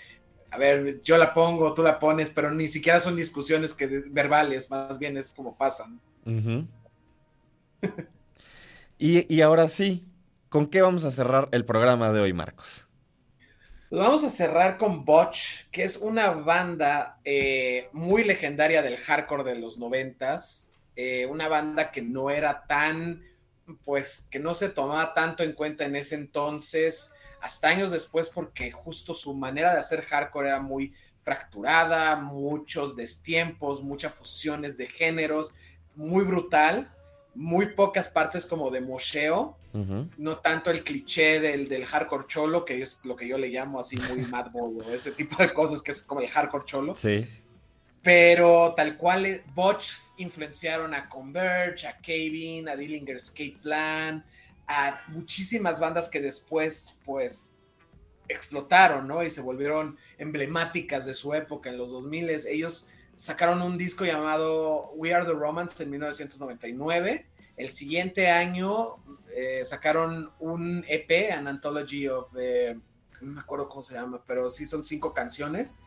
a 0.51 0.57
ver, 0.57 1.01
yo 1.01 1.17
la 1.17 1.33
pongo, 1.33 1.73
tú 1.73 1.83
la 1.83 1.99
pones, 1.99 2.29
pero 2.29 2.51
ni 2.51 2.67
siquiera 2.67 2.99
son 2.99 3.15
discusiones 3.15 3.73
que 3.73 3.87
verbales, 4.09 4.69
más 4.69 4.99
bien 4.99 5.17
es 5.17 5.31
como 5.31 5.57
pasan. 5.57 5.99
y, 8.97 9.33
y 9.33 9.41
ahora 9.41 9.69
sí, 9.69 10.05
¿con 10.49 10.67
qué 10.67 10.81
vamos 10.81 11.03
a 11.03 11.11
cerrar 11.11 11.49
el 11.51 11.65
programa 11.65 12.11
de 12.11 12.21
hoy, 12.21 12.33
Marcos? 12.33 12.89
vamos 13.91 14.23
a 14.23 14.29
cerrar 14.29 14.77
con 14.77 15.03
Botch, 15.03 15.65
que 15.71 15.83
es 15.83 15.97
una 15.97 16.29
banda 16.29 17.19
eh, 17.23 17.89
muy 17.91 18.23
legendaria 18.23 18.81
del 18.81 18.97
hardcore 18.97 19.43
de 19.43 19.59
los 19.59 19.77
noventas. 19.77 20.71
Eh, 20.95 21.25
una 21.25 21.47
banda 21.47 21.91
que 21.91 22.01
no 22.01 22.29
era 22.29 22.65
tan, 22.67 23.23
pues, 23.77 24.27
que 24.31 24.39
no 24.39 24.53
se 24.53 24.69
tomaba 24.69 25.13
tanto 25.13 25.43
en 25.43 25.53
cuenta 25.53 25.85
en 25.85 25.95
ese 25.95 26.15
entonces, 26.15 27.11
hasta 27.41 27.69
años 27.69 27.91
después, 27.91 28.29
porque 28.29 28.71
justo 28.71 29.13
su 29.13 29.33
manera 29.33 29.73
de 29.73 29.79
hacer 29.79 30.01
hardcore 30.01 30.49
era 30.49 30.59
muy 30.59 30.93
fracturada, 31.23 32.15
muchos 32.15 32.95
destiempos, 32.95 33.83
muchas 33.83 34.13
fusiones 34.13 34.77
de 34.77 34.87
géneros, 34.87 35.53
muy 35.95 36.23
brutal 36.23 36.91
muy 37.35 37.67
pocas 37.67 38.07
partes 38.07 38.45
como 38.45 38.69
de 38.69 38.81
mosheo, 38.81 39.57
no 40.17 40.37
tanto 40.39 40.71
el 40.71 40.83
cliché 40.83 41.39
del, 41.39 41.69
del, 41.69 41.85
hardcore 41.85 42.25
cholo, 42.27 42.65
que 42.65 42.81
es 42.81 42.99
lo 43.05 43.15
que 43.15 43.27
yo 43.27 43.37
le 43.37 43.49
llamo 43.49 43.79
así 43.79 43.95
muy 44.09 44.21
madball 44.25 44.81
o 44.81 44.91
ese 44.91 45.11
tipo 45.11 45.41
de 45.41 45.53
cosas 45.53 45.81
que 45.81 45.91
es 45.91 46.01
como 46.01 46.21
el 46.21 46.27
hardcore 46.27 46.65
cholo. 46.65 46.95
Sí. 46.95 47.27
Pero 48.01 48.73
tal 48.75 48.97
cual, 48.97 49.25
eh, 49.25 49.43
Botch 49.53 49.91
influenciaron 50.17 50.93
a 50.93 51.09
Converge, 51.09 51.87
a 51.87 51.97
Kevin, 51.97 52.69
a 52.69 52.75
Dillinger's 52.75 53.25
Escape 53.25 53.57
Plan, 53.61 54.23
a 54.67 55.01
muchísimas 55.07 55.79
bandas 55.79 56.09
que 56.09 56.21
después, 56.21 56.99
pues, 57.05 57.49
explotaron, 58.29 59.07
¿no? 59.07 59.23
Y 59.23 59.29
se 59.29 59.41
volvieron 59.41 59.97
emblemáticas 60.17 61.05
de 61.05 61.13
su 61.13 61.33
época 61.33 61.69
en 61.69 61.77
los 61.77 61.89
2000. 61.89 62.29
Ellos 62.47 62.89
sacaron 63.15 63.61
un 63.61 63.77
disco 63.77 64.05
llamado 64.05 64.91
We 64.95 65.13
Are 65.13 65.25
the 65.25 65.33
Romance 65.33 65.83
en 65.83 65.89
1999. 65.89 67.25
El 67.57 67.69
siguiente 67.69 68.29
año 68.29 68.97
eh, 69.35 69.65
sacaron 69.65 70.31
un 70.39 70.85
EP, 70.87 71.31
An 71.33 71.47
Anthology 71.47 72.07
of, 72.07 72.29
eh, 72.39 72.79
no 73.19 73.33
me 73.33 73.41
acuerdo 73.41 73.67
cómo 73.67 73.83
se 73.83 73.95
llama, 73.95 74.23
pero 74.25 74.49
sí 74.49 74.65
son 74.65 74.85
cinco 74.85 75.13
canciones 75.13 75.79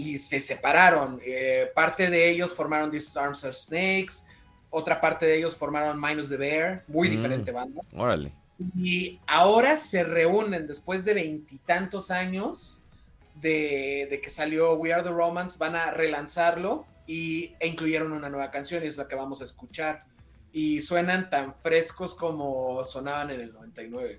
y 0.00 0.16
se 0.16 0.40
separaron. 0.40 1.20
Eh, 1.22 1.70
parte 1.74 2.08
de 2.08 2.30
ellos 2.30 2.54
formaron 2.54 2.90
These 2.90 3.18
Arms 3.18 3.44
Are 3.44 3.52
Snakes, 3.52 4.24
otra 4.70 4.98
parte 4.98 5.26
de 5.26 5.36
ellos 5.36 5.54
formaron 5.54 6.00
Minus 6.00 6.30
the 6.30 6.38
Bear, 6.38 6.84
muy 6.88 7.08
mm, 7.08 7.10
diferente 7.10 7.52
banda. 7.52 7.82
Órale. 7.94 8.32
Y 8.74 9.20
ahora 9.26 9.76
se 9.76 10.02
reúnen 10.02 10.66
después 10.66 11.04
de 11.04 11.12
veintitantos 11.12 12.10
años 12.10 12.82
de, 13.34 14.20
que 14.22 14.30
salió 14.30 14.74
We 14.74 14.92
Are 14.92 15.02
the 15.02 15.10
Romance, 15.10 15.58
van 15.58 15.76
a 15.76 15.90
relanzarlo 15.90 16.86
y, 17.06 17.54
e 17.60 17.68
incluyeron 17.68 18.12
una 18.12 18.30
nueva 18.30 18.50
canción 18.50 18.82
y 18.82 18.86
es 18.86 18.96
la 18.96 19.06
que 19.06 19.16
vamos 19.16 19.42
a 19.42 19.44
escuchar. 19.44 20.04
Y 20.50 20.80
suenan 20.80 21.28
tan 21.28 21.54
frescos 21.56 22.14
como 22.14 22.82
sonaban 22.84 23.30
en 23.30 23.42
el 23.42 23.52
99. 23.52 24.18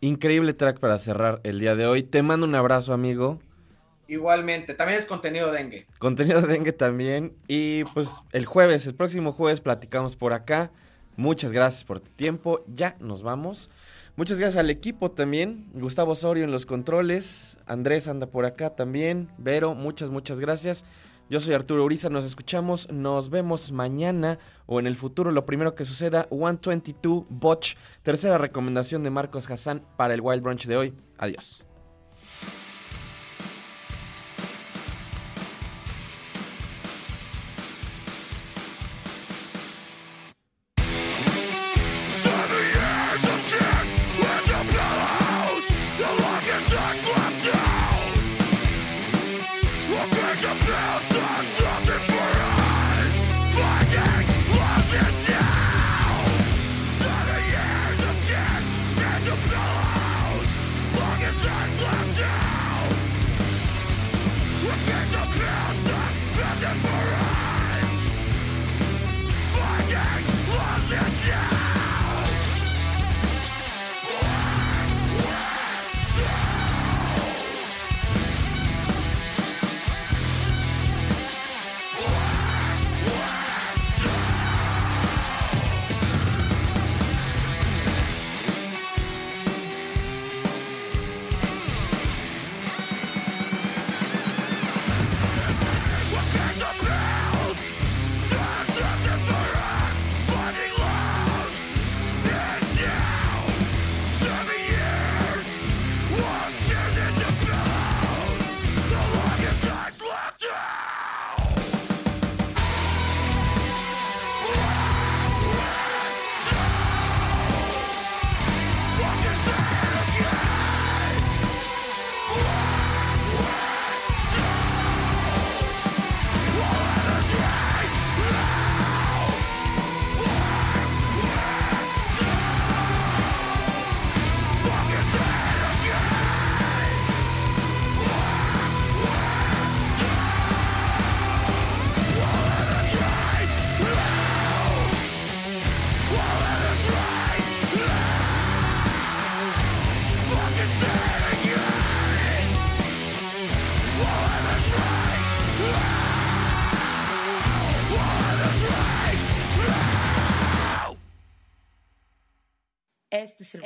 Increíble 0.00 0.54
track 0.54 0.80
para 0.80 0.96
cerrar 0.96 1.40
el 1.42 1.60
día 1.60 1.76
de 1.76 1.86
hoy. 1.86 2.02
Te 2.02 2.22
mando 2.22 2.46
un 2.46 2.54
abrazo, 2.54 2.94
amigo. 2.94 3.38
Igualmente, 4.10 4.74
también 4.74 4.98
es 4.98 5.06
contenido 5.06 5.52
dengue. 5.52 5.86
Contenido 6.00 6.42
dengue 6.42 6.72
también. 6.72 7.32
Y 7.46 7.84
pues 7.94 8.10
el 8.32 8.44
jueves, 8.44 8.84
el 8.88 8.96
próximo 8.96 9.30
jueves 9.30 9.60
platicamos 9.60 10.16
por 10.16 10.32
acá. 10.32 10.72
Muchas 11.14 11.52
gracias 11.52 11.84
por 11.84 12.00
tu 12.00 12.10
tiempo. 12.10 12.64
Ya 12.66 12.96
nos 12.98 13.22
vamos. 13.22 13.70
Muchas 14.16 14.40
gracias 14.40 14.58
al 14.58 14.68
equipo 14.68 15.12
también. 15.12 15.70
Gustavo 15.74 16.10
Osorio 16.10 16.42
en 16.42 16.50
los 16.50 16.66
controles. 16.66 17.56
Andrés 17.66 18.08
anda 18.08 18.26
por 18.26 18.46
acá 18.46 18.74
también. 18.74 19.28
Vero, 19.38 19.76
muchas, 19.76 20.10
muchas 20.10 20.40
gracias. 20.40 20.84
Yo 21.28 21.38
soy 21.38 21.54
Arturo 21.54 21.84
Uriza, 21.84 22.10
nos 22.10 22.24
escuchamos, 22.24 22.90
nos 22.90 23.30
vemos 23.30 23.70
mañana 23.70 24.40
o 24.66 24.80
en 24.80 24.88
el 24.88 24.96
futuro, 24.96 25.30
lo 25.30 25.46
primero 25.46 25.76
que 25.76 25.84
suceda, 25.84 26.26
122 26.30 27.26
Botch, 27.28 27.76
tercera 28.02 28.38
recomendación 28.38 29.04
de 29.04 29.10
Marcos 29.10 29.48
Hassan 29.48 29.86
para 29.96 30.14
el 30.14 30.20
Wild 30.20 30.42
Brunch 30.42 30.66
de 30.66 30.76
hoy. 30.76 30.94
Adiós. 31.18 31.64